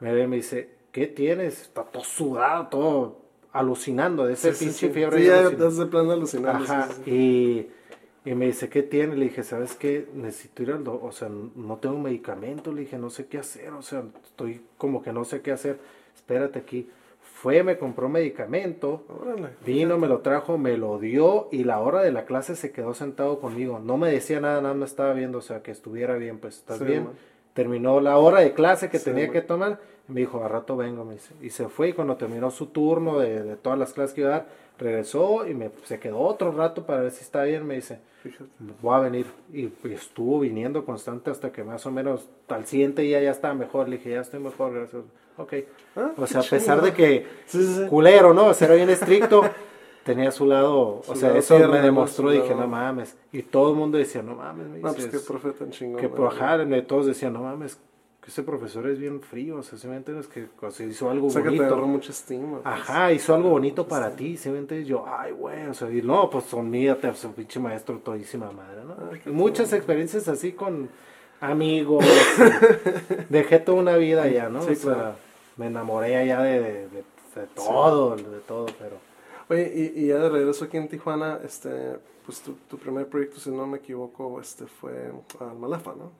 me 0.00 0.12
ve, 0.12 0.26
me 0.26 0.36
dice, 0.36 0.70
¿qué 0.92 1.06
tienes? 1.06 1.62
Está 1.62 1.82
todo 1.84 2.04
sudado, 2.04 2.66
todo 2.68 3.24
alucinando 3.52 4.26
de 4.26 4.34
ese 4.34 4.52
pinche 4.52 4.90
fiebre. 4.90 5.20
Sí, 5.20 5.26
ya 5.26 5.42
estás 5.42 5.76
de 5.78 5.86
plano 5.86 6.12
alucinando. 6.12 6.64
Ajá, 6.64 6.88
y, 7.06 7.68
y, 8.24 8.34
me 8.34 8.46
dice, 8.46 8.68
¿qué 8.68 8.82
tiene? 8.82 9.16
Le 9.16 9.26
dije, 9.26 9.42
¿sabes 9.42 9.74
qué? 9.74 10.06
Necesito 10.14 10.62
ir 10.62 10.72
al 10.72 10.84
doctor, 10.84 11.08
o 11.08 11.12
sea, 11.12 11.28
no 11.28 11.76
tengo 11.78 11.98
medicamento, 11.98 12.72
le 12.72 12.82
dije, 12.82 12.98
no 12.98 13.10
sé 13.10 13.26
qué 13.26 13.38
hacer, 13.38 13.70
o 13.72 13.82
sea, 13.82 14.04
estoy 14.24 14.62
como 14.78 15.02
que 15.02 15.12
no 15.12 15.24
sé 15.24 15.40
qué 15.42 15.52
hacer, 15.52 15.78
espérate 16.14 16.58
aquí 16.58 16.88
fue, 17.44 17.62
me 17.62 17.76
compró 17.76 18.08
medicamento, 18.08 19.02
vino, 19.66 19.98
me 19.98 20.08
lo 20.08 20.20
trajo, 20.20 20.56
me 20.56 20.78
lo 20.78 20.98
dio 20.98 21.48
y 21.52 21.64
la 21.64 21.78
hora 21.80 22.00
de 22.00 22.10
la 22.10 22.24
clase 22.24 22.56
se 22.56 22.72
quedó 22.72 22.94
sentado 22.94 23.38
conmigo. 23.38 23.80
No 23.80 23.98
me 23.98 24.10
decía 24.10 24.40
nada, 24.40 24.62
nada 24.62 24.72
me 24.72 24.86
estaba 24.86 25.12
viendo, 25.12 25.38
o 25.38 25.42
sea, 25.42 25.62
que 25.62 25.70
estuviera 25.70 26.16
bien, 26.16 26.38
pues, 26.38 26.56
¿estás 26.56 26.82
bien? 26.82 27.08
Terminó 27.52 28.00
la 28.00 28.16
hora 28.16 28.40
de 28.40 28.54
clase 28.54 28.88
que 28.88 28.98
tenía 28.98 29.30
que 29.30 29.42
tomar, 29.42 29.78
me 30.08 30.20
dijo, 30.20 30.44
a 30.44 30.48
rato 30.48 30.76
vengo, 30.76 31.04
me 31.04 31.14
dice. 31.14 31.34
Y 31.40 31.50
se 31.50 31.68
fue 31.68 31.90
y 31.90 31.92
cuando 31.92 32.16
terminó 32.16 32.50
su 32.50 32.66
turno 32.66 33.18
de, 33.18 33.42
de 33.42 33.56
todas 33.56 33.78
las 33.78 33.92
clases 33.92 34.14
que 34.14 34.20
iba 34.22 34.30
a 34.30 34.38
dar, 34.38 34.46
regresó 34.78 35.46
y 35.46 35.54
me, 35.54 35.70
se 35.84 35.98
quedó 35.98 36.20
otro 36.20 36.52
rato 36.52 36.84
para 36.84 37.02
ver 37.02 37.10
si 37.10 37.22
está 37.22 37.44
bien, 37.44 37.66
me 37.66 37.76
dice, 37.76 38.00
voy 38.82 38.94
a 38.94 38.98
venir. 39.00 39.26
Y, 39.52 39.72
estuvo 39.90 40.40
viniendo 40.40 40.84
constante 40.84 41.30
hasta 41.30 41.52
que 41.52 41.64
más 41.64 41.84
o 41.86 41.90
menos 41.90 42.28
al 42.48 42.66
siguiente 42.66 43.02
día 43.02 43.22
ya 43.22 43.30
estaba 43.30 43.54
mejor. 43.54 43.88
Le 43.88 43.98
dije, 43.98 44.10
ya 44.10 44.20
estoy 44.20 44.40
mejor, 44.40 44.74
gracias. 44.74 45.02
Ok. 45.36 45.54
Ah, 45.96 46.12
o 46.16 46.26
sea, 46.26 46.40
a 46.40 46.44
pesar 46.44 46.80
de 46.80 46.92
que 46.92 47.26
culero, 47.88 48.34
¿no? 48.34 48.52
Ser 48.54 48.74
bien 48.74 48.90
estricto, 48.90 49.42
tenía 50.04 50.30
su 50.30 50.46
lado, 50.46 51.02
o 51.06 51.16
sea, 51.16 51.36
eso 51.36 51.58
me 51.68 51.80
demostró, 51.80 52.30
dije, 52.30 52.54
no 52.54 52.68
mames. 52.68 53.16
Y 53.32 53.42
todo 53.42 53.70
el 53.70 53.76
mundo 53.76 53.98
decía, 53.98 54.22
no 54.22 54.36
mames, 54.36 54.68
me 54.68 54.78
No, 54.78 54.92
pues 54.92 55.06
qué 55.06 55.18
profeta 55.18 55.68
chingón. 55.70 56.00
Que 56.00 56.08
por 56.08 56.34
todos 56.86 57.06
decían, 57.06 57.32
no 57.32 57.42
mames, 57.42 57.78
que 58.24 58.30
ese 58.30 58.42
profesor 58.42 58.88
es 58.88 58.98
bien 58.98 59.20
frío, 59.20 59.56
o 59.56 59.62
sea, 59.62 59.78
se 59.78 59.86
me 59.86 59.96
entiendes 59.96 60.28
que 60.28 60.48
o 60.62 60.70
sea, 60.70 60.86
hizo 60.86 61.10
algo 61.10 61.26
o 61.26 61.30
sea, 61.30 61.42
bonito. 61.42 61.62
Que 61.62 61.68
te 61.68 61.76
mucha 61.76 62.10
estima. 62.10 62.60
Pues. 62.62 62.66
Ajá, 62.66 63.12
hizo 63.12 63.34
algo 63.34 63.50
bonito 63.50 63.86
para 63.86 64.16
ti, 64.16 64.38
se 64.38 64.50
me 64.50 64.58
entiendes 64.58 64.88
yo, 64.88 65.04
ay, 65.06 65.32
güey, 65.32 65.66
o 65.66 65.74
sea, 65.74 65.90
y 65.90 66.00
no, 66.00 66.30
pues 66.30 66.44
sonmídate, 66.44 67.06
o 67.08 67.14
sea, 67.14 67.30
pinche 67.30 67.60
maestro 67.60 67.98
todísima 67.98 68.50
madre, 68.50 68.82
¿no? 68.84 69.32
muchas 69.32 69.72
experiencias 69.74 70.26
así 70.28 70.52
con 70.52 70.88
amigos, 71.40 72.02
dejé 73.28 73.58
toda 73.58 73.78
una 73.78 73.96
vida 73.96 74.26
ya, 74.28 74.48
¿no? 74.48 74.62
Sí, 74.62 74.74
claro 74.76 75.16
me 75.56 75.66
enamoré 75.66 76.16
allá 76.16 76.42
de, 76.42 76.60
de, 76.60 76.88
de, 76.88 77.46
todo, 77.54 78.16
de 78.16 78.40
todo, 78.40 78.66
pero... 78.78 78.96
Oye, 79.48 79.92
y, 79.94 80.04
y, 80.04 80.06
ya 80.08 80.18
de 80.18 80.28
regreso 80.30 80.64
aquí 80.64 80.78
en 80.78 80.88
Tijuana, 80.88 81.38
este, 81.44 81.98
pues 82.24 82.40
tu, 82.40 82.54
tu 82.68 82.78
primer 82.78 83.06
proyecto, 83.06 83.38
si 83.38 83.50
no 83.50 83.66
me 83.66 83.78
equivoco, 83.78 84.40
este 84.40 84.66
fue 84.66 85.12
Almalafa, 85.38 85.94
¿no? 85.94 86.12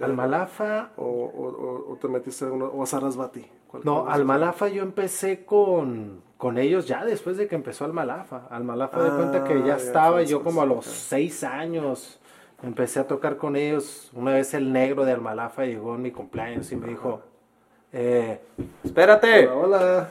Almalafa... 0.00 0.90
O, 0.96 1.04
o, 1.04 1.92
o, 1.92 1.96
te 1.96 2.08
metiste 2.08 2.44
uno, 2.44 2.66
o 2.66 2.82
a 2.82 2.86
Sarasvati. 2.86 3.44
No, 3.84 4.08
Almalafa 4.08 4.68
yo 4.68 4.82
empecé 4.82 5.44
con, 5.44 6.22
con 6.36 6.58
ellos 6.58 6.86
ya 6.86 7.04
después 7.04 7.36
de 7.36 7.46
que 7.46 7.54
empezó 7.54 7.84
Almalafa. 7.84 8.46
Almalafa 8.50 8.98
ah, 8.98 9.04
de 9.04 9.10
cuenta 9.10 9.44
que 9.44 9.62
ya, 9.62 9.74
ah, 9.74 9.76
estaba 9.76 10.22
yo 10.22 10.42
como 10.42 10.62
a 10.62 10.66
los 10.66 10.84
seis 10.84 11.44
años. 11.44 12.20
Empecé 12.62 13.00
a 13.00 13.06
tocar 13.06 13.36
con 13.36 13.56
ellos. 13.56 14.10
Una 14.12 14.32
vez 14.32 14.54
el 14.54 14.72
negro 14.72 15.04
de 15.04 15.12
Almalafa 15.12 15.64
llegó 15.64 15.94
en 15.94 16.02
mi 16.02 16.10
cumpleaños 16.10 16.70
y 16.72 16.76
me 16.76 16.88
dijo, 16.88 17.22
eh, 17.92 18.40
espérate. 18.84 19.48
Hola. 19.48 20.08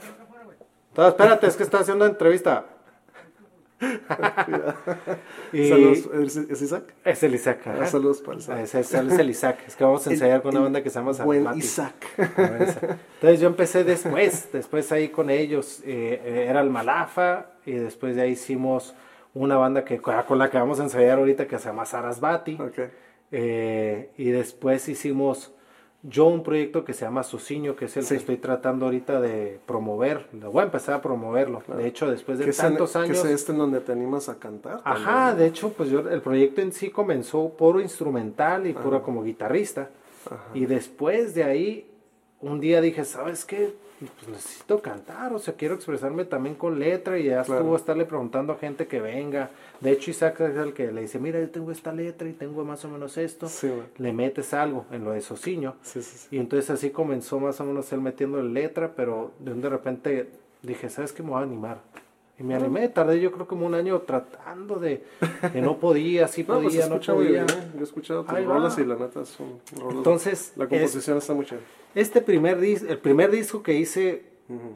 espérate, 0.96 1.48
es 1.48 1.56
que 1.56 1.64
está 1.64 1.80
haciendo 1.80 2.06
entrevista. 2.06 2.66
Saludos, 5.52 6.10
¿es 6.50 6.62
Isaac? 6.62 6.94
Es 7.06 7.24
el 7.24 7.36
Isaac. 7.36 7.62
Ah, 7.66 7.86
saludos 7.86 8.22
para 8.22 8.38
Isaac. 8.38 8.60
Es, 8.60 8.76
es, 8.76 8.94
el 8.94 9.30
Isaac. 9.30 9.60
Es 9.68 9.76
que 9.76 9.84
vamos 9.84 10.06
a 10.06 10.12
ensayar 10.12 10.42
con 10.42 10.52
una 10.52 10.64
banda 10.66 10.84
que 10.84 10.90
se 10.90 11.00
llama 11.00 11.12
Buen 11.24 11.48
Isaac. 11.58 11.96
Entonces 12.18 13.40
yo 13.40 13.48
empecé 13.48 13.84
después, 13.84 14.50
después 14.52 14.92
ahí 14.92 15.10
con 15.10 15.30
ellos. 15.30 15.82
Eh, 15.86 16.46
era 16.50 16.62
el 16.62 16.70
Malafa 16.70 17.52
y 17.66 17.74
después 17.74 18.16
de 18.16 18.24
ahí 18.24 18.32
hicimos 18.32 18.94
una 19.34 19.58
banda 19.58 19.86
que 19.86 20.00
con 20.00 20.38
la 20.38 20.50
que 20.50 20.58
vamos 20.58 20.80
a 20.80 20.84
ensayar 20.84 21.20
ahorita 21.20 21.48
que 21.48 21.58
se 21.60 21.70
llama 21.70 21.86
Sarasvati. 21.86 22.58
Okay. 22.60 22.90
Eh, 23.32 24.10
y 24.18 24.32
después 24.32 24.90
hicimos 24.90 25.54
yo 26.02 26.28
un 26.28 26.44
proyecto 26.44 26.86
que 26.86 26.94
se 26.94 27.04
llama 27.04 27.24
Sociño, 27.24 27.76
que 27.76 27.86
es 27.86 27.98
el 27.98 28.08
que 28.08 28.16
estoy 28.16 28.38
tratando 28.38 28.86
ahorita 28.86 29.20
de 29.20 29.60
promover. 29.66 30.28
Voy 30.32 30.62
a 30.62 30.66
empezar 30.66 30.96
a 30.96 31.02
promoverlo. 31.02 31.62
De 31.68 31.88
hecho, 31.88 32.10
después 32.10 32.40
de 32.40 32.52
tantos 32.54 32.96
años. 32.96 33.22
¿Qué 33.22 33.28
es 33.28 33.42
este 33.42 33.52
en 33.52 33.58
donde 33.58 33.82
te 33.82 33.92
animas 33.92 34.30
a 34.30 34.40
cantar? 34.40 34.82
Ajá, 34.86 35.36
de 35.36 35.48
hecho, 35.48 35.74
pues 35.74 35.90
yo, 35.90 36.00
el 36.10 36.22
proyecto 36.22 36.62
en 36.62 36.72
sí 36.72 36.90
comenzó 36.90 37.50
puro 37.50 37.82
instrumental 37.82 38.66
y 38.68 38.74
puro 38.74 39.04
como 39.04 39.24
guitarrista. 39.24 39.90
Y 40.54 40.66
después 40.66 41.34
de 41.34 41.44
ahí, 41.44 41.89
un 42.42 42.60
día 42.60 42.82
dije, 42.82 43.06
¿sabes 43.06 43.46
qué? 43.46 43.74
Pues 44.00 44.30
necesito 44.30 44.82
cantar, 44.82 45.34
o 45.34 45.40
sea, 45.40 45.56
quiero 45.56 45.76
expresarme 45.76 46.24
también 46.24 46.56
con 46.56 46.80
letra 46.80 47.20
y 47.20 47.26
ya 47.26 47.42
estuvo 47.42 47.74
a 47.74 47.78
estarle 47.78 48.06
preguntando 48.06 48.54
a 48.54 48.58
gente 48.58 48.88
que 48.88 49.02
venga 49.02 49.52
de 49.82 49.92
hecho, 49.92 50.12
Isaac 50.12 50.42
es 50.42 50.58
el 50.58 50.74
que 50.74 50.92
le 50.92 51.02
dice, 51.02 51.20
mira, 51.20 51.40
yo 51.40 51.50
tengo 51.50 51.72
esta 51.72 51.94
letra 51.94 52.28
y 52.28 52.34
tengo 52.34 52.66
más 52.66 52.84
o 52.84 52.90
menos 52.90 53.18
esto. 53.18 53.48
le 53.98 54.14
metes 54.14 54.54
algo 54.54 54.86
en 54.92 55.06
lo 55.06 55.12
de 55.12 55.22
Sociño. 55.22 55.76
y 56.32 56.38
entonces 56.38 56.70
así 56.70 56.90
comenzó 56.90 57.40
más 57.40 57.60
o 57.62 57.66
menos 57.66 57.92
él 57.94 58.02
metiendo 58.02 58.42
letra, 58.42 58.94
pero 58.96 59.32
de, 59.40 59.54
de 59.54 59.70
repente 59.70 60.30
dije, 60.62 60.90
¿sabes 60.90 61.14
qué? 61.14 61.24
Me 61.24 61.30
voy 61.30 61.40
a 61.40 61.44
animar. 61.44 61.80
Y 62.40 62.44
me 62.44 62.56
animé, 62.56 62.88
tardé 62.88 63.20
yo 63.20 63.32
creo 63.34 63.48
como 63.48 63.66
un 63.66 63.76
año 63.76 64.00
tratando 64.00 64.76
de 64.76 65.04
que 65.52 65.62
no 65.62 65.78
podía, 65.78 66.28
sí 66.30 66.44
pues, 66.46 66.64
podía, 66.64 66.88
no, 66.88 67.00
podía. 67.00 67.44
¿eh? 67.44 67.72
Yo 67.74 67.82
he 67.82 67.84
escuchado 67.84 68.24
tus 68.24 68.46
rolas 68.46 68.78
y 68.78 68.86
la 68.86 68.96
neta 68.96 69.26
son 69.26 69.60
rolas. 69.76 69.98
Entonces, 69.98 70.54
la 70.56 70.68
composición 70.68 71.18
está 71.18 71.34
muy 71.34 71.46
chévere. 71.46 71.66
Este 71.96 72.22
primer 72.22 72.60
disco, 72.60 72.88
el 72.88 72.98
primer 73.00 73.30
disco 73.32 73.62
que 73.62 73.74
hice 73.74 74.24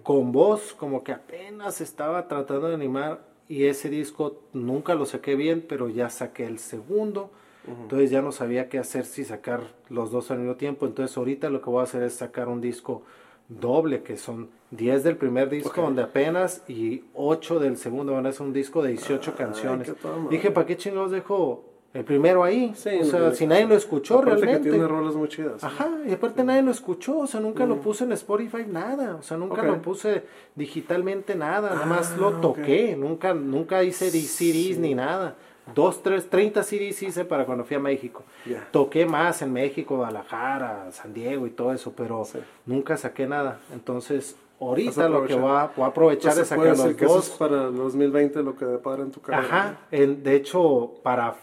con 0.03 0.31
voz, 0.31 0.73
como 0.73 1.03
que 1.03 1.13
apenas 1.13 1.79
estaba 1.79 2.27
tratando 2.27 2.67
de 2.67 2.75
animar 2.75 3.21
y 3.47 3.65
ese 3.65 3.89
disco 3.89 4.41
nunca 4.51 4.93
lo 4.93 5.05
saqué 5.05 5.35
bien, 5.35 5.65
pero 5.67 5.89
ya 5.89 6.09
saqué 6.09 6.45
el 6.45 6.59
segundo. 6.59 7.31
Entonces 7.65 8.11
ya 8.11 8.21
no 8.21 8.33
sabía 8.33 8.67
qué 8.67 8.77
hacer 8.77 9.05
si 9.05 9.23
sacar 9.23 9.61
los 9.89 10.11
dos 10.11 10.31
al 10.31 10.39
mismo 10.39 10.55
tiempo. 10.55 10.85
Entonces 10.85 11.15
ahorita 11.15 11.49
lo 11.49 11.61
que 11.61 11.69
voy 11.69 11.79
a 11.79 11.83
hacer 11.83 12.03
es 12.03 12.13
sacar 12.13 12.49
un 12.49 12.59
disco 12.59 13.03
doble, 13.49 14.03
que 14.03 14.17
son 14.17 14.49
10 14.71 15.03
del 15.03 15.17
primer 15.17 15.49
disco, 15.49 15.81
donde 15.81 16.01
apenas, 16.03 16.63
y 16.67 17.03
8 17.13 17.59
del 17.59 17.77
segundo, 17.77 18.13
van 18.13 18.25
a 18.25 18.31
ser 18.31 18.43
un 18.47 18.53
disco 18.53 18.81
de 18.81 18.89
18 18.91 19.35
canciones. 19.35 19.93
Dije, 20.29 20.51
¿para 20.51 20.65
qué 20.65 20.75
chingados 20.77 21.11
dejo 21.11 21.65
el 21.93 22.03
primero 22.03 22.43
ahí? 22.43 22.73
Sí, 22.75 22.89
o 23.01 23.05
sea, 23.05 23.19
no, 23.19 23.31
si 23.35 23.45
nadie 23.45 23.67
lo 23.67 23.75
escuchó 23.75 24.19
realmente. 24.21 24.63
que 24.63 24.69
tiene 24.71 24.87
rolas 24.87 25.13
muy 25.15 25.27
chidas. 25.29 25.63
Ajá, 25.63 25.89
y 26.07 26.11
aparte 26.13 26.43
nadie 26.43 26.63
lo 26.63 26.71
escuchó, 26.71 27.19
o 27.19 27.27
sea, 27.27 27.39
nunca 27.39 27.65
lo 27.67 27.77
puse 27.81 28.03
en 28.05 28.13
Spotify, 28.13 28.65
nada, 28.67 29.15
o 29.17 29.21
sea, 29.21 29.37
nunca 29.37 29.61
lo 29.61 29.79
puse 29.81 30.23
digitalmente, 30.55 31.35
nada, 31.35 31.69
nada 31.75 31.85
más 31.85 32.13
Ah, 32.13 32.17
lo 32.19 32.27
ok. 32.29 32.41
toqué, 32.41 32.95
nunca, 32.97 33.33
nunca 33.35 33.83
hice 33.83 34.09
CDs 34.09 34.79
ni 34.79 34.95
nada. 34.95 35.35
Dos, 35.73 36.03
tres, 36.03 36.29
30 36.29 36.61
CDs 36.63 37.01
hice 37.03 37.25
para 37.25 37.45
cuando 37.45 37.63
fui 37.63 37.75
a 37.77 37.79
México. 37.79 38.23
Ya. 38.45 38.67
Toqué 38.71 39.05
más 39.05 39.41
en 39.41 39.53
México, 39.53 39.95
Guadalajara, 39.97 40.91
San 40.91 41.13
Diego 41.13 41.47
y 41.47 41.51
todo 41.51 41.71
eso, 41.73 41.93
pero 41.95 42.25
Sí. 42.25 42.39
nunca 42.65 42.97
saqué 42.97 43.25
nada. 43.27 43.59
Entonces, 43.73 44.35
ahorita 44.59 45.07
lo 45.09 45.25
que 45.25 45.35
voy 45.35 45.51
a, 45.51 45.71
voy 45.75 45.85
a 45.85 45.87
aprovechar 45.87 46.31
Entonces, 46.33 46.43
es 46.43 46.47
sacar 46.49 46.65
los 46.87 46.95
que 46.95 47.05
eso 47.05 47.13
dos. 47.15 47.29
es 47.29 47.35
para 47.37 47.67
el 47.67 47.75
2020 47.77 48.43
lo 48.43 48.55
que 48.55 48.65
depara 48.65 49.03
en 49.03 49.11
tu 49.11 49.21
carrera. 49.21 49.45
Ajá, 49.47 49.77
en- 49.91 50.21
de 50.21 50.35
hecho, 50.35 50.95
para 51.01 51.35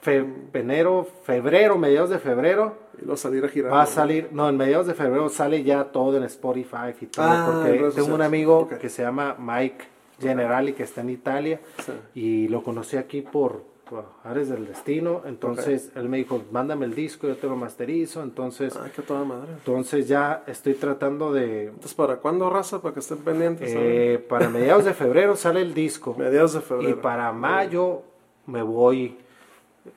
fe- 0.00 0.24
enero, 0.54 1.06
febrero, 1.24 1.76
mediados 1.76 2.10
de 2.10 2.18
febrero, 2.18 2.88
Y 3.00 3.02
luego 3.02 3.16
salir 3.16 3.44
a 3.44 3.48
girar. 3.48 3.72
Va 3.72 3.82
a 3.82 3.86
salir, 3.86 4.28
no, 4.32 4.48
en 4.48 4.56
mediados 4.56 4.86
de 4.88 4.94
febrero 4.94 5.28
sale 5.28 5.62
ya 5.62 5.84
todo 5.84 6.16
en 6.16 6.24
Spotify 6.24 6.94
y 7.00 7.06
todo, 7.06 7.26
Ah, 7.28 7.44
porque 7.62 7.90
tengo 7.94 8.12
un 8.14 8.22
amigo 8.22 8.58
Ok. 8.60 8.78
que 8.78 8.88
se 8.88 9.02
llama 9.02 9.36
Mike 9.38 9.84
Generali 10.20 10.72
que 10.72 10.82
está 10.82 11.00
en 11.02 11.10
Italia 11.10 11.60
Sí. 11.84 11.92
y 12.14 12.48
lo 12.48 12.62
conocí 12.62 12.96
aquí 12.96 13.22
por, 13.22 13.62
por 13.88 14.04
Ares 14.24 14.48
del 14.50 14.66
Destino, 14.66 15.22
entonces 15.24 15.90
él 15.94 16.08
me 16.08 16.18
dijo, 16.18 16.42
mándame 16.52 16.84
el 16.86 16.94
disco, 16.94 17.26
yo 17.26 17.36
te 17.36 17.46
lo 17.46 17.56
masterizo, 17.56 18.22
entonces, 18.22 18.76
Ay, 18.76 18.90
qué 18.94 19.00
toda 19.02 19.24
madre. 19.24 19.52
entonces 19.52 20.06
ya 20.08 20.42
estoy 20.46 20.74
tratando 20.74 21.32
de, 21.32 21.66
Entonces, 21.68 21.94
¿para 21.94 22.16
cuándo, 22.16 22.50
raza? 22.50 22.82
Para 22.82 22.92
que 22.94 23.00
estén 23.00 23.18
pendientes. 23.18 23.70
eh, 23.74 24.22
para 24.28 24.48
mediados 24.50 24.84
de 24.84 24.92
febrero 24.94 25.36
sale 25.36 25.62
el 25.62 25.72
disco 25.72 26.14
Mediados 26.18 26.52
de 26.54 26.90
y 26.90 26.92
para 26.94 27.32
mayo 27.32 28.02
me 28.46 28.62
voy, 28.62 29.16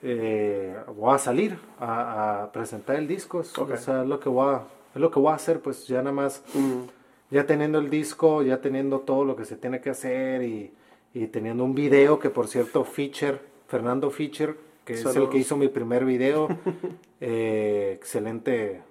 eh, 0.04 0.76
voy 0.96 1.14
a 1.14 1.18
salir 1.18 1.58
a, 1.80 2.44
a 2.44 2.52
presentar 2.52 2.96
el 2.96 3.08
disco. 3.08 3.40
O 3.40 3.44
sea, 3.78 4.02
es 4.04 4.08
lo 4.08 4.20
que 4.20 4.30
voy 4.30 4.56
a, 4.56 4.62
es 4.96 5.02
lo 5.02 5.12
que 5.12 5.20
voy 5.20 5.32
a 5.32 5.36
hacer, 5.36 5.60
pues 5.60 5.88
ya 5.88 5.98
nada 6.00 6.12
más, 6.14 6.44
Mm, 6.54 6.84
ya 7.32 7.46
teniendo 7.46 7.80
el 7.80 7.90
disco, 7.90 8.44
ya 8.44 8.62
teniendo 8.62 9.00
todo 9.00 9.26
lo 9.26 9.36
que 9.36 9.46
se 9.46 9.56
tiene 9.56 9.82
que 9.82 9.90
hacer 9.90 10.44
y, 10.44 10.72
y 11.14 11.28
teniendo 11.28 11.64
un 11.64 11.74
video 11.74 12.20
que 12.20 12.30
por 12.30 12.48
cierto, 12.48 12.84
Fischer, 12.84 13.42
Fernando 13.68 14.12
Fischer, 14.12 14.56
que 14.86 14.94
es 14.94 15.06
el 15.16 15.30
que 15.30 15.38
hizo 15.38 15.56
mi 15.58 15.70
primer 15.70 16.06
video, 16.06 16.48
eh, 17.22 17.94
excelente. 17.96 18.82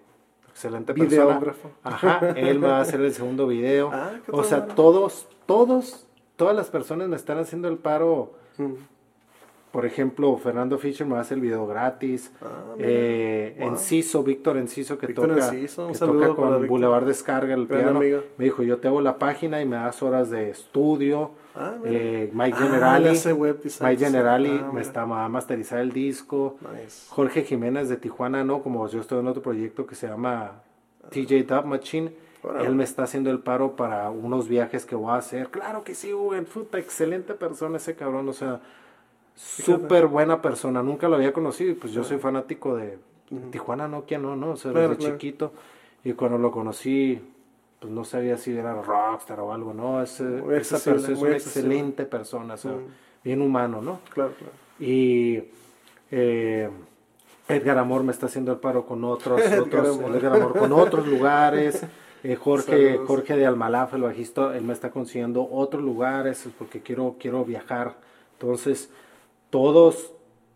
Excelente 0.49 0.93
persona. 0.93 1.24
Videógrafo. 1.24 1.70
Ajá, 1.84 2.30
él 2.36 2.62
va 2.62 2.78
a 2.78 2.80
hacer 2.80 3.01
el 3.01 3.12
segundo 3.14 3.47
video. 3.47 3.91
Ah, 3.93 4.12
o 4.30 4.43
sea, 4.43 4.66
todos, 4.66 5.26
todos, 5.47 6.07
todas 6.36 6.57
las 6.57 6.68
personas 6.68 7.09
me 7.09 7.16
están 7.16 7.38
haciendo 7.38 7.68
el 7.68 7.78
paro. 7.78 8.32
mm. 8.59 8.72
Por 9.73 9.87
ejemplo, 9.87 10.37
Fernando 10.37 10.79
Fischer 10.79 11.07
me 11.07 11.16
hace 11.16 11.35
el 11.35 11.41
video 11.41 11.66
gratis. 11.66 12.33
Ah, 12.43 12.75
eh, 12.79 13.57
Wow. 13.59 13.68
Enciso, 13.68 14.23
Víctor 14.25 14.57
Enciso, 14.57 14.99
que 14.99 15.07
Víctor 15.07 15.29
toca, 15.29 15.47
Enciso, 15.49 15.89
que 15.89 15.99
toca 15.99 16.35
con. 16.35 16.66
Boulevard 16.66 17.05
Descarga, 17.07 17.55
el 17.55 17.66
Gran 17.66 17.83
piano. 17.83 17.99
amigo. 18.01 18.23
Me 18.37 18.47
dijo, 18.47 18.62
yo 18.64 18.79
te 18.79 18.89
hago 18.89 19.01
la 19.01 19.18
página 19.18 19.61
y 19.62 19.66
me 19.66 19.77
das 19.77 20.03
horas 20.03 20.31
de 20.31 20.51
estudio. 20.51 21.33
Ah. 21.55 21.75
Eh, 21.85 22.31
Mike 22.33 22.57
Ah, 22.59 22.62
Generali, 22.62 23.33
web 23.33 23.61
Mike. 23.81 24.05
Generali 24.05 24.61
Ah, 24.62 24.71
me 24.73 24.81
está 24.81 25.03
a 25.03 25.29
masterizar 25.29 25.79
el 25.81 25.93
disco. 25.93 26.57
Nice. 26.61 27.07
Jorge 27.09 27.43
Jiménez 27.43 27.89
de 27.89 27.97
Tijuana, 27.97 28.43
no, 28.45 28.62
como 28.62 28.87
yo 28.89 29.01
estoy 29.01 29.21
en 29.21 29.29
otro 29.29 29.43
proyecto 29.43 29.87
que 29.87 29.95
se 29.95 30.09
llama 30.09 30.62
TJ 31.11 31.45
Dub 31.45 31.64
Machine. 31.66 32.12
Él 32.64 32.75
me 32.75 32.85
está 32.85 33.03
haciendo 33.03 33.31
el 33.31 33.41
paro 33.41 33.77
para 33.77 34.11
unos 34.11 34.49
viajes 34.49 34.87
que 34.87 34.95
voy 34.97 35.11
a 35.12 35.16
hacer. 35.16 35.49
Claro 35.51 35.85
que 35.85 35.95
sí, 35.95 36.12
Hugo, 36.14 36.33
puta, 36.53 36.79
excelente 36.79 37.35
persona 37.35 37.77
ese 37.77 37.95
cabrón, 37.97 38.27
o 38.29 38.33
sea, 38.33 38.61
súper 39.41 40.07
buena 40.07 40.43
persona. 40.43 40.82
Nunca 40.82 41.09
lo 41.09 41.16
había 41.16 41.32
conocido 41.32 41.70
y 41.70 41.74
pues 41.74 41.93
yo 41.93 42.05
soy 42.05 42.18
fanático 42.18 42.76
de 42.76 42.99
Tijuana, 43.51 43.88
Nokia, 43.88 44.18
no, 44.18 44.36
no, 44.36 44.51
o 44.53 44.57
sea, 44.57 44.72
Claro, 44.72 44.88
desde 44.91 45.01
claro. 45.01 45.14
chiquito. 45.16 45.53
Y 46.05 46.12
cuando 46.14 46.38
lo 46.38 46.51
conocí, 46.51 47.20
pues 47.78 47.93
no 47.93 48.05
sabía 48.05 48.36
si 48.36 48.53
era 48.57 48.80
rockstar 48.82 49.41
o 49.41 49.53
algo, 49.53 49.72
¿no? 49.72 50.03
Es, 50.03 50.20
esa 50.20 50.78
persona 50.78 51.14
es 51.14 51.20
una 51.22 51.32
excelente 51.32 52.05
persona, 52.05 52.55
o 52.55 52.57
sea, 52.57 52.72
Mm. 52.72 52.86
bien 53.24 53.43
humano, 53.43 53.80
¿no? 53.82 54.01
Claro, 54.12 54.32
claro. 54.38 54.53
Y 54.78 55.43
eh, 56.11 56.68
Edgar 57.49 57.78
Amor 57.78 58.03
me 58.03 58.12
está 58.12 58.26
haciendo 58.26 58.53
el 58.53 58.59
paro 58.59 58.84
con 58.86 59.05
otros, 59.05 59.41
Amor. 59.47 60.16
Edgar 60.16 60.34
Amor 60.36 60.59
con 60.59 60.72
otros 60.72 61.07
lugares. 61.07 61.84
Eh, 62.22 62.36
Jorge, 62.36 62.91
Saludos. 62.91 63.09
Jorge 63.09 63.34
de 63.34 63.47
Almalaf, 63.47 63.95
el 63.95 64.03
bajista, 64.03 64.55
él 64.55 64.62
me 64.62 64.74
está 64.74 64.91
consiguiendo 64.91 65.49
otros 65.51 65.82
lugares 65.82 66.47
porque 66.59 66.82
quiero, 66.82 67.16
quiero 67.18 67.47
viajar. 67.47 67.97
Entonces, 68.34 68.91
todos 69.51 70.13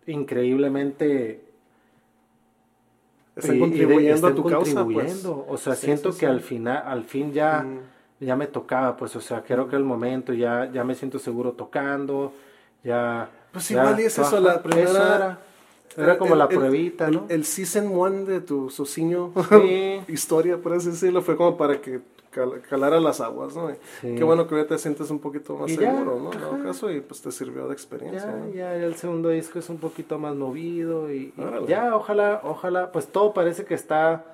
increíblemente 0.07 1.43
Están 3.37 3.59
contribuyendo 3.59 4.11
a 4.29 4.31
están 4.31 4.35
tu 4.37 4.45
causa, 4.49 4.85
pues. 4.85 4.97
contribuyendo. 4.97 5.47
O 5.49 5.57
sea, 5.57 5.75
Sí, 5.75 5.87
siento 5.87 6.13
sí, 6.13 6.21
que 6.21 6.27
sí. 6.27 6.31
al 6.33 6.41
final, 6.41 6.83
al 6.87 7.05
fin 7.05 7.33
ya, 7.33 7.63
Mm. 7.63 8.25
ya 8.25 8.37
me 8.37 8.47
tocaba, 8.47 8.97
pues, 8.97 9.17
o 9.17 9.21
sea, 9.21 9.43
creo 9.43 9.69
que 9.69 9.75
el 9.77 9.83
momento 9.85 10.33
ya, 10.33 10.71
ya 10.73 10.85
me 10.85 10.95
siento 10.95 11.19
seguro 11.19 11.53
tocando, 11.53 12.33
ya. 12.85 13.29
Pues 13.53 13.69
ya 13.69 13.83
igual 13.83 14.01
y 14.01 14.05
es 14.05 14.19
eso, 14.19 14.39
la 14.41 14.63
primera- 14.63 14.89
eso 14.91 14.97
era, 15.17 15.39
era 15.97 16.19
como 16.19 16.35
El- 16.35 16.39
la 16.39 16.49
pruebita, 16.49 17.09
el, 17.09 17.15
¿no? 17.15 17.27
El 17.29 17.45
season 17.45 17.91
one 17.97 18.25
de 18.25 18.41
tu 18.41 18.71
sociño 18.71 19.33
Sí. 19.51 20.01
historia, 20.09 20.57
por 20.59 20.73
así 20.75 20.91
decirlo, 20.91 21.21
fue 21.23 21.37
como 21.37 21.57
para 21.57 21.81
que 21.81 22.01
cal- 22.35 22.61
calara 22.69 22.99
las 23.01 23.21
aguas, 23.21 23.55
¿no? 23.57 23.71
Sí. 24.01 24.15
Qué 24.17 24.25
bueno 24.25 24.47
que 24.47 24.55
ahorita 24.57 24.75
te 24.75 24.79
sientes 24.83 25.11
un 25.11 25.21
poquito 25.21 25.57
más 25.57 25.71
Y 25.71 25.77
ya, 25.77 25.93
seguro, 25.93 26.19
¿no? 26.21 26.33
En 26.33 26.39
todo 26.41 26.63
caso, 26.63 26.91
y 26.91 27.01
pues 27.01 27.23
te 27.23 27.31
sirvió 27.31 27.67
de 27.69 27.73
experiencia, 27.75 28.27
Ya, 28.31 28.37
¿no? 28.37 28.53
ya 28.53 28.75
el 28.75 28.97
segundo 28.97 29.29
disco 29.29 29.59
es 29.59 29.69
un 29.69 29.79
poquito 29.79 30.19
más 30.19 30.35
movido 30.35 31.11
y, 31.13 31.33
ya, 31.69 31.95
ojalá, 31.95 32.41
ojalá, 32.45 32.91
pues 32.93 33.07
todo 33.07 33.33
parece 33.33 33.65
que 33.65 33.75
está, 33.75 34.34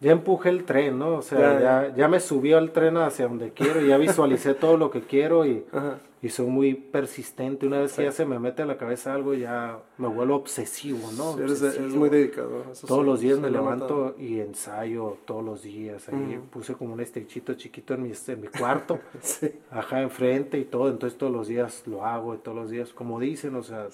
ya 0.00 0.12
empujé 0.12 0.50
el 0.50 0.64
tren, 0.64 0.98
¿no? 0.98 1.16
O 1.16 1.22
sea, 1.22 1.38
Ya, 1.38 1.60
ya, 1.88 1.94
ya, 1.96 2.08
me 2.08 2.20
subió 2.20 2.58
al 2.58 2.70
tren 2.72 2.96
hacia 2.98 3.28
donde 3.28 3.50
quiero, 3.52 3.80
ya 3.80 3.96
visualicé 3.96 4.54
todo 4.54 4.76
lo 4.76 4.90
que 4.90 5.00
quiero 5.02 5.46
y, 5.46 5.64
Ajá. 5.72 5.98
y 6.22 6.28
soy 6.28 6.46
muy 6.46 6.74
persistente. 6.74 7.66
Una 7.66 7.80
vez 7.80 7.94
que 7.94 8.04
ya 8.04 8.12
se 8.12 8.26
me 8.26 8.38
mete 8.38 8.62
a 8.62 8.66
la 8.66 8.76
cabeza 8.76 9.14
algo, 9.14 9.32
ya 9.34 9.78
me 9.96 10.08
vuelvo 10.08 10.36
obsesivo, 10.36 11.10
¿no? 11.16 11.32
Sí, 11.34 11.38
eres, 11.40 11.52
Obsesivo. 11.62 11.84
eres 11.84 11.94
muy 11.96 12.08
dedicado. 12.10 12.64
eso 12.72 12.86
Todos 12.86 13.00
sí, 13.00 13.06
los 13.06 13.20
días 13.20 13.36
sí 13.36 13.40
me 13.42 13.50
levanto 13.50 14.14
y 14.18 14.40
ensayo 14.40 15.16
todos 15.24 15.42
los 15.44 15.62
días. 15.62 16.08
Ahí 16.10 16.40
puse 16.50 16.74
como 16.74 16.92
un 16.92 17.00
estrechito 17.00 17.54
chiquito 17.54 17.94
en 17.94 18.02
mi, 18.02 18.12
en 18.26 18.40
mi 18.40 18.48
cuarto, 18.48 18.98
Sí, 19.22 19.50
ajá, 19.70 20.02
enfrente 20.02 20.58
y 20.58 20.64
todo. 20.64 20.90
Entonces 20.90 21.18
todos 21.18 21.32
los 21.32 21.48
días 21.48 21.84
lo 21.86 22.04
hago 22.04 22.34
y 22.34 22.38
todos 22.38 22.56
los 22.56 22.70
días, 22.70 22.92
como 22.92 23.18
dicen, 23.18 23.54
o 23.56 23.62
sea, 23.62 23.88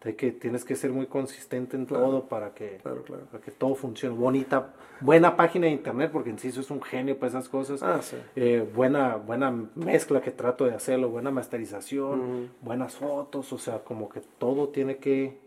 que, 0.00 0.30
tienes 0.32 0.64
que 0.64 0.76
ser 0.76 0.92
muy 0.92 1.06
consistente 1.06 1.76
en 1.76 1.84
Claro. 1.86 2.04
todo 2.04 2.24
para 2.28 2.54
que, 2.54 2.78
Claro, 2.82 3.02
claro. 3.02 3.24
para 3.30 3.42
que 3.42 3.50
todo 3.50 3.74
funcione. 3.74 4.16
Bonita, 4.16 4.74
buena 5.00 5.36
página 5.36 5.66
de 5.66 5.72
internet, 5.72 6.10
porque 6.12 6.30
en 6.30 6.38
sí 6.38 6.48
eso 6.48 6.60
es 6.60 6.70
un 6.70 6.80
genio 6.82 7.18
para 7.18 7.28
esas 7.30 7.48
cosas. 7.48 7.82
Ah, 7.82 8.00
sí. 8.00 8.16
Eh, 8.36 8.68
buena, 8.74 9.16
buena 9.16 9.50
mezcla 9.74 10.20
que 10.20 10.30
trato 10.30 10.64
de 10.66 10.74
hacerlo, 10.74 11.08
buena 11.10 11.30
masterización, 11.32 12.50
buenas 12.62 12.96
fotos, 12.96 13.52
o 13.52 13.58
sea, 13.58 13.80
como 13.84 14.08
que 14.08 14.20
todo 14.38 14.68
tiene 14.68 14.98
que 14.98 15.38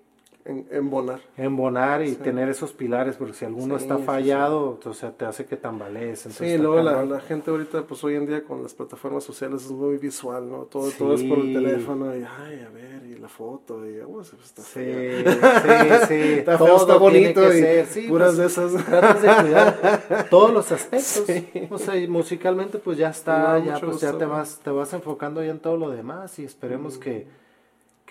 En, 0.44 0.66
embonar. 0.72 1.20
embonar 1.38 2.02
y 2.02 2.10
Sí. 2.10 2.16
tener 2.16 2.50
esos 2.50 2.74
pilares, 2.74 3.16
porque 3.16 3.34
si 3.34 3.46
alguno 3.46 3.78
Sí, 3.78 3.84
está 3.84 3.98
sí, 3.98 4.04
fallado, 4.04 4.80
o 4.84 4.94
sea, 4.94 5.12
te 5.12 5.26
hace 5.26 5.46
que 5.46 5.56
tambalees. 5.56 6.20
Sí, 6.22 6.58
luego 6.58 6.82
la, 6.82 7.20
gente 7.20 7.52
ahorita, 7.52 7.84
pues 7.84 8.04
hoy 8.04 8.16
en 8.16 8.26
día 8.26 8.44
con 8.44 8.64
las 8.64 8.74
plataformas 8.74 9.24
sociales 9.24 9.64
es 9.66 9.72
muy 9.72 9.98
visual, 9.98 10.50
¿no? 10.50 10.64
Todo, 10.64 10.90
todo 10.98 11.14
es 11.14 11.24
por 11.24 11.38
el 11.40 11.48
Sí. 11.48 11.54
teléfono 11.54 12.16
y, 12.16 12.20
ay, 12.24 12.62
a 12.68 12.70
ver, 12.70 13.06
y 13.06 13.20
la 13.20 13.28
foto, 13.28 13.88
y, 13.88 14.00
oh, 14.00 14.08
pues, 14.10 14.34
está 14.44 14.62
Sí, 14.64 14.80
sí, 16.06 16.08
sí. 16.08 16.14
Está 16.40 16.58
todo 16.58 16.76
está 16.78 16.86
tiene 16.86 17.00
bonito 17.00 17.42
que 17.42 17.58
y 17.58 17.62
ser, 17.62 17.86
sí, 17.86 18.02
puras 18.08 18.36
pues, 18.36 18.38
de 18.38 18.46
esas. 18.48 18.86
tratas 18.86 19.22
de 19.22 19.44
cuidar 19.44 20.28
todos 20.30 20.52
los 20.52 20.72
aspectos. 20.72 21.24
Sí. 21.28 21.68
O 21.70 21.78
sea, 21.78 21.96
y 21.98 22.08
musicalmente 22.08 22.80
pues 22.80 22.98
ya 22.98 23.10
está, 23.10 23.60
ya 23.60 23.80
pues 23.80 24.00
ya 24.02 24.18
te 24.18 24.26
vas, 24.26 24.60
te 24.64 24.72
vas 24.72 24.92
enfocando 24.94 25.44
ya 25.44 25.52
en 25.52 25.60
todo 25.60 25.78
lo 25.78 25.90
demás 25.92 26.40
y 26.40 26.46
esperemos 26.46 26.98
que, 26.98 27.28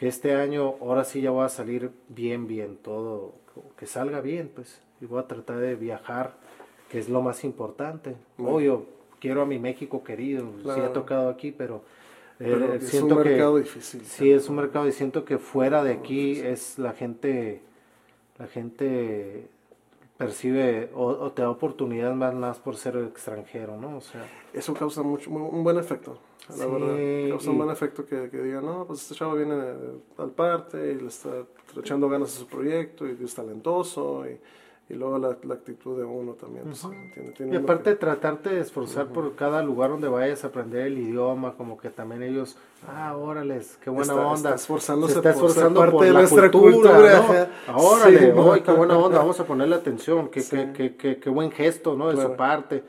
que 0.01 0.09
este 0.09 0.34
año 0.34 0.76
ahora 0.80 1.05
sí 1.05 1.20
ya 1.20 1.30
va 1.30 1.44
a 1.44 1.51
salir 1.51 1.90
bien, 2.09 2.46
bien, 2.46 2.78
todo, 2.78 3.34
que 3.76 3.84
salga 3.84 4.22
bien, 4.22 4.51
pues, 4.55 4.80
y 4.98 5.05
voy 5.05 5.20
a 5.20 5.26
tratar 5.26 5.59
de 5.59 5.74
viajar, 5.74 6.36
que 6.88 6.98
es 6.98 7.11
lo 7.11 7.20
más 7.20 7.44
importante. 7.44 8.16
Obvio, 8.38 8.86
quiero 9.18 9.42
a 9.42 9.44
mi 9.44 9.59
México 9.59 10.03
querido, 10.03 10.55
sí 10.64 10.80
he 10.80 10.88
tocado 10.88 11.28
aquí, 11.28 11.53
pero, 11.53 11.84
eh, 12.38 12.78
es 12.80 12.88
siento 12.88 13.16
un 13.16 13.22
que 13.24 13.28
mercado 13.28 13.59
difícil. 13.59 14.01
Sí, 14.07 14.32
es 14.32 14.48
un 14.48 14.57
mercado 14.57 14.88
y 14.88 14.92
siento 14.92 15.26
que 15.26 15.36
fuera 15.36 15.84
de 15.84 15.92
aquí 15.92 16.40
es 16.40 16.78
la 16.78 16.94
gente, 16.94 17.61
la 18.38 18.46
gente 18.46 19.48
percibe 20.16 20.88
o, 20.94 21.09
o 21.09 21.32
te 21.32 21.42
da 21.42 21.51
oportunidad 21.51 22.14
más, 22.14 22.32
más 22.32 22.59
por 22.59 22.76
ser 22.76 22.96
extranjero, 22.96 23.76
¿no? 23.76 23.98
O 23.98 24.01
sea, 24.01 24.26
Eso 24.55 24.72
causa 24.72 25.03
mucho, 25.03 25.30
un 25.30 25.62
buen 25.62 25.76
efecto. 25.76 26.18
La 26.59 26.66
verdad. 26.66 27.28
Causa 27.30 27.51
un 27.51 27.59
buen 27.59 27.70
efecto 27.70 28.05
que, 28.07 28.28
que 28.30 28.42
digan, 28.42 28.64
no, 28.64 28.84
pues 28.86 29.03
este 29.03 29.14
chavo 29.14 29.34
viene 29.34 29.55
de 29.57 29.74
tal 30.16 30.30
parte 30.30 30.92
y 30.92 31.01
le 31.01 31.09
está 31.09 31.30
echando 31.78 32.09
ganas 32.09 32.34
a 32.36 32.38
su 32.40 32.46
proyecto 32.46 33.07
y 33.07 33.16
es 33.22 33.34
talentoso 33.34 34.24
y 34.28 34.38
y 34.90 34.94
luego 34.94 35.18
la, 35.18 35.36
la, 35.44 35.55
actitud 35.55 35.96
de 35.96 36.05
uno 36.05 36.32
también. 36.32 36.64
Pues, 36.64 36.84
tiene, 37.14 37.30
tiene 37.30 37.55
y 37.55 37.57
aparte 37.57 37.90
que... 37.90 37.96
tratarte 37.96 38.51
de 38.51 38.61
esforzar 38.61 39.07
uh 39.07 39.11
-huh. 39.11 39.12
por 39.12 39.34
cada 39.36 39.62
lugar 39.62 39.90
donde 39.90 40.09
vayas 40.09 40.42
a 40.42 40.48
aprender 40.48 40.88
el 40.88 40.98
idioma, 40.98 41.55
como 41.57 41.78
que 41.78 41.90
también 41.90 42.24
ellos, 42.24 42.57
ah, 42.88 43.16
órales, 43.16 43.78
qué 43.84 43.88
buena 43.88 44.12
está, 44.14 44.26
onda. 44.26 44.34
Está 44.36 44.55
esforzándose 44.57 45.12
Se 45.12 45.18
está 45.20 45.30
esforzando 45.30 45.78
por, 45.80 45.90
por 45.92 46.05
de 46.05 46.11
la 46.11 46.18
nuestra 46.20 46.51
cultura, 46.51 46.90
cultura. 47.18 47.48
¿no? 47.68 47.76
Órale, 47.76 48.18
Sí, 48.18 48.32
oy, 48.36 48.61
qué 48.62 48.72
buena 48.72 48.98
onda, 48.98 49.18
vamos 49.18 49.38
a 49.38 49.44
ponerle 49.44 49.76
atención, 49.76 50.28
qué, 50.28 50.40
Sí. 50.40 50.57
qué, 50.57 50.72
qué, 50.72 50.96
qué, 50.96 51.20
qué 51.20 51.30
buen 51.30 51.53
gesto, 51.53 51.94
¿no? 51.94 52.09
De 52.09 52.14
Claro. 52.14 52.30
su 52.30 52.36
parte. 52.36 52.82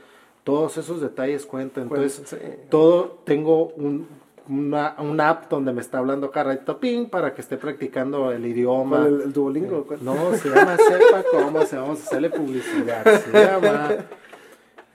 Todos 0.44 0.78
esos 0.78 1.02
detalles 1.02 1.46
cuentan. 1.46 1.84
Entonces, 1.84 2.28
sí. 2.30 2.38
todo, 2.70 3.22
tengo 3.26 3.68
un, 3.68 4.08
una, 4.48 4.96
una 5.00 5.30
app 5.30 5.50
donde 5.50 5.72
me 5.72 5.82
está 5.82 6.00
hablando 6.00 6.32
Carrito 6.32 6.80
Ping 6.80 7.06
para 7.10 7.34
que 7.34 7.42
esté 7.42 7.58
practicando 7.58 8.32
el 8.32 8.46
idioma. 8.46 8.98
¿Cuál, 9.02 9.14
el, 9.16 9.22
el 9.22 9.34
Duolingo? 9.34 9.84
¿cuál? 9.86 10.04
No, 10.04 10.36
se 10.36 10.50
llama 10.50 10.78
Sepa 10.78 11.24
cómo 11.32 11.66
se 11.66 11.78
vamos 11.78 12.00
a 12.00 12.04
hacerle 12.04 12.30
publicidad. 12.32 13.04
Se 13.22 13.32
llama. 13.46 13.90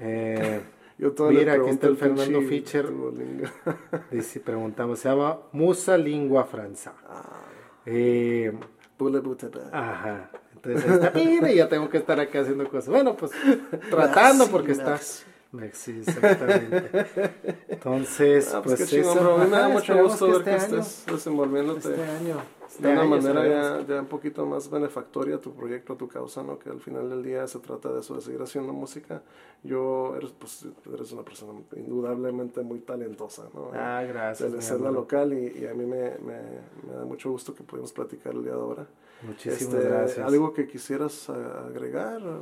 eh, 0.00 0.60
Yo 0.98 1.14
mira, 1.30 1.54
aquí 1.54 1.70
está 1.70 1.86
el 1.86 1.96
Fernando 1.96 2.40
Fischer. 2.42 2.86
Dice, 4.10 4.40
preguntamos, 4.40 4.98
se 4.98 5.08
llama 5.08 5.38
Musa 5.52 5.96
Lingua 5.96 6.44
Franza. 6.44 6.94
Ah. 7.08 7.42
Eh, 7.86 8.52
ajá. 9.72 10.30
Entonces 10.54 10.84
ahí 10.84 10.94
está, 10.94 11.10
mira, 11.14 11.52
ya 11.52 11.68
tengo 11.68 11.88
que 11.88 11.98
estar 11.98 12.18
acá 12.18 12.40
haciendo 12.40 12.68
cosas. 12.68 12.88
Bueno, 12.88 13.14
pues 13.16 13.30
tratando 13.90 14.48
porque 14.48 14.72
está. 14.72 14.98
Sí, 15.72 16.00
exactamente. 16.06 17.06
Entonces, 17.68 18.52
Ah, 18.52 18.60
pues, 18.62 18.76
pues, 18.78 18.90
qué 18.90 19.00
eso. 19.00 19.38
me 19.38 19.48
da 19.48 19.68
mucho 19.68 19.96
gusto 20.02 20.26
que 20.26 20.32
ver 20.32 20.42
que 20.44 20.54
este 20.56 20.74
año- 20.74 20.82
estés 20.82 21.06
desenvolviéndote 21.06 21.78
Este 21.90 22.02
año. 22.04 22.36
este 22.68 22.82
de 22.82 22.92
una 22.92 23.00
año 23.02 23.10
manera 23.10 23.46
ya, 23.48 23.86
ya 23.86 24.00
un 24.00 24.06
poquito 24.06 24.44
más 24.44 24.68
benefactoria 24.68 25.36
a 25.36 25.40
tu 25.40 25.54
proyecto, 25.54 25.94
a 25.94 25.96
tu 25.96 26.08
causa, 26.08 26.42
¿no? 26.42 26.58
Que 26.58 26.68
al 26.68 26.80
final 26.80 27.08
del 27.08 27.22
día 27.22 27.46
se 27.46 27.58
trata 27.60 27.90
de 27.90 28.00
eso, 28.00 28.14
de 28.16 28.20
seguir 28.20 28.42
haciendo 28.42 28.72
música. 28.72 29.22
Yo, 29.62 30.14
eres, 30.16 30.32
pues, 30.38 30.66
eres 30.92 31.10
una 31.12 31.22
persona 31.22 31.58
indudablemente 31.76 32.60
muy 32.62 32.80
talentosa, 32.80 33.44
¿no? 33.54 33.70
Ah, 33.72 34.02
gracias. 34.06 34.50
de 34.50 34.56
la 34.56 34.62
escena 34.62 34.88
amor. 34.88 34.92
local 34.92 35.32
y, 35.32 35.58
y 35.60 35.66
a 35.66 35.72
mí 35.74 35.86
me, 35.86 36.10
me, 36.18 36.38
me 36.86 36.94
da 36.94 37.04
mucho 37.06 37.30
gusto 37.30 37.54
que 37.54 37.62
pudimos 37.62 37.92
platicar 37.92 38.34
el 38.34 38.42
día 38.42 38.52
de 38.52 38.60
ahora. 38.60 38.86
Muchísimas 39.22 39.74
Este, 39.74 39.88
gracias. 39.88 40.26
¿Algo 40.26 40.52
que 40.52 40.66
quisieras 40.66 41.30
a- 41.30 41.66
agregar? 41.68 42.22
o? 42.22 42.40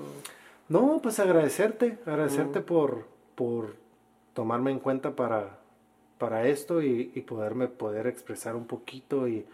No, 0.68 1.00
pues 1.02 1.18
agradecerte, 1.20 1.98
agradecerte 2.06 2.60
Mm. 2.60 2.64
por, 2.64 3.06
por 3.34 3.76
tomarme 4.32 4.70
en 4.70 4.78
cuenta 4.78 5.14
para, 5.14 5.58
para 6.18 6.46
esto 6.48 6.82
y, 6.82 7.12
y 7.14 7.20
poderme 7.22 7.68
poder 7.68 8.06
expresar 8.06 8.56
un 8.56 8.66
poquito 8.66 9.28
y, 9.28 9.44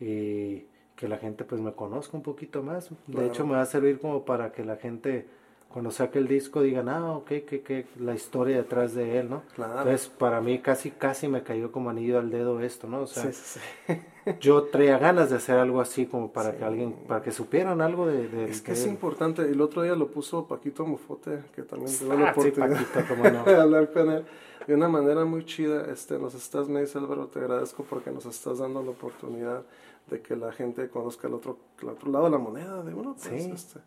y 0.00 0.66
que 0.96 1.08
la 1.08 1.18
gente 1.18 1.44
pues 1.44 1.60
me 1.60 1.72
conozca 1.72 2.16
un 2.16 2.22
poquito 2.22 2.62
más. 2.62 2.90
De 2.90 2.96
Claro. 3.12 3.26
hecho 3.26 3.46
me 3.46 3.54
va 3.54 3.62
a 3.62 3.66
servir 3.66 3.98
como 4.00 4.24
para 4.24 4.52
que 4.52 4.64
la 4.64 4.76
gente 4.76 5.26
cuando 5.74 5.90
saque 5.90 6.20
el 6.20 6.28
disco 6.28 6.62
digan, 6.62 6.88
ah, 6.88 7.16
ok, 7.16 7.26
que, 7.26 7.62
que 7.66 7.86
la 7.98 8.14
historia 8.14 8.56
detrás 8.58 8.94
de 8.94 9.18
él, 9.18 9.28
¿no? 9.28 9.42
Claro. 9.56 9.78
Entonces 9.80 10.06
para 10.08 10.40
mí 10.40 10.60
casi, 10.60 10.92
casi 10.92 11.26
me 11.26 11.42
cayó 11.42 11.72
como 11.72 11.90
anillo 11.90 12.18
al 12.20 12.30
dedo 12.30 12.60
esto, 12.60 12.86
¿no? 12.86 13.00
O 13.02 13.06
sea, 13.08 13.24
sí, 13.24 13.32
sí, 13.32 13.60
sí. 13.88 14.00
yo 14.40 14.62
traía 14.62 14.98
ganas 14.98 15.30
de 15.30 15.36
hacer 15.36 15.58
algo 15.58 15.80
así 15.80 16.06
como 16.06 16.32
para 16.32 16.56
que 16.56 16.64
alguien, 16.64 16.92
para 17.08 17.22
que 17.22 17.32
supieran 17.32 17.80
algo 17.80 18.06
de, 18.06 18.28
de 18.28 18.44
Es 18.50 18.62
que 18.62 18.70
de 18.70 18.78
es 18.78 18.84
él. 18.84 18.90
importante. 18.90 19.42
El 19.42 19.60
otro 19.60 19.82
día 19.82 19.96
lo 19.96 20.06
puso 20.12 20.46
Paquito 20.46 20.86
Mufote, 20.86 21.40
que 21.56 21.62
también 21.62 21.90
tuve 21.98 22.16
la 22.16 22.28
Ah, 22.28 22.34
sí, 22.34 22.40
oportunidad 22.40 23.32
no. 23.32 23.44
de 23.44 23.56
hablar 23.60 23.92
con 23.92 24.10
él 24.12 24.24
de 24.68 24.74
una 24.76 24.88
manera 24.88 25.24
muy 25.24 25.44
chida. 25.44 25.90
Este, 25.92 26.20
nos 26.20 26.34
estás, 26.36 26.68
me 26.68 26.82
dice 26.82 26.98
Álvaro, 26.98 27.26
te 27.26 27.40
agradezco 27.40 27.82
porque 27.82 28.12
nos 28.12 28.26
estás 28.26 28.58
dando 28.58 28.80
la 28.80 28.90
oportunidad 28.92 29.64
de 30.08 30.20
que 30.20 30.36
la 30.36 30.52
gente 30.52 30.88
conozca 30.88 31.26
el 31.26 31.34
otro, 31.34 31.58
el 31.82 31.88
otro 31.88 32.12
lado 32.12 32.26
de 32.26 32.30
la 32.30 32.38
moneda 32.38 32.80
de 32.84 32.94
uno. 32.94 33.16
pues, 33.20 33.42
Sí. 33.42 33.50
este, 33.52 33.80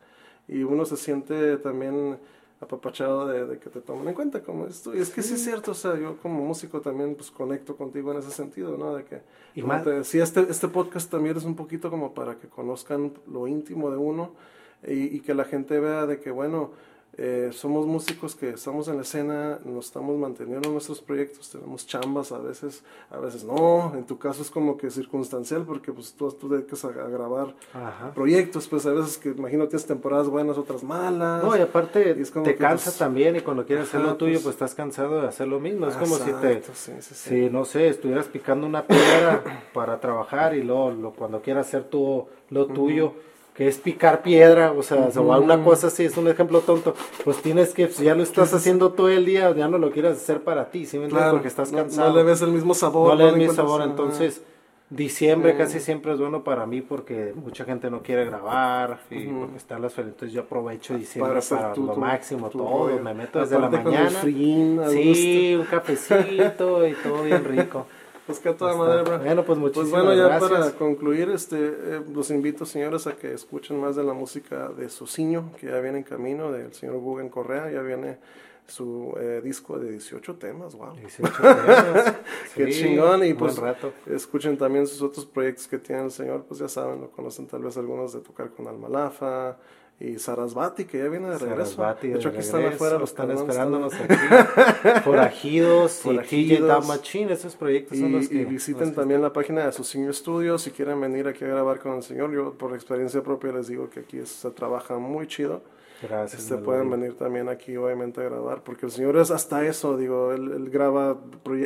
y 0.47 0.63
uno 0.63 0.85
se 0.85 0.97
siente 0.97 1.57
también 1.57 2.17
apapachado 2.59 3.27
de, 3.27 3.45
de 3.45 3.59
que 3.59 3.69
te 3.69 3.81
tomen 3.81 4.07
en 4.07 4.13
cuenta 4.15 4.41
como 4.41 4.65
esto. 4.65 4.95
Y 4.95 4.99
es 4.99 5.09
que 5.11 5.21
sí. 5.21 5.35
es 5.35 5.43
cierto, 5.43 5.71
o 5.71 5.75
sea, 5.75 5.95
yo 5.99 6.17
como 6.17 6.43
músico 6.43 6.81
también 6.81 7.13
pues 7.15 7.29
conecto 7.29 7.75
contigo 7.75 8.11
en 8.11 8.17
ese 8.19 8.31
sentido, 8.31 8.77
¿no? 8.77 8.95
De 8.95 9.03
que, 9.03 9.21
Y 9.53 9.61
más- 9.61 9.83
te 9.83 9.91
decía, 9.91 10.23
este, 10.23 10.41
este 10.49 10.67
podcast 10.67 11.11
también 11.11 11.37
es 11.37 11.43
un 11.43 11.55
poquito 11.55 11.89
como 11.91 12.13
para 12.15 12.35
que 12.37 12.47
conozcan 12.47 13.13
lo 13.31 13.47
íntimo 13.47 13.91
de 13.91 13.97
uno 13.97 14.31
y, 14.87 15.15
y 15.15 15.19
que 15.19 15.35
la 15.35 15.43
gente 15.45 15.79
vea 15.79 16.07
de 16.07 16.19
que, 16.19 16.31
bueno, 16.31 16.71
eh, 17.19 17.49
somos 17.51 17.87
músicos 17.87 18.35
que 18.35 18.49
estamos 18.51 18.87
en 18.87 18.97
la 18.97 19.01
escena, 19.01 19.59
nos 19.65 19.85
estamos 19.87 20.15
manteniendo 20.17 20.67
en 20.67 20.73
nuestros 20.73 21.01
proyectos, 21.01 21.49
tenemos 21.49 21.87
chambas 21.87 22.31
a 22.31 22.37
veces, 22.37 22.83
a 23.09 23.17
veces 23.17 23.43
no, 23.43 23.91
en 23.95 24.05
tu 24.05 24.19
caso 24.19 24.43
es 24.43 24.51
como 24.51 24.77
que 24.77 24.91
circunstancial 24.91 25.63
porque 25.63 25.91
pues 25.91 26.13
tú, 26.13 26.31
tú 26.33 26.47
dedicas 26.47 26.85
a, 26.85 26.89
a 26.89 26.91
grabar 27.09 27.55
Ajá. 27.73 28.11
proyectos, 28.13 28.67
pues 28.67 28.85
a 28.85 28.91
veces 28.91 29.17
que 29.17 29.29
imagino 29.29 29.67
tienes 29.67 29.87
temporadas 29.87 30.27
buenas, 30.29 30.57
otras 30.59 30.83
malas. 30.83 31.43
No, 31.43 31.57
y 31.57 31.61
aparte 31.61 32.15
Y 32.17 32.21
es 32.21 32.29
como 32.29 32.45
te 32.45 32.51
que, 32.53 32.57
cansa 32.59 32.91
pues, 32.91 32.97
también 32.99 33.35
y 33.35 33.41
cuando 33.41 33.65
quieres 33.65 33.87
hacer 33.87 34.01
lo 34.01 34.15
tuyo, 34.15 34.33
pues- 34.33 34.43
pues, 34.43 34.53
estás 34.55 34.75
cansado 34.75 35.21
de 35.21 35.27
hacer 35.27 35.47
lo 35.47 35.59
mismo. 35.59 35.87
Es 35.87 35.95
como 35.95 36.17
si 36.17 36.31
te, 36.33 36.51
Exacto, 36.53 36.71
sí, 36.75 36.91
sí, 36.99 37.15
sí. 37.15 37.29
si 37.29 37.49
no 37.49 37.65
sé, 37.65 37.87
estuvieras 37.87 38.27
picando 38.27 38.67
una 38.67 38.85
piedra 38.85 39.43
para 39.73 39.99
trabajar 39.99 40.55
y 40.55 40.61
luego 40.61 40.91
lo- 40.91 41.13
cuando 41.13 41.41
quieras 41.41 41.67
hacer 41.67 41.85
tu, 41.85 42.27
lo 42.51 42.67
tuyo, 42.67 43.13
que 43.57 43.67
es 43.67 43.77
picar 43.79 44.21
piedra, 44.21 44.71
o 44.71 44.83
sea, 44.83 45.09
o 45.17 45.33
alguna 45.33 45.63
cosa 45.63 45.87
así, 45.87 46.05
es 46.05 46.15
un 46.15 46.27
ejemplo 46.27 46.61
tonto, 46.61 46.93
pues 47.25 47.37
tienes 47.41 47.73
que, 47.73 47.87
si 47.87 48.03
ya 48.03 48.13
lo 48.13 48.21
estás 48.21 48.53
haciendo 48.53 48.91
todo 48.91 49.09
el 49.09 49.25
día, 49.25 49.51
ya 49.55 49.67
no 49.67 49.79
lo 49.79 49.89
quieres 49.89 50.13
hacer 50.17 50.41
para 50.43 50.69
ti, 50.69 50.85
¿sí 50.85 50.99
me? 50.99 51.07
Claro, 51.07 51.31
Porque 51.31 51.47
estás 51.47 51.71
no- 51.71 51.79
cansado. 51.79 52.09
No, 52.11 52.15
le 52.17 52.23
ves 52.23 52.41
el 52.43 52.51
mismo 52.51 52.75
sabor. 52.75 53.09
no 53.09 53.15
le 53.15 53.23
das 53.25 53.35
mi 53.35 53.45
encuentras- 53.45 53.55
sabor, 53.67 53.81
entonces 53.81 54.43
diciembre 54.89 55.57
casi 55.57 55.79
siempre 55.81 56.13
es 56.13 56.19
bueno 56.19 56.43
para 56.45 56.65
mí 56.65 56.81
porque 56.81 57.33
mucha 57.35 57.65
gente 57.65 57.89
no 57.89 58.01
quiere 58.03 58.23
grabar 58.25 58.99
y 59.09 59.27
Ujú. 59.27 59.39
porque 59.41 59.57
están 59.57 59.81
las 59.81 59.93
ferias, 59.93 60.13
entonces 60.13 60.33
yo 60.33 60.41
aprovecho 60.43 60.95
diciembre 60.95 61.41
Para 61.41 61.61
para, 61.61 61.73
tu- 61.73 61.85
lo 61.87 61.93
tu- 61.93 61.99
máximo, 61.99 62.49
tu 62.49 62.57
todo, 62.59 62.99
me 63.03 63.13
meto 63.13 63.39
desde 63.39 63.59
la 63.59 63.67
Aparte 63.67 63.89
el 63.89 63.93
mañana. 63.95 64.19
fríín, 64.19 64.79
a 64.79 64.87
Sí, 64.89 65.55
un 65.59 65.65
cafecito 65.65 66.87
y 66.87 66.93
todo 66.93 67.23
bien 67.23 67.43
rico. 67.43 67.85
Pues 68.27 68.39
que 68.39 68.49
a 68.49 68.57
toda 68.57 68.75
madre, 68.75 69.03
bro. 69.03 69.19
Bueno, 69.19 69.43
pues 69.45 69.57
Pues 69.57 69.75
muchísimas 69.75 70.03
bueno, 70.03 70.13
ya 70.13 70.27
gracias. 70.27 70.51
para 70.51 70.71
concluir, 70.73 71.29
este, 71.29 71.55
eh, 71.57 72.01
los 72.13 72.29
invito, 72.29 72.65
señores, 72.65 73.07
a 73.07 73.15
que 73.15 73.33
escuchen 73.33 73.79
más 73.79 73.95
de 73.95 74.03
la 74.03 74.13
música 74.13 74.67
de 74.69 74.89
Sociño, 74.89 75.51
que 75.59 75.67
ya 75.67 75.79
viene 75.79 75.99
en 75.99 76.03
camino, 76.03 76.51
del 76.51 76.73
señor 76.73 76.97
Guggen 76.97 77.29
Correa, 77.29 77.71
ya 77.71 77.81
viene 77.81 78.17
su 78.67 79.15
eh, 79.17 79.39
disco 79.41 79.79
de 79.79 79.91
18 79.91 80.35
temas, 80.35 80.75
wow. 80.75 80.93
18 80.97 81.31
temas. 81.41 82.13
Qué 82.55 82.71
Sí, 82.73 82.81
chingón, 82.83 83.23
y 83.25 83.33
pues 83.33 83.57
rato. 83.57 83.93
escuchen 84.07 84.57
también 84.57 84.87
sus 84.87 85.01
otros 85.01 85.25
proyectos 85.25 85.69
que 85.69 85.77
tiene 85.77 86.03
el 86.03 86.11
señor, 86.11 86.43
pues 86.45 86.59
ya 86.59 86.67
saben, 86.67 86.99
lo 86.99 87.09
conocen 87.11 87.47
tal 87.47 87.63
vez 87.63 87.77
algunos 87.77 88.11
de 88.11 88.19
tocar 88.19 88.49
con 88.49 88.67
Almalafa 88.67 89.57
y 89.99 90.19
Sarasvati, 90.19 90.85
que 90.85 90.99
ya 90.99 91.07
viene 91.07 91.27
de 91.29 91.39
regreso. 91.39 91.71
Sarasvati 91.71 92.09
de 92.09 92.15
hecho, 92.17 92.29
de 92.29 92.35
aquí 92.35 92.45
están 92.45 92.61
regreso, 92.61 92.75
afuera, 92.75 92.99
los 92.99 93.09
están 93.09 93.31
esperándonos 93.31 93.93
aquí. 93.95 94.13
Forajidos 95.03 96.05
y 96.05 96.59
Machine, 96.87 97.33
esos 97.33 97.55
proyectos 97.55 97.97
son 97.97 98.09
Y, 98.09 98.11
los 98.11 98.29
que... 98.29 98.35
y 98.35 98.45
visiten 98.45 98.93
también 98.93 99.23
la 99.23 99.33
página 99.33 99.65
de 99.65 99.71
Suciño 99.71 100.13
Studio 100.13 100.59
si 100.59 100.69
quieren 100.69 101.01
venir 101.01 101.27
aquí 101.27 101.45
a 101.45 101.47
grabar 101.47 101.79
con 101.79 101.95
el 101.95 102.03
señor. 102.03 102.31
Yo 102.31 102.53
por 102.53 102.75
experiencia 102.75 103.23
propia 103.23 103.51
les 103.53 103.67
digo 103.67 103.89
que 103.89 104.01
aquí 104.01 104.23
se 104.23 104.51
trabaja 104.51 104.99
muy 104.99 105.27
chido. 105.27 105.63
Gracias. 106.03 106.43
Este, 106.43 106.57
pueden 106.57 106.91
venir 106.91 107.17
también 107.17 107.49
aquí 107.49 107.75
obviamente 107.75 108.21
a 108.21 108.25
grabar 108.25 108.63
porque 108.63 108.85
el 108.85 108.91
señor 108.91 109.17
es 109.17 109.31
hasta 109.31 109.65
eso, 109.65 109.97
digo, 109.97 110.31
él, 110.31 110.51
él 110.51 110.69
graba, 110.69 111.17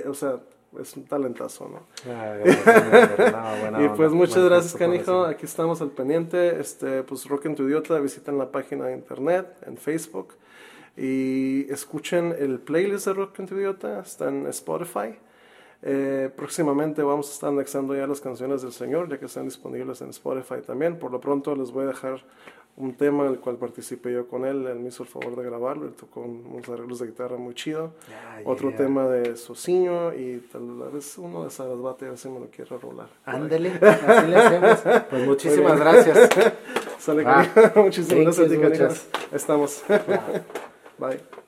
o 0.08 0.14
sea, 0.14 0.40
es 0.80 0.96
un 0.96 1.06
talentazo, 1.06 1.68
¿no? 1.68 1.88
Ah, 2.12 2.36
Melody. 2.44 3.32
No, 3.32 3.62
buena 3.62 3.84
y 3.86 3.90
pues 3.90 4.12
muchas 4.12 4.44
gracias 4.44 4.76
canijo, 4.76 5.26
aquí 5.26 5.46
estamos 5.46 5.82
al 5.82 5.92
pendiente, 5.92 6.60
este, 6.60 7.04
pues 7.04 7.26
Rock 7.26 7.48
en 7.48 7.56
tu 7.56 7.64
Idiota, 7.64 8.00
visiten 8.00 8.38
la 8.38 8.52
página 8.52 8.86
de 8.86 8.94
internet, 8.94 9.48
en 9.66 9.78
Facebook 9.78 10.36
y 10.96 11.72
escuchen 11.72 12.36
el 12.38 12.60
playlist 12.60 13.08
de 13.08 13.14
Rock 13.14 13.40
en 13.40 13.48
tu 13.48 13.56
Idiota, 13.56 14.00
está 14.00 14.30
en 14.30 14.48
Spotify. 14.48 15.16
Eh, 15.84 16.30
próximamente 16.36 17.02
vamos 17.02 17.30
a 17.30 17.34
estar 17.34 17.50
anexando 17.50 17.96
ya 17.96 18.06
las 18.06 18.22
canciones 18.22 18.62
del 18.62 18.72
Señor, 18.72 19.10
ya 19.10 19.18
que 19.18 19.26
están 19.26 19.46
disponibles 19.46 20.02
en 20.02 20.10
Spotify 20.10 20.62
también. 20.66 21.00
Por 21.00 21.12
lo 21.12 21.20
pronto 21.20 21.56
les 21.56 21.72
voy 21.72 21.86
a 21.86 21.88
dejar 21.88 22.24
un 22.78 22.94
tema 22.96 23.26
en 23.26 23.34
el 23.34 23.40
cual 23.40 23.58
participé 23.58 24.14
yo 24.14 24.28
con 24.28 24.46
él. 24.46 24.66
Él 24.68 24.80
me 24.80 24.90
hizo 24.90 25.04
el 25.04 25.10
favor 25.10 25.36
de 25.36 25.44
grabarlo, 25.44 25.86
él 25.86 25.94
tocó 25.94 26.22
unos 26.22 26.68
arreglos 26.70 27.00
de 27.00 27.08
guitarra 27.08 27.38
muy 27.38 27.54
chido. 27.54 27.94
Ah, 28.12 28.40
Otro 28.46 28.70
yeah. 28.70 28.78
tema 28.78 29.08
de 29.08 29.36
Sociño 29.36 30.14
y 30.14 30.38
tal 30.52 30.90
vez 30.92 31.18
uno 31.18 31.44
de 31.44 31.50
Sarasvati, 31.50 32.06
a 32.06 32.10
ver 32.10 32.18
si 32.18 32.30
me 32.30 32.40
lo 32.40 32.48
quiero 32.50 32.78
rolar. 32.80 33.08
Ándele, 33.26 33.70
así 33.82 34.28
le 34.28 34.36
hacemos. 34.36 34.80
Pues 35.10 35.28
muchísimas 35.28 35.80
gracias. 35.80 36.30
Sale 37.00 37.24
Ah. 37.26 37.46
Muchísimas 37.76 38.38
gracias. 38.38 39.08
Estamos. 39.32 39.84
Bye. 41.00 41.42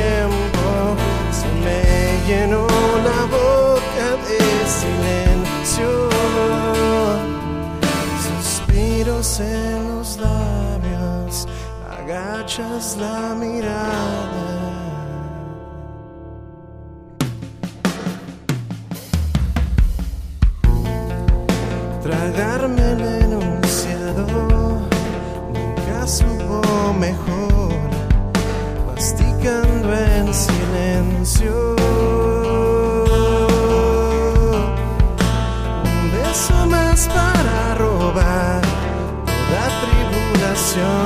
Destiempo. 0.00 0.96
Se 1.30 1.46
me 1.64 1.82
llenó 2.26 2.66
la 3.04 3.24
boca 3.26 4.16
de 4.26 4.38
silencio, 4.66 6.08
suspiros 8.26 9.40
en 9.40 9.88
los 9.88 10.16
labios, 10.18 11.46
agachas 11.98 12.96
la 12.98 13.34
mirada. 13.34 14.46
tragarme 22.02 22.92
el 22.92 23.00
enunciado 23.22 24.26
nunca 25.52 26.06
supo 26.06 26.92
mejor 26.98 27.49
masticando 29.40 29.94
en 29.94 30.34
silencio. 30.34 31.76
Un 35.84 36.12
beso 36.12 36.66
más 36.66 37.08
para 37.08 37.74
robar 37.76 38.62
toda 39.24 39.68
tribulación 39.80 40.99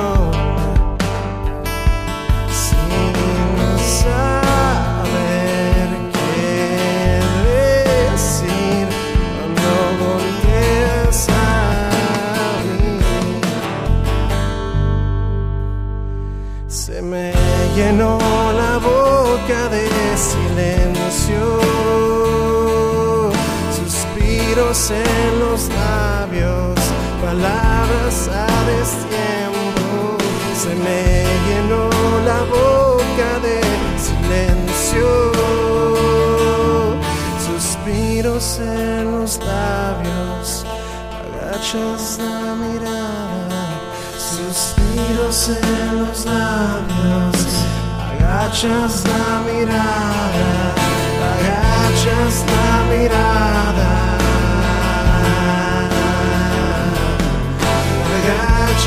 en 24.75 25.39
los 25.39 25.69
labios, 25.69 26.75
palabras 27.23 28.29
a 28.29 28.65
destiempo. 28.65 30.19
Se 30.63 30.75
me 30.75 31.25
llenó 31.47 31.89
la 32.25 32.41
boca 32.43 33.39
de 33.47 33.61
silencio, 34.07 35.07
suspiros 37.47 38.59
en 38.59 39.05
los 39.13 39.39
labios, 39.39 40.67
agachas 41.23 42.19
la 42.19 42.57
mirada, 42.57 43.65
suspiros 44.19 45.51
en 45.51 46.01
los 46.01 46.27
labios, 46.27 47.37
agachas 48.11 49.05
la 49.05 49.41
mirada, 49.53 50.64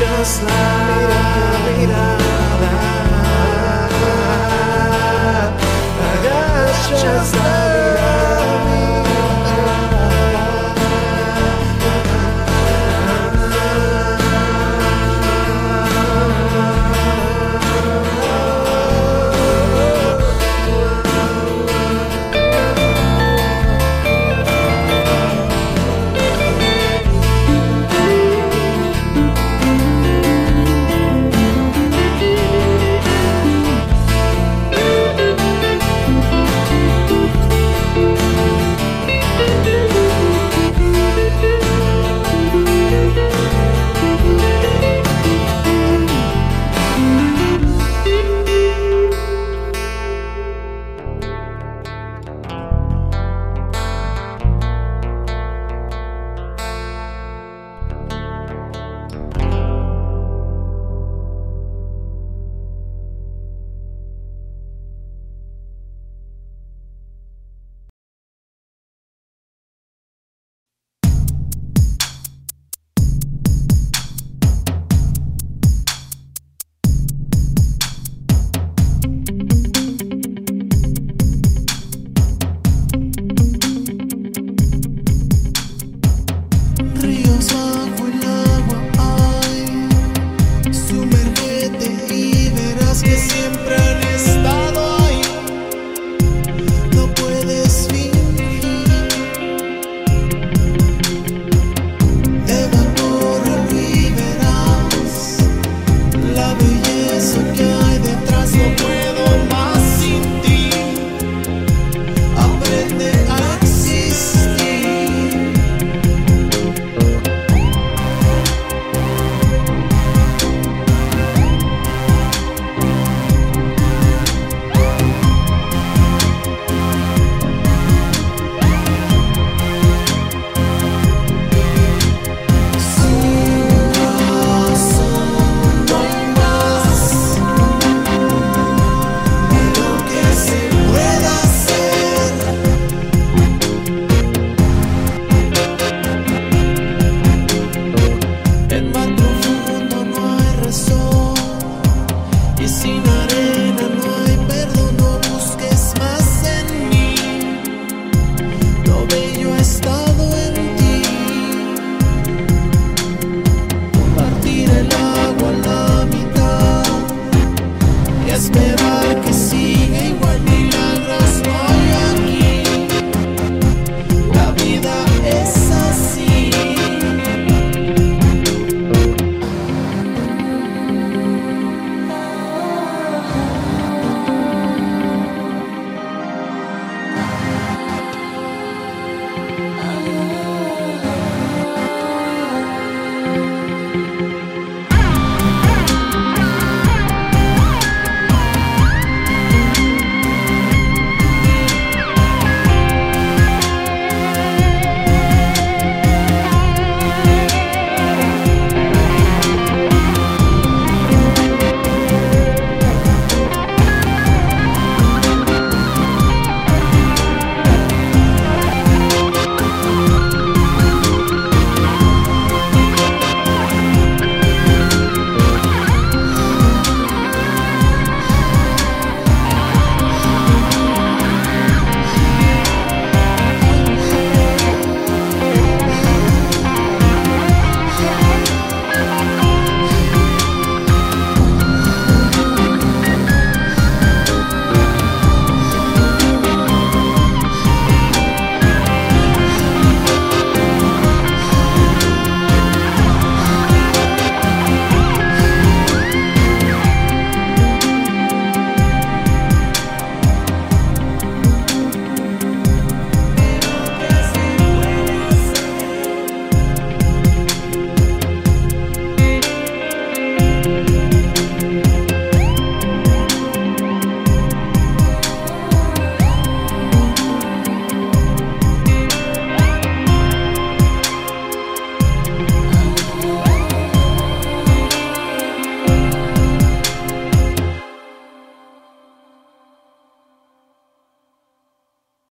Agachas 0.00 0.42
la 0.44 0.94
mirada, 0.94 1.76
mirada. 1.76 2.17